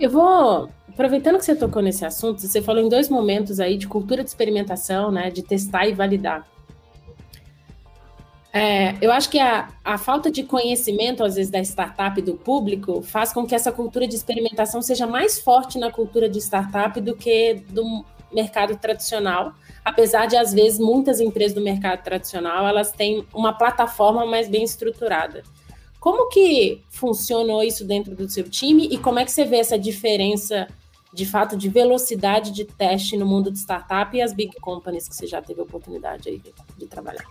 Eu 0.00 0.08
vou, 0.08 0.70
aproveitando 0.88 1.36
que 1.36 1.44
você 1.44 1.54
tocou 1.54 1.82
nesse 1.82 2.06
assunto, 2.06 2.40
você 2.40 2.62
falou 2.62 2.82
em 2.82 2.88
dois 2.88 3.10
momentos 3.10 3.60
aí 3.60 3.76
de 3.76 3.86
cultura 3.86 4.24
de 4.24 4.30
experimentação, 4.30 5.12
né, 5.12 5.30
de 5.30 5.42
testar 5.42 5.86
e 5.86 5.92
validar. 5.92 6.48
É, 8.50 8.96
eu 9.00 9.12
acho 9.12 9.28
que 9.28 9.38
a, 9.38 9.68
a 9.84 9.98
falta 9.98 10.30
de 10.30 10.42
conhecimento, 10.42 11.22
às 11.22 11.36
vezes, 11.36 11.52
da 11.52 11.60
startup 11.60 12.18
e 12.18 12.22
do 12.22 12.34
público 12.34 13.02
faz 13.02 13.30
com 13.30 13.46
que 13.46 13.54
essa 13.54 13.70
cultura 13.70 14.08
de 14.08 14.16
experimentação 14.16 14.80
seja 14.80 15.06
mais 15.06 15.38
forte 15.38 15.78
na 15.78 15.90
cultura 15.90 16.30
de 16.30 16.38
startup 16.38 16.98
do 16.98 17.14
que 17.14 17.62
do 17.68 18.02
mercado 18.32 18.76
tradicional, 18.76 19.52
apesar 19.84 20.26
de, 20.26 20.36
às 20.36 20.52
vezes, 20.52 20.78
muitas 20.78 21.20
empresas 21.20 21.54
do 21.54 21.60
mercado 21.60 22.02
tradicional, 22.02 22.66
elas 22.66 22.90
têm 22.90 23.24
uma 23.34 23.52
plataforma 23.52 24.24
mais 24.24 24.48
bem 24.48 24.64
estruturada. 24.64 25.42
Como 26.00 26.30
que 26.30 26.82
funcionou 26.88 27.62
isso 27.62 27.84
dentro 27.84 28.16
do 28.16 28.28
seu 28.28 28.48
time 28.48 28.88
e 28.90 28.96
como 28.96 29.18
é 29.18 29.24
que 29.24 29.30
você 29.30 29.44
vê 29.44 29.58
essa 29.58 29.78
diferença 29.78 30.66
de 31.12 31.26
fato 31.26 31.56
de 31.56 31.68
velocidade 31.68 32.52
de 32.52 32.64
teste 32.64 33.16
no 33.16 33.26
mundo 33.26 33.50
de 33.50 33.58
startup 33.58 34.16
e 34.16 34.22
as 34.22 34.32
big 34.32 34.58
companies 34.60 35.06
que 35.06 35.14
você 35.14 35.26
já 35.26 35.42
teve 35.42 35.60
a 35.60 35.64
oportunidade 35.64 36.28
aí 36.28 36.38
de, 36.38 36.54
de 36.78 36.86
trabalhar? 36.86 37.24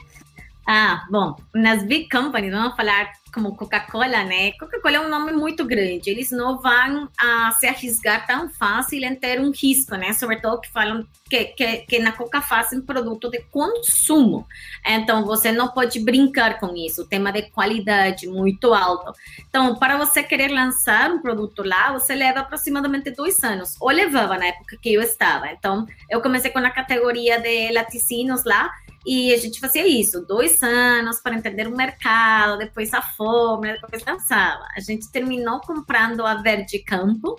Ah, 0.68 1.08
bom, 1.10 1.36
nas 1.54 1.84
big 1.84 2.08
companies, 2.10 2.52
vamos 2.52 2.76
falar 2.76 3.12
como 3.30 3.56
Coca-Cola, 3.56 4.24
né? 4.24 4.52
Coca-Cola 4.54 4.96
é 4.96 5.00
um 5.00 5.10
nome 5.10 5.32
muito 5.32 5.66
grande. 5.66 6.10
Eles 6.10 6.32
não 6.32 6.60
vão 6.60 7.10
a 7.20 7.52
se 7.60 7.68
arriscar 7.68 8.26
tão 8.26 8.50
fácil 8.50 9.04
em 9.04 9.16
ter 9.16 9.40
um 9.40 9.52
risco, 9.52 9.96
né? 9.96 10.14
Sobretudo 10.14 10.62
que 10.62 10.72
falam 10.72 11.06
que, 11.30 11.46
que, 11.46 11.78
que 11.78 12.00
na 12.00 12.12
Coca 12.12 12.42
fazem 12.42 12.82
produto 12.82 13.30
de 13.30 13.40
consumo. 13.52 14.48
Então, 14.86 15.26
você 15.26 15.52
não 15.52 15.70
pode 15.70 16.00
brincar 16.00 16.60
com 16.60 16.76
isso. 16.76 17.04
O 17.04 17.08
tema 17.08 17.32
de 17.32 17.44
qualidade 17.52 18.28
muito 18.28 18.74
alto. 18.74 19.12
Então, 19.48 19.76
para 19.76 19.98
você 19.98 20.24
querer 20.24 20.50
lançar 20.50 21.12
um 21.12 21.22
produto 21.22 21.64
lá, 21.64 21.94
você 21.94 22.16
leva 22.16 22.40
aproximadamente 22.40 23.12
dois 23.12 23.44
anos. 23.44 23.76
Ou 23.80 23.90
levava 23.90 24.38
na 24.38 24.48
época 24.48 24.78
que 24.82 24.94
eu 24.94 25.02
estava. 25.02 25.52
Então, 25.52 25.86
eu 26.10 26.22
comecei 26.22 26.52
com 26.52 26.60
a 26.60 26.70
categoria 26.70 27.40
de 27.40 27.72
laticínios 27.72 28.44
lá 28.44 28.70
e 29.06 29.34
a 29.34 29.38
gente 29.38 29.60
fazia 29.60 29.88
isso, 29.88 30.26
dois 30.26 30.62
anos 30.62 31.20
para 31.22 31.36
entender 31.36 31.68
o 31.68 31.76
mercado, 31.76 32.58
depois 32.58 32.94
a 32.94 33.02
fome, 33.20 33.74
depois 33.74 34.06
lançava. 34.06 34.66
A 34.74 34.80
gente 34.80 35.12
terminou 35.12 35.60
comprando 35.60 36.26
a 36.26 36.36
Verde 36.36 36.80
Campo, 36.80 37.36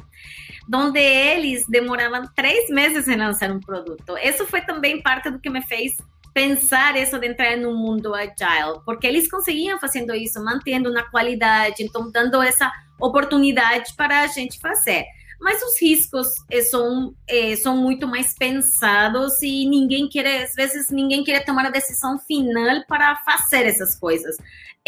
onde 0.72 1.00
eles 1.00 1.64
demoravam 1.66 2.28
três 2.36 2.68
meses 2.68 3.08
em 3.08 3.16
lançar 3.16 3.50
um 3.50 3.58
produto. 3.58 4.18
Isso 4.18 4.46
foi 4.46 4.60
também 4.60 5.02
parte 5.02 5.30
do 5.30 5.40
que 5.40 5.48
me 5.48 5.62
fez 5.62 5.96
pensar 6.34 6.96
isso 6.96 7.18
de 7.18 7.26
entrar 7.26 7.56
no 7.56 7.74
mundo 7.74 8.14
agile, 8.14 8.80
porque 8.84 9.06
eles 9.06 9.28
conseguiam 9.28 9.80
fazendo 9.80 10.14
isso, 10.14 10.44
mantendo 10.44 10.92
na 10.92 11.02
qualidade, 11.02 11.82
então 11.82 12.10
dando 12.10 12.40
essa 12.40 12.70
oportunidade 13.00 13.94
para 13.96 14.20
a 14.20 14.26
gente 14.26 14.60
fazer 14.60 15.06
mas 15.40 15.62
os 15.62 15.80
riscos 15.80 16.28
eh, 16.50 16.60
são, 16.60 17.14
é, 17.26 17.56
são 17.56 17.76
muito 17.76 18.06
mais 18.06 18.34
pensados 18.34 19.40
e 19.42 19.66
ninguém 19.66 20.06
quer, 20.06 20.44
às 20.44 20.54
vezes, 20.54 20.90
ninguém 20.90 21.24
quer 21.24 21.44
tomar 21.44 21.64
a 21.66 21.70
decisão 21.70 22.18
final 22.18 22.84
para 22.86 23.16
fazer 23.24 23.64
essas 23.66 23.98
coisas. 23.98 24.36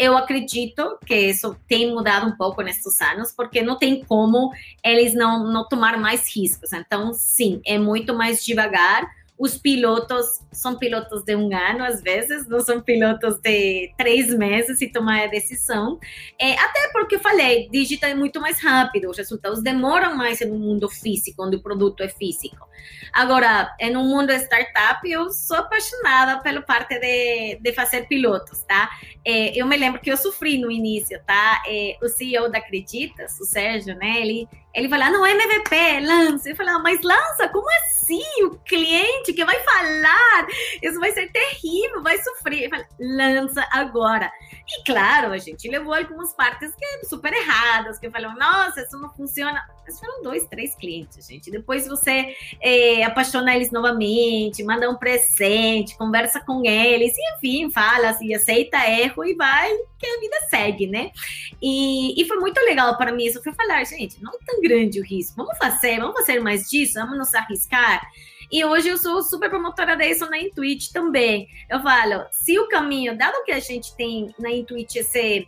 Eu 0.03 0.17
acredito 0.17 0.97
que 1.05 1.15
isso 1.15 1.55
tem 1.65 1.93
mudado 1.93 2.27
um 2.27 2.35
pouco 2.35 2.61
nesses 2.61 2.99
anos, 2.99 3.31
porque 3.31 3.61
não 3.61 3.77
tem 3.77 4.03
como 4.03 4.51
eles 4.83 5.13
não, 5.13 5.47
não 5.47 5.65
tomar 5.65 5.97
mais 5.97 6.35
riscos. 6.35 6.73
Então, 6.73 7.13
sim, 7.13 7.61
é 7.65 7.77
muito 7.79 8.13
mais 8.13 8.43
devagar 8.43 9.09
os 9.43 9.57
pilotos 9.57 10.39
são 10.53 10.77
pilotos 10.77 11.21
de 11.25 11.35
um 11.35 11.53
ano, 11.53 11.83
às 11.83 12.01
vezes, 12.01 12.47
não 12.47 12.61
são 12.61 12.79
pilotos 12.79 13.41
de 13.41 13.93
três 13.97 14.33
meses 14.33 14.79
e 14.79 14.87
tomar 14.87 15.23
a 15.23 15.27
decisão. 15.27 15.99
É, 16.39 16.53
até 16.53 16.89
porque 16.93 17.15
eu 17.15 17.19
falei, 17.19 17.67
digital 17.69 18.11
é 18.11 18.15
muito 18.15 18.39
mais 18.39 18.63
rápido, 18.63 19.09
os 19.09 19.17
resultados 19.17 19.61
demoram 19.61 20.15
mais 20.15 20.39
no 20.39 20.57
mundo 20.57 20.87
físico, 20.87 21.43
onde 21.43 21.57
o 21.57 21.61
produto 21.61 22.01
é 22.03 22.07
físico. 22.07 22.65
Agora, 23.11 23.75
em 23.81 23.97
um 23.97 24.07
mundo 24.07 24.31
startup, 24.31 25.05
eu 25.11 25.29
sou 25.29 25.57
apaixonada 25.57 26.39
pela 26.41 26.61
parte 26.61 26.97
de, 26.97 27.59
de 27.59 27.73
fazer 27.73 28.07
pilotos, 28.07 28.61
tá? 28.61 28.91
É, 29.25 29.59
eu 29.59 29.67
me 29.67 29.75
lembro 29.75 29.99
que 29.99 30.09
eu 30.09 30.15
sofri 30.15 30.57
no 30.57 30.71
início, 30.71 31.19
tá? 31.27 31.61
É, 31.67 31.97
o 32.01 32.07
CEO 32.07 32.49
da 32.49 32.59
Acreditas, 32.59 33.37
o 33.41 33.43
Sérgio, 33.43 33.93
né? 33.97 34.21
Ele 34.21 34.47
ele 34.73 34.89
fala, 34.89 35.11
não, 35.11 35.25
MVP, 35.25 35.99
lança. 36.01 36.49
Eu 36.49 36.55
falo, 36.55 36.81
mas 36.81 36.99
lança, 37.01 37.47
como 37.49 37.67
assim? 37.77 38.43
O 38.45 38.57
cliente 38.65 39.31
que 39.31 39.45
vai 39.45 39.59
falar, 39.59 40.47
isso 40.81 40.99
vai 40.99 41.11
ser 41.11 41.31
terrível, 41.31 42.01
vai 42.01 42.17
sofrer. 42.17 42.63
Ele 42.63 42.69
fala, 42.69 42.85
lança 42.99 43.67
agora. 43.71 44.31
E 44.67 44.83
claro, 44.83 45.31
a 45.31 45.37
gente 45.37 45.69
levou 45.69 45.93
algumas 45.93 46.33
partes 46.33 46.73
que 46.75 47.05
super 47.05 47.31
erradas, 47.31 47.99
que 47.99 48.09
falam, 48.09 48.35
nossa, 48.35 48.81
isso 48.81 48.97
não 48.97 49.09
funciona. 49.13 49.61
Mas 49.85 49.99
foram 49.99 50.23
dois, 50.23 50.47
três 50.47 50.75
clientes, 50.75 51.27
gente. 51.27 51.51
Depois 51.51 51.87
você 51.87 52.35
é, 52.61 53.03
apaixona 53.03 53.53
eles 53.53 53.69
novamente, 53.71 54.63
manda 54.63 54.89
um 54.89 54.95
presente, 54.95 55.97
conversa 55.97 56.39
com 56.39 56.65
eles, 56.65 57.13
enfim, 57.35 57.69
fala 57.69 58.09
assim, 58.09 58.33
aceita 58.33 58.89
erro 58.89 59.25
e 59.25 59.35
vai, 59.35 59.69
que 59.99 60.07
a 60.07 60.19
vida 60.19 60.37
segue, 60.49 60.87
né? 60.87 61.11
E, 61.61 62.21
e 62.21 62.25
foi 62.25 62.37
muito 62.37 62.59
legal 62.61 62.97
para 62.97 63.11
mim 63.11 63.25
isso. 63.25 63.43
Foi 63.43 63.53
falar, 63.53 63.83
gente, 63.83 64.23
não 64.23 64.31
é 64.31 64.37
tão 64.45 64.61
grande 64.63 64.99
o 64.99 65.03
risco. 65.03 65.35
Vamos 65.35 65.57
fazer, 65.57 65.99
vamos 65.99 66.15
fazer 66.15 66.39
mais 66.39 66.69
disso, 66.69 66.93
vamos 66.93 67.17
nos 67.17 67.35
arriscar. 67.35 68.01
E 68.49 68.63
hoje 68.63 68.87
eu 68.87 68.97
sou 68.97 69.21
super 69.21 69.49
promotora 69.49 69.97
disso 69.97 70.29
na 70.29 70.39
Intuit 70.39 70.93
também. 70.93 71.47
Eu 71.69 71.81
falo, 71.81 72.25
se 72.31 72.57
o 72.57 72.67
caminho, 72.69 73.17
dado 73.17 73.43
que 73.43 73.51
a 73.51 73.59
gente 73.59 73.95
tem 73.97 74.33
na 74.39 74.49
Intuit 74.51 74.97
esse 74.97 75.47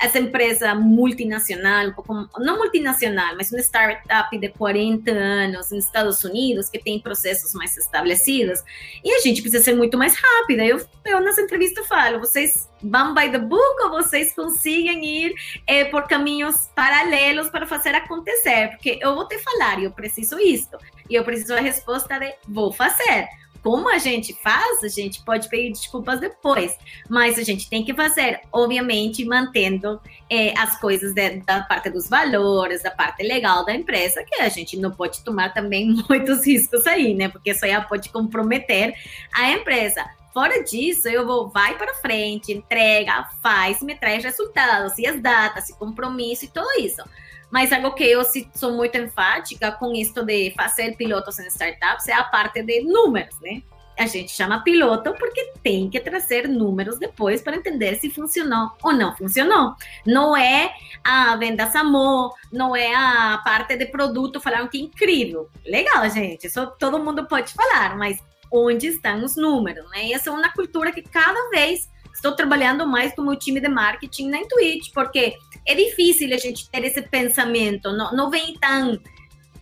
essa 0.00 0.18
empresa 0.18 0.74
multinacional, 0.74 1.88
um 1.88 1.92
pouco, 1.92 2.14
não 2.38 2.58
multinacional, 2.58 3.34
mas 3.36 3.50
uma 3.50 3.60
startup 3.60 4.38
de 4.38 4.48
40 4.50 5.10
anos 5.10 5.70
nos 5.70 5.84
Estados 5.84 6.22
Unidos, 6.22 6.68
que 6.68 6.78
tem 6.78 7.00
processos 7.00 7.52
mais 7.54 7.76
estabelecidos, 7.76 8.62
e 9.02 9.12
a 9.12 9.20
gente 9.20 9.40
precisa 9.40 9.62
ser 9.62 9.74
muito 9.74 9.96
mais 9.96 10.14
rápida. 10.14 10.64
Eu, 10.64 10.84
eu 11.04 11.20
nessa 11.20 11.40
entrevista 11.40 11.82
falo, 11.84 12.20
vocês 12.20 12.70
vão 12.82 13.14
by 13.14 13.30
the 13.30 13.38
book 13.38 13.82
ou 13.84 13.90
vocês 13.90 14.34
conseguem 14.34 15.04
ir 15.04 15.34
é, 15.66 15.84
por 15.86 16.06
caminhos 16.06 16.68
paralelos 16.74 17.48
para 17.48 17.66
fazer 17.66 17.94
acontecer? 17.94 18.68
Porque 18.70 18.98
eu 19.00 19.14
vou 19.14 19.26
te 19.26 19.38
falar, 19.38 19.82
eu 19.82 19.90
preciso 19.90 20.38
isto, 20.38 20.76
e 21.08 21.14
eu 21.14 21.24
preciso 21.24 21.54
a 21.54 21.60
resposta 21.60 22.18
de 22.18 22.34
vou 22.48 22.72
fazer 22.72 23.28
como 23.66 23.90
a 23.90 23.98
gente 23.98 24.32
faz, 24.32 24.84
a 24.84 24.88
gente 24.88 25.24
pode 25.24 25.48
pedir 25.48 25.72
desculpas 25.72 26.20
depois, 26.20 26.78
mas 27.10 27.36
a 27.36 27.42
gente 27.42 27.68
tem 27.68 27.84
que 27.84 27.92
fazer, 27.92 28.42
obviamente, 28.52 29.24
mantendo 29.24 30.00
é, 30.30 30.56
as 30.56 30.78
coisas 30.78 31.12
de, 31.12 31.40
da 31.40 31.64
parte 31.64 31.90
dos 31.90 32.08
valores, 32.08 32.84
da 32.84 32.92
parte 32.92 33.24
legal 33.24 33.64
da 33.64 33.74
empresa, 33.74 34.22
que 34.22 34.36
a 34.36 34.48
gente 34.48 34.76
não 34.76 34.92
pode 34.92 35.24
tomar 35.24 35.52
também 35.52 35.92
muitos 36.08 36.46
riscos 36.46 36.86
aí, 36.86 37.12
né? 37.12 37.28
Porque 37.28 37.50
isso 37.50 37.64
aí 37.64 37.72
pode 37.88 38.08
comprometer 38.10 38.94
a 39.34 39.50
empresa. 39.50 40.08
Fora 40.32 40.62
disso, 40.62 41.08
eu 41.08 41.26
vou, 41.26 41.48
vai 41.48 41.76
para 41.76 41.92
frente, 41.94 42.52
entrega, 42.52 43.28
faz, 43.42 43.82
me 43.82 43.96
traz 43.96 44.22
resultados, 44.22 44.96
e 44.96 45.08
as 45.08 45.20
datas, 45.20 45.70
e 45.70 45.74
compromisso 45.76 46.44
e 46.44 46.48
tudo 46.48 46.68
isso. 46.78 47.02
Mas 47.50 47.72
algo 47.72 47.92
que 47.92 48.04
eu 48.04 48.22
sou 48.54 48.72
muito 48.72 48.98
enfática 48.98 49.72
com 49.72 49.92
isso 49.94 50.22
de 50.24 50.52
fazer 50.56 50.96
pilotos 50.96 51.38
em 51.38 51.46
startups 51.46 52.08
é 52.08 52.12
a 52.12 52.24
parte 52.24 52.62
de 52.62 52.82
números, 52.82 53.38
né? 53.40 53.62
A 53.98 54.04
gente 54.04 54.30
chama 54.30 54.62
piloto 54.62 55.14
porque 55.14 55.54
tem 55.62 55.88
que 55.88 55.98
trazer 55.98 56.46
números 56.46 56.98
depois 56.98 57.40
para 57.40 57.56
entender 57.56 57.94
se 57.96 58.10
funcionou 58.10 58.72
ou 58.82 58.92
não 58.92 59.16
funcionou. 59.16 59.74
Não 60.04 60.36
é 60.36 60.70
a 61.02 61.34
venda 61.36 61.64
amor, 61.74 62.34
não 62.52 62.76
é 62.76 62.94
a 62.94 63.40
parte 63.42 63.74
de 63.74 63.86
produto 63.86 64.38
falar 64.38 64.68
que 64.68 64.78
incrível. 64.78 65.48
Legal, 65.64 66.08
gente, 66.10 66.46
isso 66.46 66.66
todo 66.78 67.02
mundo 67.02 67.26
pode 67.26 67.54
falar, 67.54 67.96
mas 67.96 68.22
onde 68.52 68.88
estão 68.88 69.24
os 69.24 69.34
números, 69.34 69.88
né? 69.90 70.08
E 70.08 70.12
essa 70.12 70.28
é 70.28 70.32
uma 70.32 70.52
cultura 70.52 70.92
que 70.92 71.02
cada 71.02 71.48
vez 71.48 71.88
estou 72.14 72.32
trabalhando 72.32 72.86
mais 72.86 73.14
com 73.14 73.22
o 73.22 73.26
meu 73.26 73.36
time 73.36 73.60
de 73.60 73.68
marketing 73.68 74.28
na 74.28 74.38
Intuit, 74.38 74.90
porque 74.92 75.38
é 75.66 75.74
difícil 75.74 76.32
a 76.32 76.38
gente 76.38 76.70
ter 76.70 76.84
esse 76.84 77.02
pensamento, 77.02 77.92
não, 77.92 78.12
não 78.12 78.30
vem 78.30 78.54
tão, 78.58 78.98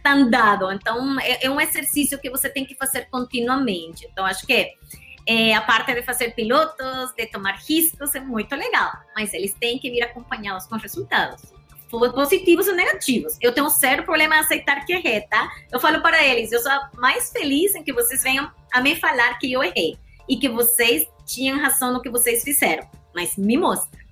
tão 0.02 0.30
dado. 0.30 0.70
Então, 0.70 1.18
é, 1.20 1.46
é 1.46 1.50
um 1.50 1.61
exercício 1.61 2.18
que 2.18 2.30
você 2.30 2.48
tem 2.48 2.64
que 2.64 2.74
fazer 2.74 3.09
continuamente. 3.11 4.07
Então, 4.12 4.24
acho 4.24 4.46
que 4.46 4.72
é, 5.26 5.55
a 5.55 5.61
parte 5.62 5.94
de 5.94 6.02
fazer 6.02 6.34
pilotos, 6.34 7.12
de 7.16 7.26
tomar 7.26 7.57
riscos, 7.66 8.14
é 8.14 8.20
muito 8.20 8.55
legal, 8.55 8.92
mas 9.16 9.32
eles 9.32 9.55
têm 9.55 9.78
que 9.78 9.90
vir 9.90 10.02
acompanhados 10.02 10.66
com 10.66 10.76
resultados 10.76 11.42
positivos 11.90 12.66
ou 12.66 12.74
negativos. 12.74 13.36
Eu 13.40 13.52
tenho 13.52 13.66
um 13.66 13.70
sério 13.70 14.05
problema 14.05 14.36
em 14.36 14.38
aceitar 14.40 14.84
que 14.84 14.92
errei, 14.92 15.20
tá? 15.22 15.48
Eu 15.70 15.78
falo 15.78 16.02
para 16.02 16.22
eles, 16.24 16.50
eu 16.50 16.61
sou 16.61 16.72
mais 16.96 17.30
feliz 17.30 17.74
em 17.74 17.84
que 17.84 17.92
vocês 17.92 18.22
venham 18.22 18.50
a 18.72 18.80
me 18.80 18.96
falar 18.96 19.38
que 19.38 19.52
eu 19.52 19.62
errei 19.62 19.96
e 20.28 20.36
que 20.36 20.48
vocês 20.48 21.07
tinham 21.24 21.59
razão 21.59 21.92
no 21.92 22.02
que 22.02 22.11
vocês 22.11 22.42
fizeram, 22.42 22.84
mas 23.14 23.36
me 23.36 23.57
mostra. 23.57 24.03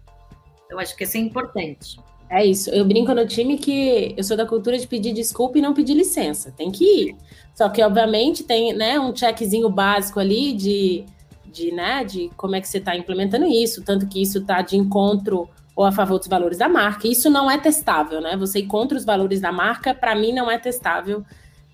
Eu 0.73 0.79
acho 0.79 0.97
que 0.97 1.05
isso 1.05 1.18
é 1.18 1.20
importante. 1.20 2.01
É 2.31 2.45
isso. 2.45 2.70
Eu 2.70 2.85
brinco 2.87 3.12
no 3.12 3.27
time 3.27 3.59
que 3.59 4.14
eu 4.16 4.25
sou 4.25 4.37
da 4.37 4.47
cultura 4.47 4.79
de 4.79 4.87
pedir 4.87 5.12
desculpa 5.12 5.59
e 5.59 5.61
não 5.61 5.75
pedir 5.75 5.93
licença. 5.93 6.51
Tem 6.57 6.70
que 6.70 6.85
ir. 6.85 7.16
Só 7.55 7.68
que, 7.68 7.83
obviamente, 7.83 8.43
tem 8.43 8.73
né, 8.73 8.99
um 8.99 9.14
checkzinho 9.14 9.68
básico 9.68 10.18
ali 10.18 10.55
de, 10.55 11.05
de, 11.45 11.70
né, 11.73 12.03
de 12.05 12.31
como 12.35 12.57
é 12.57 12.61
que 12.62 12.66
você 12.66 12.79
está 12.79 12.97
implementando 12.97 13.45
isso, 13.45 13.85
tanto 13.85 14.09
que 14.09 14.23
isso 14.23 14.39
está 14.39 14.62
de 14.62 14.79
encontro 14.79 15.47
ou 15.77 15.85
a 15.85 15.93
favor 15.93 16.18
dos 16.18 16.27
valores 16.27 16.57
da 16.57 16.70
marca. 16.70 17.07
Isso 17.07 17.29
não 17.29 17.51
é 17.51 17.59
testável, 17.59 18.23
né? 18.23 18.35
Você 18.39 18.61
ir 18.61 18.66
contra 18.66 18.97
os 18.97 19.05
valores 19.05 19.41
da 19.41 19.53
marca, 19.53 19.93
para 19.93 20.14
mim, 20.14 20.33
não 20.33 20.51
é 20.51 20.59
testável 20.59 21.23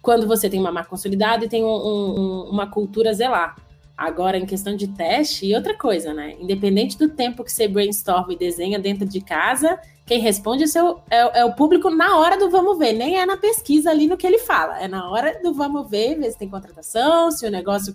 quando 0.02 0.26
você 0.26 0.50
tem 0.50 0.58
uma 0.58 0.72
marca 0.72 0.90
consolidada 0.90 1.44
e 1.44 1.48
tem 1.48 1.64
um, 1.64 1.68
um, 1.68 2.50
uma 2.50 2.66
cultura 2.66 3.12
zelar. 3.14 3.56
Agora, 3.98 4.38
em 4.38 4.46
questão 4.46 4.76
de 4.76 4.86
teste, 4.86 5.44
e 5.44 5.56
outra 5.56 5.76
coisa, 5.76 6.14
né? 6.14 6.36
Independente 6.38 6.96
do 6.96 7.08
tempo 7.08 7.42
que 7.42 7.50
você 7.50 7.66
brainstorm 7.66 8.30
e 8.30 8.36
desenha 8.36 8.78
dentro 8.78 9.04
de 9.04 9.20
casa, 9.20 9.76
quem 10.06 10.20
responde 10.20 10.62
é, 10.62 10.66
seu, 10.68 11.00
é, 11.10 11.40
é, 11.40 11.44
o 11.44 11.52
público 11.56 11.90
na 11.90 12.16
hora 12.16 12.38
do 12.38 12.48
vamos 12.48 12.78
ver, 12.78 12.92
nem 12.92 13.18
é 13.18 13.26
na 13.26 13.36
pesquisa 13.36 13.90
ali 13.90 14.06
no 14.06 14.16
que 14.16 14.24
ele 14.24 14.38
fala, 14.38 14.80
é 14.80 14.86
na 14.86 15.10
hora 15.10 15.42
do 15.42 15.52
vamos 15.52 15.90
ver, 15.90 16.14
ver 16.14 16.30
se 16.30 16.38
tem 16.38 16.48
contratação, 16.48 17.32
se 17.32 17.44
o 17.44 17.50
negócio 17.50 17.92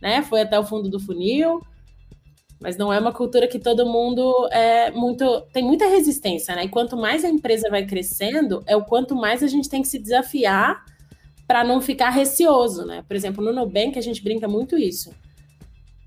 né, 0.00 0.22
foi 0.22 0.40
até 0.40 0.58
o 0.58 0.64
fundo 0.64 0.88
do 0.88 0.98
funil. 0.98 1.60
Mas 2.58 2.78
não 2.78 2.90
é 2.90 2.98
uma 2.98 3.12
cultura 3.12 3.46
que 3.46 3.58
todo 3.58 3.84
mundo 3.84 4.48
é 4.50 4.90
muito. 4.92 5.42
tem 5.52 5.62
muita 5.62 5.86
resistência, 5.86 6.54
né? 6.54 6.64
E 6.64 6.68
quanto 6.68 6.96
mais 6.96 7.24
a 7.24 7.28
empresa 7.28 7.68
vai 7.68 7.84
crescendo, 7.84 8.62
é 8.66 8.74
o 8.74 8.84
quanto 8.84 9.14
mais 9.16 9.42
a 9.42 9.48
gente 9.48 9.68
tem 9.68 9.82
que 9.82 9.88
se 9.88 9.98
desafiar 9.98 10.82
para 11.46 11.62
não 11.62 11.80
ficar 11.80 12.10
receoso, 12.10 12.86
né? 12.86 13.04
Por 13.06 13.16
exemplo, 13.16 13.44
no 13.44 13.52
Nubank 13.52 13.98
a 13.98 14.02
gente 14.02 14.22
brinca 14.22 14.48
muito 14.48 14.78
isso 14.78 15.12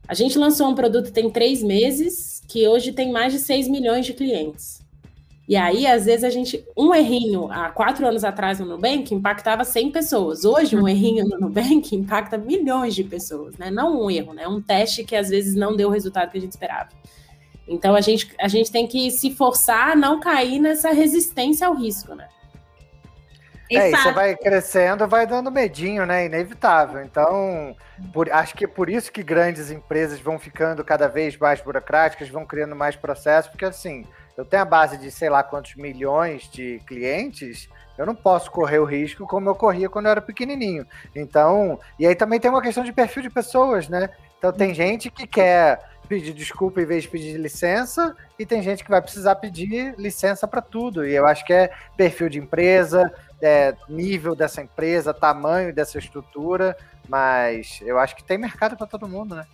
a 0.08 0.14
gente 0.14 0.38
lançou 0.38 0.68
um 0.68 0.76
produto 0.76 1.12
tem 1.12 1.30
três 1.30 1.64
meses, 1.64 2.42
que 2.48 2.68
hoje 2.68 2.92
tem 2.92 3.12
mais 3.12 3.34
de 3.34 3.40
6 3.40 3.68
milhões 3.68 4.06
de 4.06 4.14
clientes. 4.14 4.84
E 5.48 5.56
aí, 5.56 5.86
às 5.86 6.06
vezes, 6.06 6.24
a 6.24 6.30
gente. 6.30 6.66
Um 6.76 6.94
errinho 6.94 7.52
há 7.52 7.70
quatro 7.70 8.08
anos 8.08 8.24
atrás 8.24 8.60
no 8.60 8.66
Nubank 8.66 9.14
impactava 9.14 9.64
100 9.64 9.92
pessoas. 9.92 10.44
Hoje, 10.44 10.76
um 10.76 10.88
errinho 10.88 11.24
no 11.28 11.40
Nubank 11.40 11.96
impacta 11.96 12.38
milhões 12.38 12.96
de 12.96 13.04
pessoas, 13.04 13.56
né? 13.58 13.70
Não 13.70 14.02
um 14.02 14.10
erro, 14.10 14.34
né? 14.34 14.48
Um 14.48 14.60
teste 14.60 15.04
que 15.04 15.16
às 15.16 15.30
vezes 15.30 15.54
não 15.56 15.76
deu 15.76 15.90
o 15.90 15.92
resultado 15.92 16.32
que 16.32 16.38
a 16.38 16.42
gente 16.42 16.52
esperava. 16.52 16.90
Então, 17.68 17.96
a 17.96 18.02
gente, 18.02 18.32
a 18.40 18.48
gente 18.48 18.72
tem 18.72 18.88
que 18.88 19.12
se 19.12 19.32
forçar 19.32 19.92
a 19.92 19.96
não 19.96 20.20
cair 20.20 20.60
nessa 20.60 20.92
resistência 20.92 21.68
ao 21.68 21.76
risco, 21.76 22.16
né? 22.16 22.28
É, 23.72 23.90
e 23.90 23.96
você 23.96 24.12
vai 24.12 24.36
crescendo, 24.36 25.08
vai 25.08 25.26
dando 25.26 25.52
medinho, 25.52 26.06
né? 26.06 26.26
Inevitável. 26.26 27.02
Então, 27.04 27.76
por, 28.14 28.32
acho 28.32 28.54
que 28.56 28.66
é 28.66 28.68
por 28.68 28.90
isso 28.90 29.12
que 29.12 29.24
grandes 29.24 29.72
empresas 29.72 30.20
vão 30.20 30.38
ficando 30.38 30.84
cada 30.84 31.08
vez 31.08 31.38
mais 31.38 31.62
burocráticas, 31.62 32.30
vão 32.30 32.46
criando 32.46 32.76
mais 32.76 32.96
processos, 32.96 33.50
porque 33.50 33.66
assim, 33.66 34.06
eu 34.38 34.46
tenho 34.46 34.62
a 34.62 34.66
base 34.66 34.98
de 34.98 35.10
sei 35.10 35.30
lá 35.30 35.44
quantos 35.44 35.76
milhões 35.76 36.50
de 36.50 36.80
clientes, 36.86 37.70
Eu 37.98 38.06
não 38.06 38.14
posso 38.14 38.52
correr 38.52 38.80
o 38.80 38.84
risco 38.86 39.26
como 39.26 39.50
eu 39.50 39.56
corria 39.56 39.88
quando 39.90 40.08
eu 40.08 40.12
era 40.12 40.22
pequenininho. 40.22 40.86
Então, 41.16 41.80
e 41.98 42.06
aí 42.06 42.14
também 42.14 42.40
tem 42.40 42.52
uma 42.52 42.62
questão 42.62 42.84
de 42.84 42.92
perfil 42.92 43.24
de 43.24 43.30
pessoas, 43.30 43.88
né? 43.88 44.10
Então 44.38 44.52
tem 44.52 44.74
gente 44.74 45.10
que 45.10 45.26
quer 45.26 45.80
pedir 46.06 46.34
desculpa 46.34 46.82
em 46.82 46.86
vez 46.86 47.04
de 47.04 47.10
pedir 47.10 47.38
licença, 47.38 48.16
e 48.38 48.46
tem 48.46 48.62
gente 48.62 48.84
que 48.84 48.90
vai 48.90 49.02
precisar 49.02 49.36
pedir 49.36 49.96
licença 49.98 50.48
para 50.48 50.62
tudo. 50.62 51.06
E 51.06 51.14
eu 51.14 51.26
acho 51.26 51.46
que 51.46 51.54
é 51.54 51.72
perfil 51.98 52.30
de 52.30 52.40
empresa, 52.40 53.14
é, 53.42 53.76
nível 53.90 54.36
dessa 54.36 54.62
empresa, 54.62 55.14
tamanho 55.14 55.74
dessa 55.74 55.98
estrutura, 55.98 56.78
mas 57.08 57.80
eu 57.82 58.00
acho 58.00 58.16
que 58.16 58.24
tem 58.24 58.38
mercado 58.38 58.78
para 58.78 58.88
todo 58.88 59.08
mundo, 59.08 59.36
né? 59.36 59.46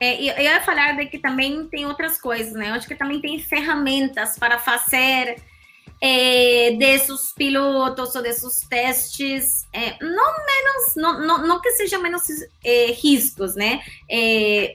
É, 0.00 0.14
eu 0.14 0.42
ia 0.42 0.60
falar 0.62 0.96
de 0.96 1.06
que 1.06 1.18
também 1.18 1.66
tem 1.68 1.84
outras 1.84 2.20
coisas, 2.20 2.52
né? 2.52 2.70
Eu 2.70 2.74
acho 2.74 2.86
que 2.86 2.94
também 2.94 3.20
tem 3.20 3.38
ferramentas 3.40 4.38
para 4.38 4.58
fazer 4.58 5.42
é, 6.00 6.72
desses 6.78 7.32
pilotos 7.34 8.14
ou 8.14 8.22
desses 8.22 8.60
testes, 8.68 9.66
é, 9.72 9.96
não 10.02 10.34
menos, 10.46 11.26
não, 11.26 11.46
não, 11.46 11.60
que 11.60 11.70
sejam 11.72 12.00
menos 12.00 12.22
é, 12.64 12.86
riscos, 12.92 13.54
né? 13.54 13.80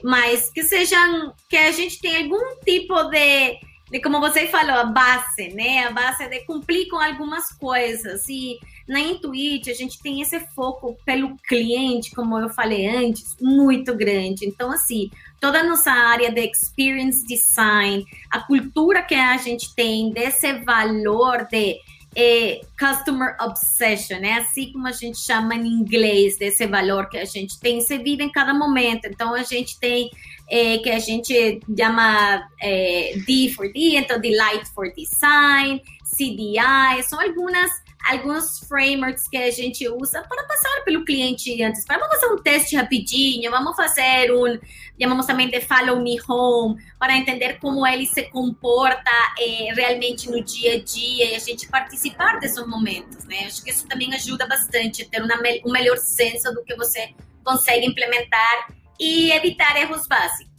Mas 0.03 0.49
que 0.49 0.63
sejam, 0.63 1.34
que 1.49 1.57
a 1.57 1.71
gente 1.71 1.99
tenha 1.99 2.19
algum 2.19 2.59
tipo 2.63 3.03
de, 3.05 3.59
de, 3.91 4.01
como 4.01 4.19
você 4.19 4.47
falou, 4.47 4.76
a 4.76 4.86
base, 4.86 5.49
né? 5.49 5.86
A 5.86 5.91
base 5.91 6.28
de 6.28 6.41
cumprir 6.45 6.88
com 6.89 6.97
algumas 6.97 7.49
coisas. 7.57 8.28
E 8.28 8.59
na 8.88 9.00
Intuit 9.00 9.70
a 9.70 9.74
gente 9.74 10.02
tem 10.02 10.22
esse 10.22 10.40
foco 10.54 10.98
pelo 11.06 11.38
cliente, 11.48 12.12
como 12.12 12.38
eu 12.38 12.50
falei 12.50 12.88
antes, 12.88 13.36
muito 13.42 13.96
grande. 13.96 14.46
Então, 14.46 14.72
assim, 14.72 15.10
toda 15.40 15.60
a 15.60 15.64
nossa 15.64 15.92
área 15.92 16.32
de 16.32 16.42
experience 16.42 17.26
design, 17.26 18.06
a 18.30 18.42
cultura 18.42 19.02
que 19.02 19.16
a 19.16 19.38
gente 19.38 19.74
tem 19.76 20.12
desse 20.12 20.54
valor 20.60 21.48
de 21.50 21.80
é, 22.16 22.62
customer 22.80 23.36
obsession, 23.42 24.20
né? 24.20 24.34
Assim 24.34 24.72
como 24.72 24.88
a 24.88 24.92
gente 24.92 25.18
chama 25.18 25.56
em 25.56 25.68
inglês 25.68 26.38
desse 26.38 26.68
valor 26.68 27.10
que 27.10 27.18
a 27.18 27.26
gente 27.26 27.60
tem, 27.60 27.82
se 27.82 27.98
vive 27.98 28.24
em 28.24 28.32
cada 28.32 28.54
momento. 28.54 29.06
Então 29.08 29.34
a 29.34 29.44
gente 29.44 29.80
tem 29.80 30.12
é, 30.50 30.78
que 30.78 30.90
a 30.90 31.00
gente 31.00 31.60
chama 31.78 32.48
é, 32.62 33.16
D 33.26 33.52
for 33.56 33.72
D, 33.72 33.96
então 33.98 34.20
Delight 34.20 34.66
for 34.74 34.92
Design, 34.94 35.82
CDI, 36.16 37.02
são 37.04 37.20
algumas 37.20 37.83
alguns 38.04 38.60
frameworks 38.60 39.28
que 39.28 39.38
a 39.38 39.49
gente 39.49 39.88
usa 39.88 40.22
para 40.28 40.43
passar 40.43 40.84
pelo 40.84 41.06
cliente 41.06 41.62
antes. 41.64 41.86
Vamos 41.88 42.08
fazer 42.08 42.28
um 42.28 42.38
teste 42.38 42.76
rapidinho, 42.76 43.49
vamos 43.49 43.76
fazer 43.76 44.32
um, 44.34 44.60
chamamos 44.99 45.26
também 45.26 45.49
de 45.49 45.62
Follow 45.62 46.01
Me 46.01 46.18
Home, 46.28 46.82
para 46.99 47.16
entender 47.16 47.60
como 47.60 47.86
ele 47.88 48.06
se 48.06 48.24
comporta 48.24 49.12
é, 49.39 49.74
realmente 49.74 50.30
no 50.30 50.43
dia 50.43 50.76
a 50.76 50.84
dia 50.84 51.32
e 51.32 51.36
a 51.36 51.39
gente 51.39 51.68
participar 51.70 52.39
desses 52.39 52.66
momentos, 52.68 53.24
né? 53.26 53.45
Acho 53.45 53.64
que 53.64 53.72
isso 53.72 53.88
também 53.88 54.14
ajuda 54.14 54.45
bastante 54.47 55.06
ter 55.06 55.22
uma, 55.22 55.36
um 55.66 55.72
melhor 55.72 55.97
senso 55.97 56.54
do 56.54 56.64
que 56.64 56.76
você 56.76 57.14
consegue 57.43 57.86
implementar 57.86 58.68
e 58.99 59.32
evitar 59.32 59.76
erros 59.78 60.08
básicos. 60.08 60.53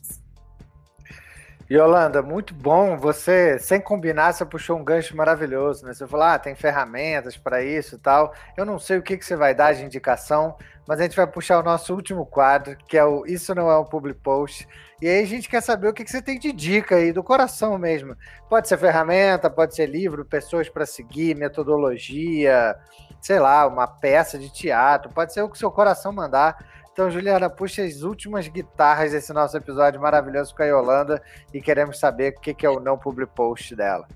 Yolanda, 1.70 2.22
muito 2.22 2.54
bom. 2.54 2.96
Você, 2.98 3.58
sem 3.58 3.80
combinar, 3.80 4.32
você 4.32 4.44
puxou 4.44 4.78
um 4.78 4.84
gancho 4.84 5.16
maravilhoso, 5.16 5.86
né? 5.86 5.94
Você 5.94 6.06
falou, 6.06 6.26
ah, 6.26 6.38
tem 6.38 6.54
ferramentas 6.54 7.36
para 7.36 7.62
isso 7.62 7.94
e 7.94 7.98
tal. 7.98 8.34
Eu 8.56 8.66
não 8.66 8.78
sei 8.78 8.98
o 8.98 9.02
que, 9.02 9.16
que 9.16 9.24
você 9.24 9.34
vai 9.34 9.54
dar 9.54 9.72
de 9.72 9.84
indicação, 9.84 10.56
mas 10.86 11.00
a 11.00 11.04
gente 11.04 11.16
vai 11.16 11.26
puxar 11.26 11.58
o 11.58 11.62
nosso 11.62 11.94
último 11.94 12.26
quadro, 12.26 12.76
que 12.86 12.98
é 12.98 13.04
o 13.04 13.24
Isso 13.26 13.54
Não 13.54 13.70
É 13.70 13.78
um 13.78 13.84
Public 13.84 14.20
Post. 14.20 14.68
E 15.00 15.08
aí 15.08 15.22
a 15.22 15.26
gente 15.26 15.48
quer 15.48 15.62
saber 15.62 15.88
o 15.88 15.92
que, 15.94 16.04
que 16.04 16.10
você 16.10 16.20
tem 16.20 16.38
de 16.38 16.52
dica 16.52 16.96
aí, 16.96 17.12
do 17.12 17.22
coração 17.22 17.78
mesmo. 17.78 18.14
Pode 18.48 18.68
ser 18.68 18.76
ferramenta, 18.78 19.48
pode 19.48 19.74
ser 19.74 19.86
livro, 19.86 20.24
pessoas 20.24 20.68
para 20.68 20.84
seguir, 20.84 21.34
metodologia, 21.34 22.76
sei 23.20 23.38
lá, 23.38 23.66
uma 23.66 23.86
peça 23.86 24.38
de 24.38 24.52
teatro, 24.52 25.10
pode 25.12 25.32
ser 25.32 25.42
o 25.42 25.48
que 25.48 25.58
seu 25.58 25.70
coração 25.70 26.12
mandar. 26.12 26.56
Então, 26.94 27.10
Juliana, 27.10 27.50
puxa 27.50 27.82
as 27.82 28.02
últimas 28.02 28.46
guitarras 28.46 29.10
desse 29.10 29.32
nosso 29.32 29.56
episódio 29.56 30.00
maravilhoso 30.00 30.54
com 30.54 30.62
a 30.62 30.66
Yolanda 30.66 31.20
e 31.52 31.60
queremos 31.60 31.98
saber 31.98 32.34
o 32.36 32.40
que, 32.40 32.54
que 32.54 32.64
é 32.64 32.70
o 32.70 32.78
não 32.78 32.96
public 32.96 33.32
post 33.34 33.74
dela. 33.74 34.06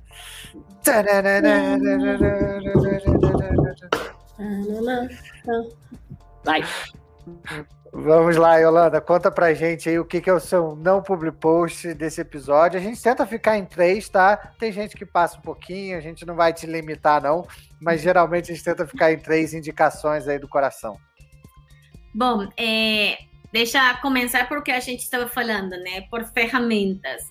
Vai. 6.44 6.62
Vamos 7.92 8.36
lá, 8.36 8.58
Yolanda, 8.58 9.00
conta 9.00 9.28
pra 9.28 9.52
gente 9.54 9.88
aí 9.88 9.98
o 9.98 10.04
que, 10.04 10.20
que 10.20 10.30
é 10.30 10.32
o 10.32 10.38
seu 10.38 10.76
não 10.76 11.02
public 11.02 11.36
post 11.36 11.92
desse 11.94 12.20
episódio. 12.20 12.78
A 12.78 12.82
gente 12.82 13.02
tenta 13.02 13.26
ficar 13.26 13.58
em 13.58 13.64
três, 13.64 14.08
tá? 14.08 14.36
Tem 14.56 14.70
gente 14.70 14.96
que 14.96 15.04
passa 15.04 15.36
um 15.36 15.42
pouquinho, 15.42 15.98
a 15.98 16.00
gente 16.00 16.24
não 16.24 16.36
vai 16.36 16.52
te 16.52 16.64
limitar, 16.64 17.20
não, 17.20 17.44
mas 17.80 18.00
geralmente 18.00 18.52
a 18.52 18.54
gente 18.54 18.64
tenta 18.64 18.86
ficar 18.86 19.10
em 19.10 19.18
três 19.18 19.52
indicações 19.52 20.28
aí 20.28 20.38
do 20.38 20.48
coração. 20.48 20.96
Bom, 22.14 22.48
é, 22.56 23.18
deixa 23.52 23.94
começar 23.96 24.48
porque 24.48 24.70
a 24.70 24.80
gente 24.80 25.00
estava 25.00 25.26
falando, 25.28 25.70
né? 25.70 26.02
Por 26.10 26.24
ferramentas. 26.24 27.30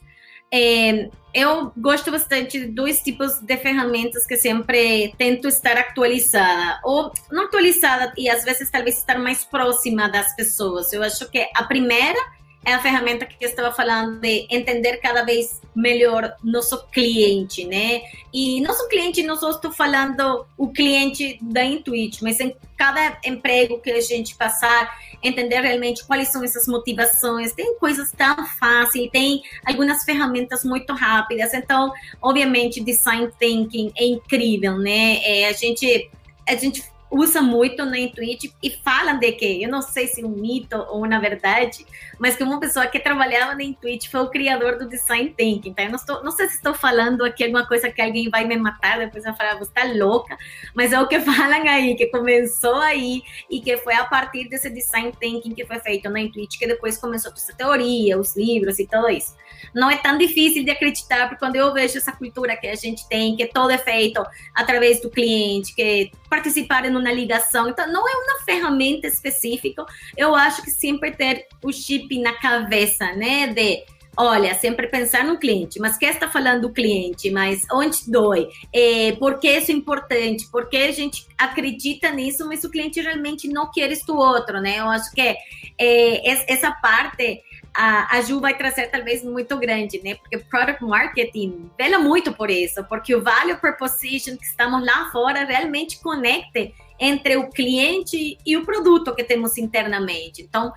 É, 0.51 1.09
eu 1.33 1.73
gosto 1.77 2.09
bastante 2.09 2.59
de 2.59 2.67
dois 2.67 3.01
tipos 3.01 3.39
de 3.41 3.57
ferramentas 3.57 4.25
que 4.25 4.37
sempre 4.37 5.13
tento 5.17 5.47
estar 5.47 5.77
atualizada, 5.77 6.79
ou 6.83 7.11
não 7.29 7.45
atualizada, 7.45 8.13
e 8.17 8.29
às 8.29 8.45
vezes 8.45 8.71
talvez 8.71 8.97
estar 8.97 9.19
mais 9.19 9.43
próxima 9.43 10.07
das 10.07 10.35
pessoas. 10.35 10.93
Eu 10.93 11.03
acho 11.03 11.29
que 11.29 11.45
a 11.55 11.63
primeira 11.63 12.19
é 12.67 12.73
a 12.73 12.81
ferramenta 12.81 13.25
que 13.25 13.37
eu 13.39 13.47
estava 13.47 13.73
falando 13.73 14.19
de 14.19 14.45
entender 14.49 14.97
cada 14.97 15.23
vez 15.23 15.61
melhor 15.73 16.35
nosso 16.43 16.85
cliente, 16.87 17.63
né? 17.63 18.01
E 18.33 18.59
nosso 18.59 18.89
cliente, 18.89 19.23
não 19.23 19.37
só 19.37 19.51
estou 19.51 19.71
falando 19.71 20.45
o 20.57 20.67
cliente 20.67 21.39
da 21.41 21.63
Intuit, 21.63 22.21
mas 22.21 22.41
em 22.41 22.53
cada 22.77 23.21
emprego 23.23 23.79
que 23.79 23.89
a 23.89 24.01
gente 24.01 24.35
passar, 24.35 24.93
entender 25.23 25.61
realmente 25.61 26.05
quais 26.05 26.27
são 26.27 26.43
essas 26.43 26.67
motivações. 26.67 27.53
Tem 27.53 27.79
coisas 27.79 28.11
tão 28.11 28.45
fáceis, 28.59 29.09
tem 29.11 29.41
algumas 29.65 30.03
ferramentas 30.03 30.65
muito 30.65 30.93
rápidas. 30.93 31.53
Então, 31.53 31.93
obviamente, 32.21 32.83
design 32.83 33.31
thinking 33.39 33.93
é 33.95 34.05
incrível, 34.05 34.77
né? 34.77 35.21
É, 35.23 35.47
a 35.47 35.53
gente 35.53 36.11
a 36.45 36.55
gente 36.55 36.83
usa 37.09 37.41
muito 37.41 37.85
na 37.85 37.97
Intuit 37.97 38.53
e 38.61 38.69
falam 38.69 39.17
de 39.17 39.31
que, 39.31 39.63
eu 39.63 39.69
não 39.69 39.81
sei 39.81 40.07
se 40.07 40.21
é 40.21 40.25
um 40.25 40.29
mito 40.29 40.75
ou 40.89 41.07
na 41.07 41.19
verdade, 41.19 41.85
mas 42.19 42.35
que 42.35 42.43
uma 42.43 42.59
pessoa 42.59 42.87
que 42.87 42.99
trabalhava 42.99 43.55
na 43.55 43.63
Intuit 43.63 44.09
foi 44.09 44.21
o 44.21 44.29
criador 44.29 44.77
do 44.77 44.87
Design 44.87 45.33
Thinking, 45.35 45.69
então 45.69 45.85
eu 45.85 45.91
não, 45.91 45.97
estou, 45.97 46.23
não 46.23 46.31
sei 46.31 46.47
se 46.47 46.55
estou 46.55 46.73
falando 46.73 47.23
aqui 47.23 47.43
alguma 47.43 47.65
coisa 47.65 47.89
que 47.89 48.01
alguém 48.01 48.29
vai 48.29 48.45
me 48.45 48.57
matar, 48.57 48.99
depois 48.99 49.23
vai 49.23 49.35
falar, 49.35 49.55
você 49.55 49.71
está 49.71 49.83
louca, 49.83 50.37
mas 50.75 50.91
é 50.91 50.99
o 50.99 51.07
que 51.07 51.19
falam 51.21 51.67
aí, 51.67 51.95
que 51.95 52.07
começou 52.07 52.75
aí 52.75 53.21
e 53.49 53.61
que 53.61 53.77
foi 53.77 53.93
a 53.93 54.05
partir 54.05 54.49
desse 54.49 54.69
Design 54.69 55.13
Thinking 55.19 55.53
que 55.53 55.65
foi 55.65 55.79
feito 55.79 56.09
na 56.09 56.19
Intuit 56.19 56.57
que 56.59 56.67
depois 56.67 56.97
começou 56.97 57.31
toda 57.31 57.41
essa 57.41 57.53
teoria, 57.53 58.19
os 58.19 58.35
livros 58.35 58.79
e 58.79 58.87
tudo 58.87 59.09
isso. 59.09 59.35
Não 59.73 59.89
é 59.89 59.97
tão 59.97 60.17
difícil 60.17 60.63
de 60.63 60.71
acreditar, 60.71 61.27
porque 61.27 61.39
quando 61.39 61.55
eu 61.55 61.73
vejo 61.73 61.97
essa 61.97 62.11
cultura 62.11 62.55
que 62.55 62.67
a 62.67 62.75
gente 62.75 63.07
tem, 63.07 63.35
que 63.35 63.45
todo 63.47 63.71
é 63.71 63.77
feito 63.77 64.23
através 64.53 65.01
do 65.01 65.09
cliente, 65.09 65.73
que 65.73 66.11
participar 66.29 66.85
em 66.97 67.01
uma 67.01 67.11
ligação. 67.11 67.69
Então, 67.69 67.87
não 67.91 68.07
é 68.07 68.15
uma 68.15 68.43
ferramenta 68.43 69.07
específica. 69.07 69.85
Eu 70.15 70.35
acho 70.35 70.61
que 70.61 70.71
sempre 70.71 71.11
ter 71.11 71.47
o 71.63 71.71
chip 71.71 72.19
na 72.19 72.33
cabeça, 72.33 73.13
né? 73.13 73.47
De 73.47 73.83
olha, 74.17 74.55
sempre 74.55 74.87
pensar 74.87 75.23
no 75.23 75.37
cliente, 75.37 75.79
mas 75.79 75.95
quem 75.95 76.09
está 76.09 76.27
falando 76.27 76.61
do 76.61 76.73
cliente, 76.73 77.29
mas 77.29 77.61
onde 77.71 78.09
dói, 78.09 78.49
é, 78.73 79.11
por 79.11 79.37
que 79.37 79.47
isso 79.47 79.71
é 79.71 79.75
importante, 79.75 80.47
por 80.51 80.67
que 80.67 80.77
a 80.77 80.91
gente 80.91 81.27
acredita 81.37 82.09
nisso, 82.09 82.47
mas 82.47 82.63
o 82.63 82.71
cliente 82.71 82.99
realmente 82.99 83.47
não 83.47 83.71
quer 83.71 83.91
isto 83.91 84.15
outro, 84.15 84.59
né? 84.59 84.79
Eu 84.79 84.89
acho 84.89 85.11
que 85.11 85.21
é, 85.21 86.51
essa 86.51 86.71
parte 86.71 87.43
a, 87.77 88.17
a 88.17 88.21
Ju 88.21 88.39
vai 88.39 88.57
trazer 88.57 88.87
talvez 88.87 89.23
muito 89.23 89.55
grande, 89.57 90.01
né? 90.03 90.15
Porque 90.15 90.39
product 90.39 90.83
marketing 90.83 91.69
vela 91.77 91.99
muito 91.99 92.33
por 92.33 92.49
isso, 92.49 92.83
porque 92.85 93.13
o 93.13 93.21
value 93.21 93.57
proposition 93.57 94.35
que 94.35 94.45
estamos 94.45 94.83
lá 94.83 95.11
fora 95.11 95.45
realmente 95.45 95.99
conecte 95.99 96.73
entre 96.99 97.37
o 97.37 97.49
cliente 97.49 98.37
e 98.45 98.57
o 98.57 98.65
produto 98.65 99.13
que 99.15 99.23
temos 99.23 99.57
internamente. 99.57 100.41
Então, 100.41 100.73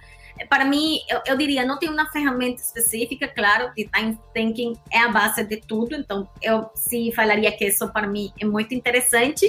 para 0.48 0.64
mim, 0.64 1.00
eu, 1.08 1.20
eu, 1.26 1.36
diria, 1.36 1.64
não 1.64 1.78
tem 1.78 1.88
uma 1.88 2.10
ferramenta 2.10 2.62
específica, 2.62 3.28
claro, 3.28 3.72
design 3.76 4.18
thinking 4.32 4.74
é 4.90 4.98
a 4.98 5.08
base 5.08 5.44
de 5.44 5.58
tudo, 5.58 5.94
então 5.94 6.28
eu 6.40 6.70
sim 6.74 7.12
falaria 7.12 7.52
que 7.52 7.66
isso 7.66 7.86
para 7.92 8.06
mim 8.06 8.32
é 8.40 8.44
muito 8.44 8.74
interessante, 8.74 9.46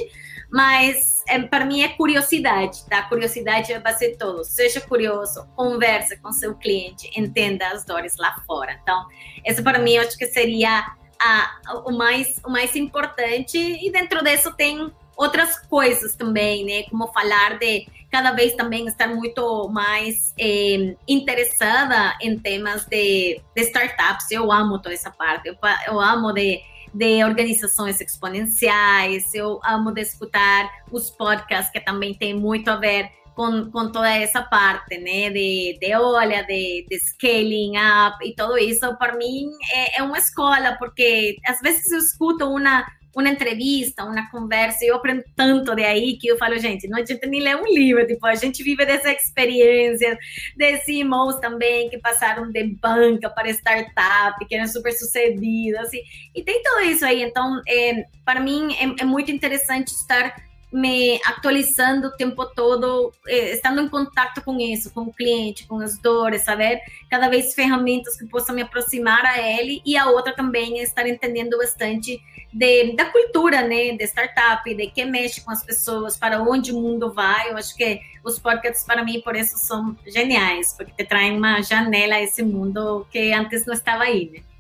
mas 0.52 1.24
é, 1.30 1.40
para 1.40 1.66
mim 1.66 1.82
é 1.82 1.90
curiosidade, 1.90 2.86
tá? 2.90 3.04
Curiosidade 3.04 3.72
é 3.72 3.78
a 3.78 3.80
base 3.80 4.12
de 4.12 4.18
tudo. 4.18 4.44
Seja 4.44 4.82
curioso, 4.82 5.48
conversa 5.56 6.18
com 6.18 6.32
seu 6.32 6.56
cliente, 6.56 7.10
entenda 7.18 7.70
as 7.70 7.86
dores 7.86 8.18
lá 8.18 8.36
fora. 8.46 8.78
Então, 8.82 9.06
isso 9.46 9.64
para 9.64 9.80
mim 9.80 9.94
eu 9.94 10.02
acho 10.02 10.18
que 10.18 10.28
seria 10.28 10.86
a, 11.22 11.60
o, 11.86 11.92
mais, 11.92 12.42
o 12.46 12.50
mais 12.50 12.76
importante, 12.76 13.58
e 13.58 13.92
dentro 13.92 14.24
disso 14.24 14.54
tem 14.56 14.92
outras 15.22 15.60
coisas 15.68 16.16
também, 16.16 16.66
né? 16.66 16.84
Como 16.90 17.08
falar 17.14 17.60
de 17.60 17.88
cada 18.12 18.32
vez 18.32 18.54
também 18.56 18.88
estar 18.88 19.08
muito 19.08 19.70
mais 19.70 20.34
eh, 20.38 20.96
interessada 21.08 22.18
em 22.22 22.38
temas 22.40 22.86
de, 22.86 23.40
de, 23.56 23.62
startups. 23.62 24.32
Eu 24.32 24.52
amo 24.52 24.80
toda 24.80 24.96
essa 24.96 25.12
parte. 25.12 25.48
Eu, 25.48 25.56
eu 25.88 26.00
amo 26.00 26.34
de 26.34 26.60
de 26.94 27.24
organizações 27.24 28.02
exponenciais, 28.02 29.34
eu 29.34 29.62
amo 29.64 29.94
de 29.94 30.02
escutar 30.02 30.70
os 30.92 31.10
podcasts 31.10 31.72
que 31.72 31.80
também 31.80 32.14
tem 32.14 32.34
muito 32.34 32.70
a 32.70 32.76
ver 32.76 33.10
com, 33.34 33.72
com 33.72 33.92
toda 33.92 34.10
essa 34.10 34.42
parte, 34.44 34.98
né, 34.98 35.30
de, 35.30 35.78
de 35.80 35.96
olha, 35.96 36.44
de, 36.44 36.86
de 36.90 37.00
scaling 37.00 37.78
up 37.78 38.18
e 38.28 38.36
tudo 38.36 38.58
isso, 38.58 38.94
para 38.98 39.16
mim 39.16 39.50
é, 39.74 40.00
é 40.00 40.04
uma 40.04 40.18
escola, 40.18 40.76
porque 40.78 41.38
às 41.48 41.62
vezes 41.62 41.90
eu 41.92 42.00
escuto 42.00 42.46
uma 42.46 42.86
uma 43.16 43.30
entrevista, 43.30 44.04
uma 44.04 44.30
conversa, 44.30 44.86
eu 44.86 44.96
aprendo 44.96 45.24
tanto 45.36 45.76
de 45.76 45.84
aí 45.84 46.18
que 46.18 46.28
eu 46.28 46.38
falo, 46.38 46.58
gente, 46.58 46.88
não 46.88 47.00
adianta 47.00 47.28
nem 47.28 47.42
ler 47.42 47.58
um 47.58 47.66
livro, 47.66 48.06
tipo, 48.08 48.26
a 48.26 48.36
gente 48.36 48.64
vive 48.64 48.86
dessa 48.86 49.12
experiência, 49.12 50.18
desses 50.56 50.88
irmãos 50.88 51.36
também 51.40 51.90
que 51.90 51.98
passaram 51.98 52.50
de 52.50 52.64
banca 52.82 53.30
para 53.30 53.50
startup, 53.50 54.46
que 54.48 54.56
eram 54.56 54.68
super 54.68 54.94
sucedidos, 54.94 55.80
assim, 55.80 56.02
e 56.34 56.42
tem 56.44 56.62
tudo 56.64 56.82
isso 56.82 57.06
aí, 57.06 57.22
então, 57.22 57.62
é, 57.68 58.06
para 58.24 58.40
mim, 58.40 58.74
é, 58.76 59.04
é 59.04 59.06
muito 59.06 59.32
interessante 59.32 59.90
estar 59.90 60.34
me 60.72 61.20
atualizando 61.26 62.08
o 62.08 62.12
tempo 62.12 62.46
todo, 62.46 63.12
eh, 63.28 63.52
estando 63.52 63.82
em 63.82 63.90
contato 63.90 64.42
com 64.42 64.58
isso, 64.58 64.90
com 64.94 65.02
o 65.02 65.14
cliente, 65.14 65.68
com 65.68 65.80
as 65.80 65.98
dores, 65.98 66.44
saber 66.44 66.80
cada 67.10 67.28
vez 67.28 67.54
ferramentas 67.54 68.18
que 68.18 68.26
possam 68.28 68.56
me 68.56 68.62
aproximar 68.62 69.26
a 69.26 69.38
ele 69.38 69.82
e 69.86 69.98
a 69.98 70.10
outra 70.10 70.34
também 70.34 70.80
é 70.80 70.84
estar 70.84 71.06
entendendo 71.06 71.58
bastante 71.58 72.22
de, 72.54 72.96
da 72.96 73.06
cultura, 73.06 73.62
né, 73.62 73.96
de 73.96 74.04
startup, 74.06 74.74
de 74.74 74.88
que 74.88 75.06
mexe 75.06 75.42
com 75.42 75.52
as 75.52 75.64
pessoas, 75.64 76.18
para 76.18 76.42
onde 76.42 76.72
o 76.72 76.80
mundo 76.80 77.12
vai. 77.12 77.50
Eu 77.50 77.58
acho 77.58 77.76
que 77.76 78.02
os 78.24 78.38
podcasts 78.38 78.86
para 78.86 79.04
mim 79.04 79.22
por 79.22 79.36
isso 79.36 79.58
são 79.58 79.96
geniais, 80.06 80.74
porque 80.78 80.92
te 80.92 81.06
traem 81.06 81.38
uma 81.38 81.62
janela 81.62 82.16
a 82.16 82.22
esse 82.22 82.44
mundo 82.44 83.08
que 83.12 83.32
antes 83.32 83.66
não 83.66 83.74
estava 83.74 84.04
aí, 84.04 84.30
né? 84.32 84.51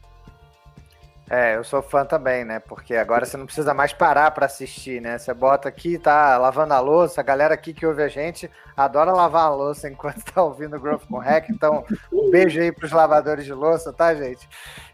É, 1.33 1.55
eu 1.55 1.63
sou 1.63 1.81
fã 1.81 2.03
também, 2.03 2.43
né? 2.43 2.59
Porque 2.59 2.93
agora 2.93 3.25
você 3.25 3.37
não 3.37 3.45
precisa 3.45 3.73
mais 3.73 3.93
parar 3.93 4.31
para 4.31 4.47
assistir, 4.47 5.01
né? 5.01 5.17
Você 5.17 5.33
bota 5.33 5.69
aqui, 5.69 5.97
tá 5.97 6.37
lavando 6.37 6.73
a 6.73 6.79
louça, 6.81 7.21
a 7.21 7.23
galera 7.23 7.53
aqui 7.53 7.73
que 7.73 7.85
ouve 7.85 8.03
a 8.03 8.09
gente 8.09 8.51
adora 8.75 9.13
lavar 9.13 9.45
a 9.45 9.55
louça 9.55 9.87
enquanto 9.89 10.25
tá 10.25 10.43
ouvindo 10.43 10.75
o 10.75 10.79
Growth 10.79 11.05
com 11.07 11.19
Hack, 11.19 11.49
então 11.49 11.85
um 12.11 12.29
beijo 12.29 12.59
aí 12.59 12.69
pros 12.69 12.91
lavadores 12.91 13.45
de 13.45 13.53
louça, 13.53 13.93
tá, 13.93 14.13
gente? 14.13 14.45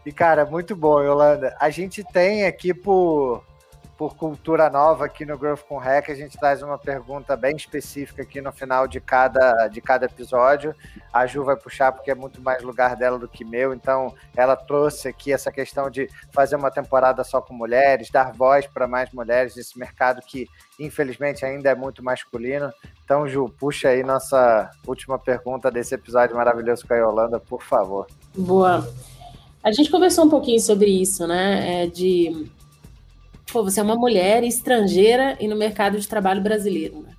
E, 0.06 0.12
cara, 0.12 0.46
muito 0.46 0.76
bom, 0.76 1.02
Yolanda. 1.02 1.56
A 1.58 1.70
gente 1.70 2.04
tem 2.04 2.46
aqui 2.46 2.72
por 2.72 3.42
por 3.98 4.14
cultura 4.14 4.70
nova 4.70 5.06
aqui 5.06 5.26
no 5.26 5.36
Growth 5.36 5.64
com 5.68 5.76
Hack, 5.76 6.08
a 6.08 6.14
gente 6.14 6.38
traz 6.38 6.62
uma 6.62 6.78
pergunta 6.78 7.36
bem 7.36 7.56
específica 7.56 8.22
aqui 8.22 8.40
no 8.40 8.52
final 8.52 8.86
de 8.86 9.00
cada, 9.00 9.66
de 9.66 9.80
cada 9.80 10.06
episódio. 10.06 10.72
A 11.12 11.26
Ju 11.26 11.42
vai 11.42 11.56
puxar 11.56 11.90
porque 11.90 12.12
é 12.12 12.14
muito 12.14 12.40
mais 12.40 12.62
lugar 12.62 12.94
dela 12.94 13.18
do 13.18 13.26
que 13.26 13.44
meu, 13.44 13.74
então 13.74 14.14
ela 14.36 14.54
trouxe 14.54 15.08
aqui 15.08 15.32
essa 15.32 15.50
questão 15.50 15.90
de 15.90 16.08
fazer 16.30 16.54
uma 16.54 16.70
temporada 16.70 17.24
só 17.24 17.40
com 17.40 17.52
mulheres, 17.52 18.08
dar 18.08 18.32
voz 18.32 18.68
para 18.68 18.86
mais 18.86 19.10
mulheres 19.12 19.56
nesse 19.56 19.76
mercado 19.76 20.22
que 20.22 20.46
infelizmente 20.78 21.44
ainda 21.44 21.68
é 21.68 21.74
muito 21.74 22.00
masculino. 22.00 22.72
Então, 23.04 23.26
Ju, 23.26 23.52
puxa 23.58 23.88
aí 23.88 24.04
nossa 24.04 24.70
última 24.86 25.18
pergunta 25.18 25.72
desse 25.72 25.96
episódio 25.96 26.36
maravilhoso 26.36 26.86
com 26.86 26.94
a 26.94 26.98
Yolanda, 26.98 27.40
por 27.40 27.64
favor. 27.64 28.06
Boa. 28.36 28.88
A 29.64 29.72
gente 29.72 29.90
conversou 29.90 30.24
um 30.24 30.30
pouquinho 30.30 30.60
sobre 30.60 30.88
isso, 30.88 31.26
né? 31.26 31.82
É 31.82 31.86
de 31.88 32.48
pô, 33.52 33.62
você 33.64 33.80
é 33.80 33.82
uma 33.82 33.96
mulher 33.96 34.44
estrangeira 34.44 35.36
e 35.40 35.48
no 35.48 35.56
mercado 35.56 35.98
de 35.98 36.06
trabalho 36.06 36.42
brasileiro, 36.42 37.00
né? 37.00 37.10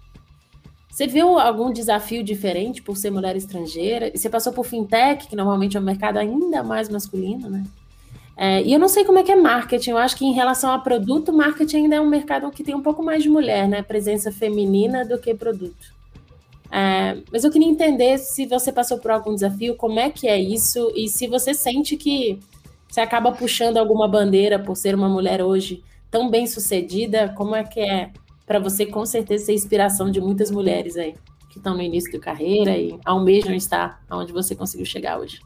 Você 0.89 1.07
viu 1.07 1.39
algum 1.39 1.71
desafio 1.71 2.23
diferente 2.23 2.81
por 2.81 2.97
ser 2.97 3.09
mulher 3.09 3.35
estrangeira? 3.35 4.11
E 4.13 4.17
você 4.17 4.29
passou 4.29 4.51
por 4.51 4.65
fintech, 4.65 5.27
que 5.27 5.35
normalmente 5.35 5.77
é 5.77 5.79
um 5.79 5.83
mercado 5.83 6.17
ainda 6.17 6.61
mais 6.61 6.89
masculino, 6.89 7.49
né? 7.49 7.63
É, 8.35 8.61
e 8.63 8.73
eu 8.73 8.79
não 8.79 8.87
sei 8.87 9.05
como 9.05 9.17
é 9.17 9.23
que 9.23 9.31
é 9.31 9.35
marketing. 9.35 9.91
Eu 9.91 9.97
acho 9.97 10.17
que 10.17 10.25
em 10.25 10.33
relação 10.33 10.71
a 10.71 10.79
produto, 10.79 11.31
marketing 11.31 11.77
ainda 11.77 11.95
é 11.95 12.01
um 12.01 12.09
mercado 12.09 12.49
que 12.51 12.63
tem 12.63 12.75
um 12.75 12.81
pouco 12.81 13.01
mais 13.01 13.23
de 13.23 13.29
mulher, 13.29 13.67
né? 13.67 13.81
Presença 13.81 14.31
feminina 14.31 15.05
do 15.05 15.17
que 15.17 15.33
produto. 15.33 15.93
É, 16.71 17.17
mas 17.31 17.43
eu 17.43 17.51
queria 17.51 17.67
entender 17.67 18.17
se 18.17 18.45
você 18.45 18.71
passou 18.71 18.99
por 18.99 19.11
algum 19.11 19.33
desafio, 19.33 19.75
como 19.75 19.99
é 19.99 20.09
que 20.09 20.27
é 20.27 20.39
isso 20.39 20.91
e 20.95 21.07
se 21.07 21.27
você 21.27 21.53
sente 21.53 21.97
que 21.97 22.39
você 22.87 23.01
acaba 23.01 23.31
puxando 23.31 23.77
alguma 23.77 24.07
bandeira 24.07 24.59
por 24.59 24.75
ser 24.75 24.93
uma 24.93 25.09
mulher 25.09 25.41
hoje 25.41 25.81
tão 26.09 26.29
bem 26.29 26.47
sucedida, 26.47 27.33
como 27.35 27.55
é 27.55 27.63
que 27.63 27.79
é 27.79 28.11
para 28.45 28.59
você, 28.59 28.85
com 28.85 29.05
certeza, 29.05 29.45
ser 29.45 29.53
inspiração 29.53 30.09
de 30.09 30.19
muitas 30.19 30.49
mulheres 30.49 30.97
aí 30.97 31.13
que 31.49 31.57
estão 31.57 31.75
no 31.75 31.81
início 31.81 32.11
da 32.11 32.19
carreira 32.19 32.77
e 32.77 32.99
almejam 33.05 33.53
estar 33.53 34.01
onde 34.09 34.31
você 34.31 34.55
conseguiu 34.55 34.85
chegar 34.85 35.19
hoje? 35.19 35.39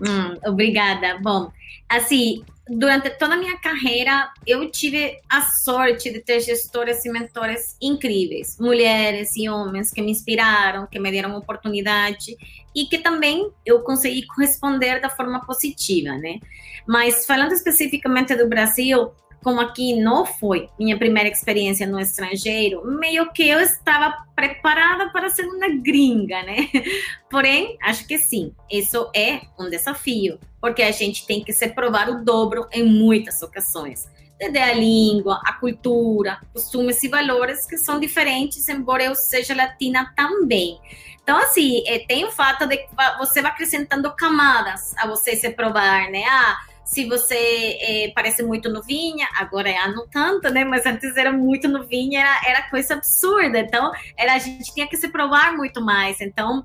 Hum, 0.00 0.34
obrigada. 0.46 1.18
Bom, 1.22 1.50
assim, 1.88 2.42
durante 2.68 3.10
toda 3.10 3.34
a 3.34 3.36
minha 3.36 3.58
carreira, 3.58 4.30
eu 4.46 4.70
tive 4.70 5.18
a 5.28 5.42
sorte 5.42 6.10
de 6.10 6.20
ter 6.20 6.40
gestoras 6.40 7.04
e 7.04 7.10
mentores 7.10 7.76
incríveis, 7.80 8.58
mulheres 8.58 9.36
e 9.36 9.48
homens 9.48 9.90
que 9.90 10.00
me 10.00 10.10
inspiraram, 10.10 10.86
que 10.86 10.98
me 10.98 11.10
deram 11.10 11.36
oportunidade 11.36 12.36
e 12.74 12.86
que 12.86 12.98
também 12.98 13.50
eu 13.64 13.80
consegui 13.82 14.26
corresponder 14.26 15.00
da 15.00 15.10
forma 15.10 15.44
positiva, 15.44 16.16
né? 16.16 16.38
Mas 16.86 17.26
falando 17.26 17.52
especificamente 17.52 18.34
do 18.34 18.48
Brasil, 18.48 19.12
como 19.42 19.60
aqui 19.60 20.00
não 20.00 20.24
foi 20.24 20.68
minha 20.78 20.96
primeira 20.96 21.28
experiência 21.28 21.86
no 21.86 21.98
estrangeiro, 21.98 22.84
meio 22.86 23.30
que 23.32 23.48
eu 23.48 23.60
estava 23.60 24.24
preparada 24.34 25.10
para 25.10 25.28
ser 25.28 25.46
uma 25.46 25.68
gringa, 25.68 26.42
né? 26.42 26.68
Porém, 27.30 27.76
acho 27.82 28.06
que 28.06 28.18
sim, 28.18 28.54
isso 28.70 29.10
é 29.14 29.40
um 29.58 29.68
desafio, 29.68 30.38
porque 30.60 30.82
a 30.82 30.92
gente 30.92 31.26
tem 31.26 31.42
que 31.42 31.52
se 31.52 31.68
provar 31.68 32.08
o 32.08 32.24
dobro 32.24 32.66
em 32.72 32.84
muitas 32.84 33.42
ocasiões. 33.42 34.08
Desde 34.38 34.58
a 34.58 34.74
língua, 34.74 35.40
a 35.44 35.52
cultura, 35.54 36.40
costumes 36.52 37.02
e 37.02 37.08
valores 37.08 37.66
que 37.66 37.76
são 37.76 38.00
diferentes, 38.00 38.68
embora 38.68 39.04
eu 39.04 39.14
seja 39.14 39.54
latina 39.54 40.12
também. 40.16 40.80
Então, 41.22 41.38
assim, 41.38 41.84
eh, 41.86 42.00
tem 42.00 42.24
o 42.24 42.32
fato 42.32 42.66
de 42.66 42.76
que 42.76 42.88
você 43.18 43.40
vai 43.40 43.52
acrescentando 43.52 44.12
camadas 44.16 44.92
a 44.98 45.06
você 45.06 45.36
se 45.36 45.50
provar, 45.50 46.10
né? 46.10 46.24
Ah, 46.28 46.58
se 46.92 47.06
você 47.06 47.34
é, 47.80 48.12
parece 48.14 48.42
muito 48.42 48.68
novinha, 48.68 49.26
agora 49.36 49.70
é 49.70 49.88
não 49.88 50.06
tanto, 50.06 50.50
né? 50.50 50.62
Mas 50.62 50.84
antes 50.84 51.16
era 51.16 51.32
muito 51.32 51.66
novinha, 51.66 52.20
era, 52.20 52.40
era 52.46 52.70
coisa 52.70 52.92
absurda. 52.92 53.60
Então, 53.60 53.90
era, 54.14 54.34
a 54.34 54.38
gente 54.38 54.74
tinha 54.74 54.86
que 54.86 54.98
se 54.98 55.08
provar 55.08 55.56
muito 55.56 55.80
mais. 55.80 56.20
Então, 56.20 56.62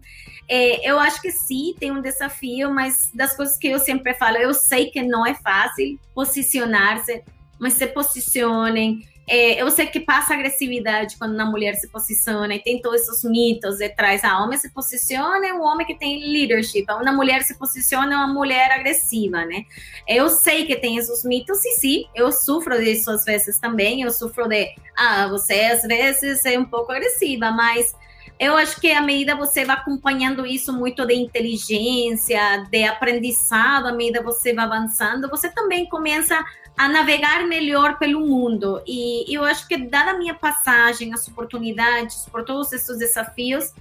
é, 0.49 0.89
eu 0.89 0.99
acho 0.99 1.21
que 1.21 1.32
sim, 1.32 1.73
tem 1.80 1.93
um 1.93 2.01
desafio, 2.01 2.73
mas 2.73 3.09
das 3.13 3.38
coisas 3.38 3.57
que 3.57 3.69
eu 3.69 3.80
sempre 3.80 4.13
falo, 4.15 4.36
eu 4.36 4.53
sei 4.53 4.91
que 4.91 5.01
não 5.01 5.25
é 5.25 5.34
fácil 5.34 5.97
posicionar-se, 6.13 7.23
mas 7.57 7.75
se 7.75 7.88
posicionem 7.88 8.99
é, 9.30 9.61
eu 9.61 9.69
sei 9.69 9.88
que 9.88 9.99
passa 9.99 10.34
agressividade 10.34 11.17
quando 11.17 11.34
uma 11.34 11.45
mulher 11.45 11.75
se 11.75 11.89
posiciona 11.89 12.55
e 12.55 12.59
tem 12.59 12.82
todos 12.82 13.01
esses 13.01 13.30
mitos 13.30 13.78
detrás. 13.78 14.23
A 14.23 14.41
homem 14.41 14.57
se 14.57 14.71
posiciona 14.71 15.45
é 15.45 15.53
um 15.53 15.61
homem 15.61 15.86
que 15.86 15.95
tem 15.95 16.32
leadership. 16.32 16.86
Uma 16.89 17.11
mulher 17.11 17.43
se 17.43 17.57
posiciona 17.57 18.13
é 18.13 18.17
uma 18.17 18.34
mulher 18.34 18.71
agressiva, 18.71 19.43
né? 19.45 19.65
Eu 20.07 20.30
sei 20.30 20.65
que 20.65 20.78
tem 20.78 20.95
esses 20.95 21.25
mitos 21.25 21.63
e 21.65 21.71
sim, 21.71 22.05
eu 22.15 22.32
sofro 22.32 22.80
disso 22.82 23.11
às 23.11 23.25
vezes 23.25 23.59
também. 23.59 24.01
Eu 24.01 24.11
sofro 24.11 24.47
de, 24.47 24.73
ah, 24.95 25.28
você 25.28 25.55
às 25.65 25.82
vezes 25.82 26.45
é 26.45 26.57
um 26.57 26.65
pouco 26.65 26.93
agressiva, 26.93 27.51
mas 27.51 27.93
eu 28.39 28.55
acho 28.55 28.80
que 28.80 28.91
à 28.91 29.01
medida 29.01 29.36
você 29.36 29.65
vai 29.65 29.75
acompanhando 29.75 30.45
isso 30.45 30.71
muito 30.71 31.05
de 31.05 31.15
inteligência, 31.15 32.65
de 32.71 32.84
aprendizado, 32.86 33.88
à 33.88 33.91
medida 33.91 34.21
você 34.21 34.53
vai 34.53 34.65
avançando, 34.65 35.28
você 35.28 35.49
também 35.49 35.86
começa 35.89 36.38
a 36.38 36.45
navegar 36.78 37.47
melhor 37.47 37.97
pelo 37.97 38.19
mundo. 38.19 38.82
E 38.86 39.25
eu 39.34 39.43
acho 39.43 39.67
que, 39.67 39.78
dada 39.78 40.11
a 40.11 40.17
minha 40.17 40.36
passagem, 40.36 41.13
as 41.13 41.28
oportunidades, 41.28 42.28
por 42.32 42.43
todos 42.43 42.71
esses 42.71 42.97
desafios, 42.99 43.73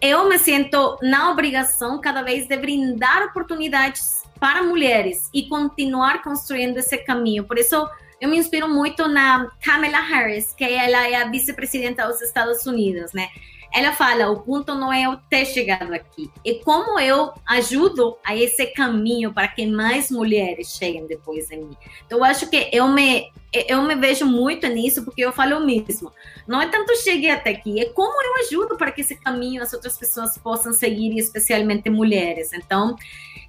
eu 0.00 0.28
me 0.28 0.38
sinto 0.38 0.98
na 1.00 1.30
obrigação 1.30 2.00
cada 2.00 2.22
vez 2.22 2.46
de 2.46 2.56
brindar 2.56 3.22
oportunidades 3.22 4.22
para 4.38 4.62
mulheres 4.62 5.30
e 5.32 5.48
continuar 5.48 6.22
construindo 6.22 6.76
esse 6.76 6.98
caminho. 6.98 7.44
Por 7.44 7.58
isso, 7.58 7.88
eu 8.20 8.28
me 8.28 8.36
inspiro 8.36 8.68
muito 8.68 9.08
na 9.08 9.50
Kamala 9.62 10.00
Harris, 10.00 10.52
que 10.52 10.64
ela 10.64 11.08
é 11.08 11.14
a 11.14 11.28
vice-presidenta 11.28 12.06
dos 12.06 12.20
Estados 12.20 12.66
Unidos, 12.66 13.12
né? 13.12 13.28
Ela 13.72 13.92
fala: 13.92 14.30
o 14.30 14.40
ponto 14.40 14.74
não 14.74 14.92
é 14.92 15.02
eu 15.02 15.16
ter 15.28 15.44
chegado 15.44 15.92
aqui, 15.92 16.30
é 16.44 16.54
como 16.54 16.98
eu 16.98 17.32
ajudo 17.46 18.16
a 18.24 18.36
esse 18.36 18.66
caminho 18.68 19.32
para 19.32 19.48
que 19.48 19.66
mais 19.66 20.10
mulheres 20.10 20.76
cheguem 20.76 21.06
depois 21.06 21.48
de 21.48 21.56
mim. 21.56 21.76
Então, 22.04 22.18
eu 22.18 22.24
acho 22.24 22.48
que 22.48 22.70
eu 22.72 22.88
me, 22.88 23.30
eu 23.52 23.82
me 23.82 23.94
vejo 23.94 24.24
muito 24.24 24.66
nisso, 24.66 25.04
porque 25.04 25.22
eu 25.22 25.32
falo 25.32 25.58
o 25.58 25.66
mesmo. 25.66 26.12
Não 26.46 26.60
é 26.60 26.68
tanto 26.68 26.96
cheguei 27.02 27.30
até 27.30 27.50
aqui, 27.50 27.80
é 27.80 27.86
como 27.86 28.22
eu 28.22 28.46
ajudo 28.46 28.76
para 28.76 28.90
que 28.92 29.00
esse 29.00 29.16
caminho 29.16 29.62
as 29.62 29.72
outras 29.72 29.96
pessoas 29.96 30.36
possam 30.38 30.72
seguir, 30.72 31.16
especialmente 31.18 31.90
mulheres. 31.90 32.52
Então, 32.52 32.96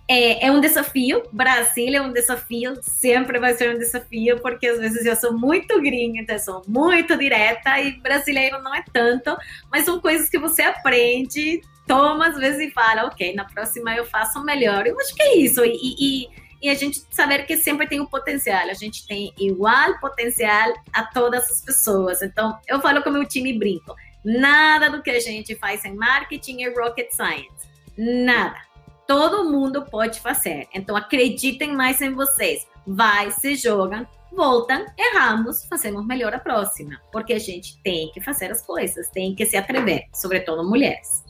é, 0.08 0.47
é, 0.47 0.51
um 0.51 0.62
desafio. 0.62 1.24
Brasil 1.32 1.93
é 1.93 2.01
um 2.01 2.14
desafio, 2.14 2.76
sempre 2.82 3.39
vai 3.39 3.53
ser 3.55 3.76
um 3.76 3.78
desafio, 3.78 4.39
porque 4.41 4.68
às 4.68 4.80
vezes 4.80 5.05
eu 5.05 5.16
sou 5.16 5.38
muito 5.38 5.80
gringa, 5.82 6.22
então 6.22 6.36
eu 6.36 6.39
sou 6.39 6.64
muito 6.68 7.18
direta, 7.18 7.80
e 7.80 7.99
brasileiro 7.99 8.62
não 8.62 8.74
é 8.74 8.84
tanto, 8.93 9.36
mas 9.72 9.84
são 9.84 9.99
coisas 9.99 10.30
que 10.30 10.39
você 10.39 10.62
aprende, 10.62 11.62
toma 11.86 12.28
às 12.28 12.38
vezes 12.38 12.70
e 12.70 12.72
fala, 12.72 13.05
ok, 13.05 13.36
na 13.36 13.45
próxima 13.45 13.95
eu 13.95 14.05
faço 14.05 14.43
melhor. 14.43 14.88
Eu 14.88 14.99
acho 14.99 15.14
que 15.14 15.22
é 15.22 15.38
isso. 15.38 15.64
E, 15.66 15.78
e, 15.99 16.30
e 16.62 16.70
a 16.70 16.74
gente 16.74 17.03
saber 17.12 17.45
que 17.45 17.58
sempre 17.58 17.88
tem 17.88 17.99
um 17.99 18.05
potencial, 18.05 18.70
a 18.70 18.74
gente 18.74 19.05
tem 19.05 19.34
igual 19.38 19.99
potencial 19.99 20.74
a 20.93 21.03
todas 21.03 21.51
as 21.51 21.62
pessoas. 21.62 22.22
Então, 22.22 22.58
eu 22.68 22.80
falo 22.82 23.03
com 23.03 23.10
o 23.10 23.14
meu 23.14 23.26
time 23.26 23.58
brinco, 23.58 23.93
nada 24.24 24.89
do 24.89 25.01
que 25.01 25.10
a 25.10 25.20
gente 25.20 25.53
faz 25.55 25.84
em 25.84 25.95
marketing 25.95 26.64
é 26.64 26.70
rocket 26.70 27.12
science, 27.12 27.68
nada. 27.97 28.66
Todo 29.08 29.49
mundo 29.49 29.84
pode 29.84 30.20
fazer. 30.20 30.68
Então, 30.74 30.95
acreditem 30.95 31.76
mais 31.76 32.01
em 32.01 32.14
vocês. 32.14 32.68
Vai, 32.86 33.32
se 33.32 33.55
jogam, 33.55 34.05
voltam, 34.32 34.86
erramos, 34.97 35.66
fazemos 35.66 36.05
melhor 36.05 36.34
a 36.34 36.39
próxima. 36.39 36.99
Porque 37.12 37.34
a 37.34 37.39
gente 37.39 37.82
tem 37.82 38.12
que 38.12 38.22
fazer 38.22 38.51
as 38.51 38.62
coisas, 38.62 39.10
tem 39.10 39.34
que 39.34 39.45
se 39.45 39.55
atrever, 39.55 40.03
sobretudo 40.14 40.64
mulheres. 40.64 41.24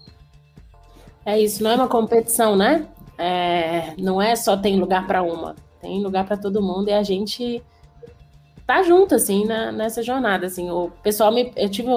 É 1.26 1.40
isso, 1.40 1.64
não 1.64 1.72
é 1.72 1.76
uma 1.76 1.88
competição, 1.88 2.56
né? 2.56 2.88
É, 3.18 3.94
não 3.98 4.22
é 4.22 4.36
só 4.36 4.56
tem 4.56 4.80
lugar 4.80 5.06
para 5.08 5.22
uma, 5.22 5.56
tem 5.82 6.02
lugar 6.02 6.26
para 6.26 6.38
todo 6.38 6.62
mundo 6.62 6.90
e 6.90 6.94
a 6.94 7.02
gente 7.02 7.64
tá 8.66 8.84
junto 8.84 9.16
assim 9.16 9.46
na, 9.46 9.72
nessa 9.72 10.04
jornada 10.04 10.46
assim. 10.46 10.70
O 10.70 10.92
pessoal 11.04 11.32
me 11.32 11.52
eu 11.56 11.70
tive 11.70 11.90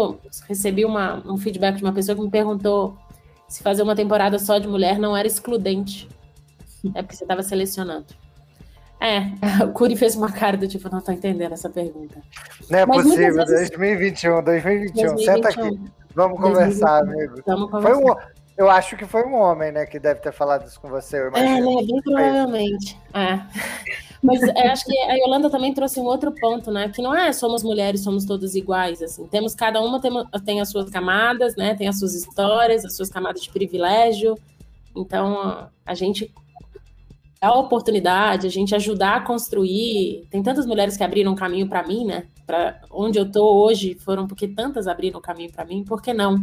recebi 0.49 0.85
uma, 0.85 1.23
um 1.27 1.37
feedback 1.37 1.77
de 1.77 1.85
uma 1.85 1.93
pessoa 1.93 2.17
que 2.17 2.23
me 2.23 2.31
perguntou 2.31 2.97
se 3.51 3.65
fazer 3.65 3.83
uma 3.83 3.97
temporada 3.97 4.39
só 4.39 4.59
de 4.59 4.69
mulher 4.69 4.99
não 4.99 5.15
era 5.15 5.27
excludente. 5.27 6.09
É 6.95 7.03
porque 7.03 7.17
você 7.17 7.25
estava 7.25 7.43
selecionando. 7.43 8.07
É, 9.01 9.23
o 9.65 9.73
Curi 9.73 9.97
fez 9.97 10.15
uma 10.15 10.31
cara 10.31 10.57
do 10.57 10.69
tipo, 10.69 10.89
não 10.89 11.01
tô 11.01 11.11
entendendo 11.11 11.53
essa 11.53 11.69
pergunta. 11.69 12.23
Não 12.71 12.79
é 12.79 12.87
Mas 12.87 13.03
possível, 13.03 13.45
vezes... 13.45 13.71
2021, 13.71 14.43
2021, 14.45 15.17
2021, 15.17 15.19
senta 15.19 15.49
aqui. 15.49 15.81
Vamos 16.15 16.41
conversar, 16.41 17.03
2021. 17.03 17.03
amigo. 17.03 17.43
Vamos 17.45 17.71
conversar. 17.71 17.95
Foi 17.95 18.05
um, 18.05 18.41
eu 18.57 18.71
acho 18.71 18.97
que 18.97 19.05
foi 19.05 19.25
um 19.25 19.35
homem, 19.35 19.73
né, 19.73 19.85
que 19.85 19.99
deve 19.99 20.21
ter 20.21 20.33
falado 20.33 20.67
isso 20.67 20.81
com 20.81 20.89
você. 20.89 21.17
é, 21.17 21.31
né, 21.31 21.61
bem 21.61 22.03
provavelmente. 22.03 22.97
É. 23.13 23.41
Mas 24.23 24.43
acho 24.43 24.85
que 24.85 24.99
a 24.99 25.15
Yolanda 25.15 25.49
também 25.49 25.73
trouxe 25.73 25.99
um 25.99 26.05
outro 26.05 26.31
ponto, 26.33 26.71
né, 26.71 26.91
que 26.91 27.01
não 27.01 27.15
é 27.15 27.33
somos 27.33 27.63
mulheres, 27.63 28.03
somos 28.03 28.25
todas 28.25 28.55
iguais, 28.55 29.01
assim. 29.01 29.27
Temos, 29.27 29.55
cada 29.55 29.81
uma 29.81 30.01
tem, 30.01 30.13
tem 30.45 30.61
as 30.61 30.71
suas 30.71 30.91
camadas, 30.91 31.57
né, 31.57 31.75
tem 31.75 31.89
as 31.89 31.99
suas 31.99 32.15
histórias, 32.15 32.85
as 32.85 32.95
suas 32.95 33.09
camadas 33.09 33.43
de 33.43 33.51
privilégio. 33.51 34.37
Então, 34.95 35.69
a 35.87 35.95
gente 35.95 36.31
dá 37.41 37.49
a 37.49 37.59
oportunidade, 37.59 38.47
a 38.47 38.51
gente 38.51 38.75
ajudar 38.75 39.17
a 39.17 39.21
construir. 39.23 40.27
Tem 40.31 40.43
tantas 40.43 40.67
mulheres 40.67 40.97
que 40.97 41.05
abriram 41.05 41.35
caminho 41.35 41.67
para 41.69 41.87
mim, 41.87 42.05
né, 42.05 42.27
para 42.47 42.81
onde 42.91 43.19
eu 43.19 43.31
tô 43.31 43.65
hoje, 43.65 43.95
foram 43.95 44.27
porque 44.27 44.47
tantas 44.47 44.87
abriram 44.87 45.21
caminho 45.21 45.51
para 45.51 45.65
mim, 45.65 45.83
por 45.83 46.03
que 46.03 46.13
não? 46.13 46.37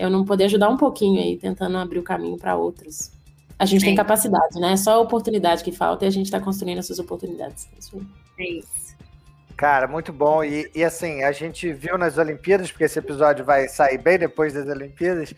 eu 0.00 0.08
não 0.08 0.24
poder 0.24 0.44
ajudar 0.44 0.68
um 0.68 0.76
pouquinho 0.76 1.20
aí, 1.20 1.36
tentando 1.36 1.76
abrir 1.76 1.98
o 1.98 2.02
caminho 2.02 2.38
para 2.38 2.56
outros. 2.56 3.10
A 3.60 3.66
gente 3.66 3.82
é. 3.82 3.88
tem 3.88 3.94
capacidade, 3.94 4.58
né? 4.58 4.72
É 4.72 4.76
só 4.78 4.92
a 4.92 4.98
oportunidade 5.00 5.62
que 5.62 5.70
falta 5.70 6.06
e 6.06 6.08
a 6.08 6.10
gente 6.10 6.24
está 6.24 6.40
construindo 6.40 6.78
essas 6.78 6.98
oportunidades. 6.98 7.68
É 7.74 7.78
isso. 7.78 8.06
É 8.38 8.44
isso. 8.44 8.96
Cara, 9.54 9.86
muito 9.86 10.14
bom. 10.14 10.42
E, 10.42 10.70
e, 10.74 10.82
assim, 10.82 11.22
a 11.22 11.30
gente 11.30 11.70
viu 11.70 11.98
nas 11.98 12.16
Olimpíadas, 12.16 12.72
porque 12.72 12.84
esse 12.84 12.98
episódio 12.98 13.44
vai 13.44 13.68
sair 13.68 13.98
bem 13.98 14.18
depois 14.18 14.54
das 14.54 14.66
Olimpíadas, 14.66 15.34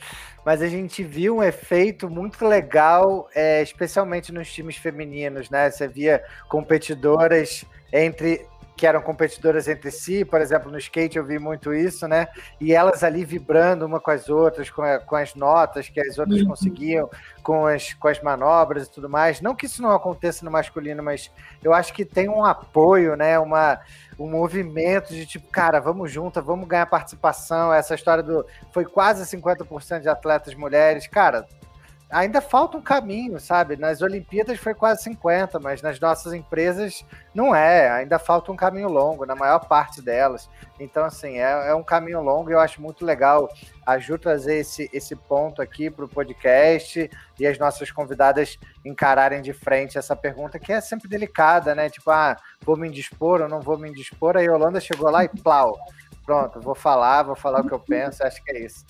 mas 0.47 0.63
a 0.63 0.69
gente 0.69 1.03
viu 1.03 1.39
um 1.39 1.43
efeito 1.43 2.09
muito 2.09 2.47
legal, 2.47 3.29
é, 3.35 3.61
especialmente 3.61 4.33
nos 4.33 4.53
times 4.53 4.77
femininos, 4.77 5.51
né? 5.51 5.69
Você 5.69 5.89
via 5.89 6.23
competidoras 6.49 7.65
entre 7.93 8.47
que 8.77 8.87
eram 8.87 9.01
competidoras 9.03 9.69
entre 9.69 9.91
si, 9.91 10.25
por 10.25 10.41
exemplo, 10.41 10.71
no 10.71 10.79
skate 10.79 11.19
eu 11.19 11.25
vi 11.25 11.39
muito 11.39 11.73
isso, 11.75 12.09
né? 12.09 12.27
E 12.61 12.73
elas 12.73 13.05
ali 13.05 13.25
vibrando 13.25 13.85
uma 13.85 14.01
com 14.01 14.11
as 14.11 14.29
outras, 14.29 14.71
com, 14.71 14.83
a, 14.83 14.99
com 14.99 15.15
as 15.15 15.35
notas 15.35 15.89
que 15.89 16.01
as 16.01 16.19
outras 16.19 16.41
uhum. 16.41 16.49
conseguiam, 16.49 17.11
com 17.43 17.67
as, 17.67 17.93
com 17.95 18.09
as 18.09 18.21
manobras 18.23 18.87
e 18.87 18.91
tudo 18.91 19.09
mais. 19.09 19.41
Não 19.41 19.55
que 19.55 19.67
isso 19.67 19.83
não 19.83 19.91
aconteça 19.91 20.45
no 20.45 20.51
masculino, 20.51 21.03
mas 21.03 21.31
eu 21.63 21.73
acho 21.75 21.93
que 21.93 22.05
tem 22.05 22.29
um 22.29 22.45
apoio, 22.45 23.15
né? 23.15 23.39
Uma, 23.39 23.79
um 24.19 24.29
movimento 24.29 25.13
de 25.13 25.27
tipo, 25.27 25.49
cara, 25.49 25.79
vamos 25.79 26.11
junto, 26.11 26.43
vamos 26.43 26.67
ganhar 26.67 26.87
participação. 26.87 27.73
Essa 27.73 27.95
história 27.95 28.23
do. 28.23 28.45
Foi 28.73 28.85
quase 28.85 29.25
50% 29.25 30.01
de 30.01 30.09
atletas 30.09 30.55
mulheres. 30.55 31.07
Cara, 31.07 31.47
ainda 32.13 32.43
falta 32.43 32.77
um 32.77 32.83
caminho, 32.83 33.41
sabe? 33.41 33.75
Nas 33.75 34.03
Olimpíadas 34.03 34.59
foi 34.59 34.75
quase 34.75 35.03
50, 35.05 35.59
mas 35.59 35.81
nas 35.81 35.99
nossas 35.99 36.35
empresas 36.35 37.05
não 37.35 37.55
é, 37.55 37.91
ainda 37.91 38.19
falta 38.19 38.53
um 38.53 38.57
caminho 38.57 38.89
longo, 38.89 39.25
na 39.25 39.35
maior 39.35 39.61
parte 39.61 40.03
delas. 40.03 40.49
Então, 40.79 41.05
assim, 41.07 41.39
é, 41.39 41.71
é 41.71 41.75
um 41.75 41.83
caminho 41.83 42.21
longo 42.21 42.51
e 42.51 42.53
eu 42.53 42.61
acho 42.61 42.83
muito 42.83 43.05
legal 43.05 43.49
a 43.87 43.99
Ju 43.99 44.19
trazer 44.19 44.57
esse, 44.57 44.91
esse 44.93 45.17
ponto 45.17 45.63
aqui 45.63 45.91
para 45.91 46.05
o 46.05 46.09
podcast 46.09 47.11
e 47.41 47.47
as 47.47 47.59
nossas 47.59 47.91
convidadas 47.91 48.59
encararem 48.85 49.41
de 49.41 49.55
frente 49.55 49.97
essa 49.97 50.15
pergunta 50.15 50.59
que 50.59 50.73
é 50.73 50.83
sempre 50.83 51.09
delicada, 51.09 51.75
né? 51.75 51.89
Tipo, 51.89 52.11
ah, 52.11 52.37
vou 52.61 52.77
me 52.77 52.89
indispor 52.89 53.41
ou 53.41 53.49
não 53.49 53.63
vou 53.63 53.79
me 53.79 53.89
indispor? 53.89 54.37
Aí 54.37 54.47
a 54.47 54.53
Holanda 54.53 54.81
chegou 54.81 55.11
lá 55.11 55.25
e 55.25 55.29
plau, 55.29 55.79
pronto, 56.27 56.61
vou 56.61 56.75
falar, 56.75 57.23
vou 57.23 57.35
falar 57.35 57.63
o 57.63 57.67
que 57.67 57.73
eu 57.73 57.81
penso, 57.81 58.23
acho 58.23 58.45
que 58.45 58.53
é 58.53 58.61
isso. 58.61 58.85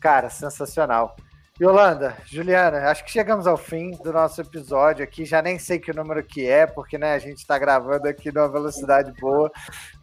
Cara, 0.00 0.28
sensacional. 0.28 1.16
Yolanda, 1.60 2.16
Juliana, 2.24 2.88
acho 2.88 3.04
que 3.04 3.10
chegamos 3.10 3.44
ao 3.44 3.56
fim 3.56 3.90
do 3.90 4.12
nosso 4.12 4.40
episódio 4.40 5.02
aqui. 5.02 5.24
Já 5.24 5.42
nem 5.42 5.58
sei 5.58 5.80
que 5.80 5.92
número 5.92 6.22
que 6.22 6.46
é, 6.46 6.68
porque 6.68 6.96
né, 6.96 7.14
a 7.14 7.18
gente 7.18 7.38
está 7.38 7.58
gravando 7.58 8.06
aqui 8.06 8.32
numa 8.32 8.48
velocidade 8.48 9.12
boa, 9.20 9.50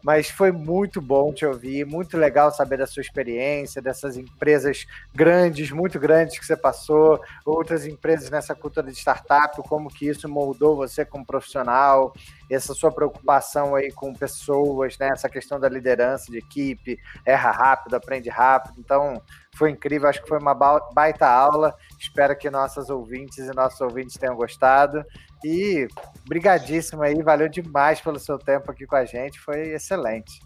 mas 0.03 0.29
foi 0.29 0.51
muito 0.51 1.01
bom 1.01 1.31
te 1.31 1.45
ouvir, 1.45 1.85
muito 1.85 2.17
legal 2.17 2.51
saber 2.51 2.77
da 2.77 2.85
sua 2.85 2.99
experiência, 2.99 3.81
dessas 3.81 4.17
empresas 4.17 4.85
grandes, 5.13 5.71
muito 5.71 5.97
grandes 5.97 6.37
que 6.37 6.45
você 6.45 6.57
passou, 6.57 7.21
outras 7.45 7.87
empresas 7.87 8.29
nessa 8.29 8.53
cultura 8.53 8.91
de 8.91 8.99
startup, 8.99 9.55
como 9.69 9.87
que 9.87 10.09
isso 10.09 10.27
moldou 10.27 10.75
você 10.75 11.05
como 11.05 11.25
profissional, 11.25 12.13
essa 12.49 12.73
sua 12.73 12.91
preocupação 12.91 13.75
aí 13.75 13.93
com 13.93 14.13
pessoas, 14.13 14.97
né, 14.97 15.07
essa 15.13 15.29
questão 15.29 15.57
da 15.57 15.69
liderança 15.69 16.29
de 16.29 16.37
equipe, 16.37 16.99
erra 17.25 17.51
rápido, 17.51 17.95
aprende 17.95 18.29
rápido. 18.29 18.75
Então, 18.77 19.21
foi 19.57 19.71
incrível, 19.71 20.09
acho 20.09 20.21
que 20.21 20.27
foi 20.27 20.39
uma 20.39 20.53
baita 20.53 21.27
aula. 21.27 21.75
Espero 21.99 22.37
que 22.37 22.49
nossas 22.49 22.89
ouvintes 22.89 23.39
e 23.39 23.55
nossos 23.55 23.79
ouvintes 23.81 24.17
tenham 24.17 24.35
gostado. 24.35 25.03
E 25.43 25.87
brigadíssimo 26.27 27.03
aí, 27.03 27.21
valeu 27.21 27.47
demais 27.47 28.01
pelo 28.01 28.19
seu 28.19 28.37
tempo 28.37 28.71
aqui 28.71 28.85
com 28.85 28.95
a 28.95 29.05
gente, 29.05 29.39
foi 29.39 29.69
excelente. 29.73 30.39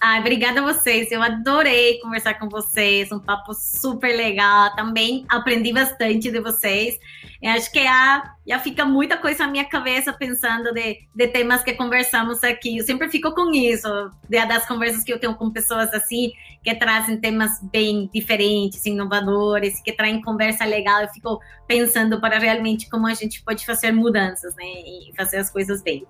Ai, 0.00 0.20
obrigada 0.20 0.60
a 0.60 0.72
vocês. 0.72 1.10
Eu 1.10 1.22
adorei 1.22 1.98
conversar 2.00 2.34
com 2.34 2.48
vocês. 2.48 3.10
Um 3.10 3.18
papo 3.18 3.54
super 3.54 4.14
legal. 4.14 4.74
Também 4.74 5.24
aprendi 5.28 5.72
bastante 5.72 6.30
de 6.30 6.40
vocês. 6.40 6.98
Eu 7.40 7.50
acho 7.52 7.70
que 7.70 7.82
já, 7.82 8.34
já 8.46 8.58
fica 8.58 8.84
muita 8.84 9.16
coisa 9.16 9.44
na 9.44 9.52
minha 9.52 9.64
cabeça 9.64 10.12
pensando 10.12 10.72
de, 10.72 10.98
de 11.14 11.28
temas 11.28 11.62
que 11.62 11.74
conversamos 11.74 12.42
aqui. 12.42 12.78
Eu 12.78 12.84
sempre 12.84 13.08
fico 13.08 13.34
com 13.34 13.52
isso, 13.52 13.88
de, 14.28 14.44
das 14.46 14.66
conversas 14.66 15.04
que 15.04 15.12
eu 15.12 15.18
tenho 15.18 15.34
com 15.34 15.50
pessoas 15.50 15.92
assim, 15.92 16.32
que 16.62 16.74
trazem 16.74 17.18
temas 17.18 17.60
bem 17.70 18.10
diferentes, 18.12 18.84
inovadores, 18.86 19.80
que 19.80 19.92
traem 19.92 20.20
conversa 20.20 20.64
legal. 20.64 21.02
Eu 21.02 21.08
fico 21.08 21.40
pensando 21.66 22.20
para 22.20 22.38
realmente 22.38 22.88
como 22.88 23.06
a 23.06 23.14
gente 23.14 23.42
pode 23.42 23.64
fazer 23.64 23.92
mudanças, 23.92 24.54
né? 24.56 24.64
E 24.64 25.12
fazer 25.16 25.38
as 25.38 25.50
coisas 25.50 25.82
bem. 25.82 26.06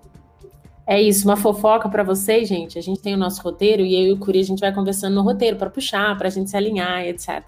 É 0.87 1.01
isso, 1.01 1.27
uma 1.27 1.35
fofoca 1.35 1.89
para 1.89 2.01
vocês, 2.01 2.47
gente. 2.47 2.79
A 2.79 2.81
gente 2.81 3.01
tem 3.01 3.13
o 3.13 3.17
nosso 3.17 3.41
roteiro 3.41 3.81
e 3.81 3.93
eu 3.93 4.07
e 4.07 4.11
o 4.13 4.17
Curi 4.17 4.39
a 4.39 4.43
gente 4.43 4.61
vai 4.61 4.73
conversando 4.73 5.15
no 5.15 5.21
roteiro 5.21 5.57
para 5.57 5.69
puxar, 5.69 6.17
para 6.17 6.29
a 6.29 6.31
gente 6.31 6.49
se 6.49 6.55
alinhar, 6.55 7.01
etc. 7.05 7.43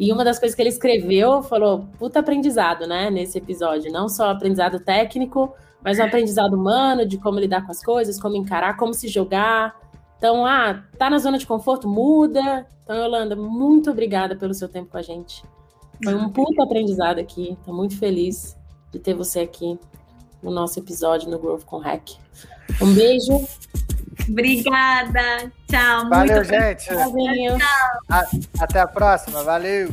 E 0.00 0.12
uma 0.12 0.24
das 0.24 0.36
coisas 0.40 0.56
que 0.56 0.62
ele 0.62 0.70
escreveu 0.70 1.44
falou: 1.44 1.86
puta 1.96 2.18
aprendizado, 2.18 2.84
né? 2.84 3.08
Nesse 3.08 3.38
episódio. 3.38 3.92
Não 3.92 4.08
só 4.08 4.30
aprendizado 4.30 4.80
técnico, 4.80 5.54
mas 5.80 6.00
um 6.00 6.02
aprendizado 6.02 6.54
humano 6.54 7.06
de 7.06 7.18
como 7.18 7.38
lidar 7.38 7.64
com 7.64 7.70
as 7.70 7.80
coisas, 7.80 8.20
como 8.20 8.34
encarar, 8.34 8.76
como 8.76 8.92
se 8.92 9.06
jogar. 9.06 9.80
Então, 10.18 10.44
ah, 10.44 10.82
tá 10.98 11.08
na 11.08 11.18
zona 11.18 11.38
de 11.38 11.46
conforto? 11.46 11.88
Muda. 11.88 12.66
Então, 12.82 12.96
Yolanda, 12.96 13.36
muito 13.36 13.92
obrigada 13.92 14.34
pelo 14.34 14.52
seu 14.52 14.68
tempo 14.68 14.90
com 14.90 14.98
a 14.98 15.02
gente. 15.02 15.44
Foi 16.02 16.14
um 16.14 16.28
puta 16.30 16.64
aprendizado 16.64 17.20
aqui. 17.20 17.56
Tô 17.64 17.72
muito 17.72 17.96
feliz 17.96 18.58
de 18.90 18.98
ter 18.98 19.14
você 19.14 19.40
aqui 19.40 19.78
no 20.46 20.52
nosso 20.52 20.78
episódio 20.78 21.28
no 21.28 21.38
Growth 21.38 21.64
com 21.64 21.78
Hack. 21.78 22.12
Um 22.80 22.94
beijo. 22.94 23.46
Obrigada. 24.28 25.52
Tchau. 25.68 26.08
Valeu, 26.08 26.44
gente. 26.44 26.86
Tchau. 26.86 27.12
Até 28.58 28.80
a 28.80 28.86
próxima. 28.86 29.42
Valeu. 29.42 29.90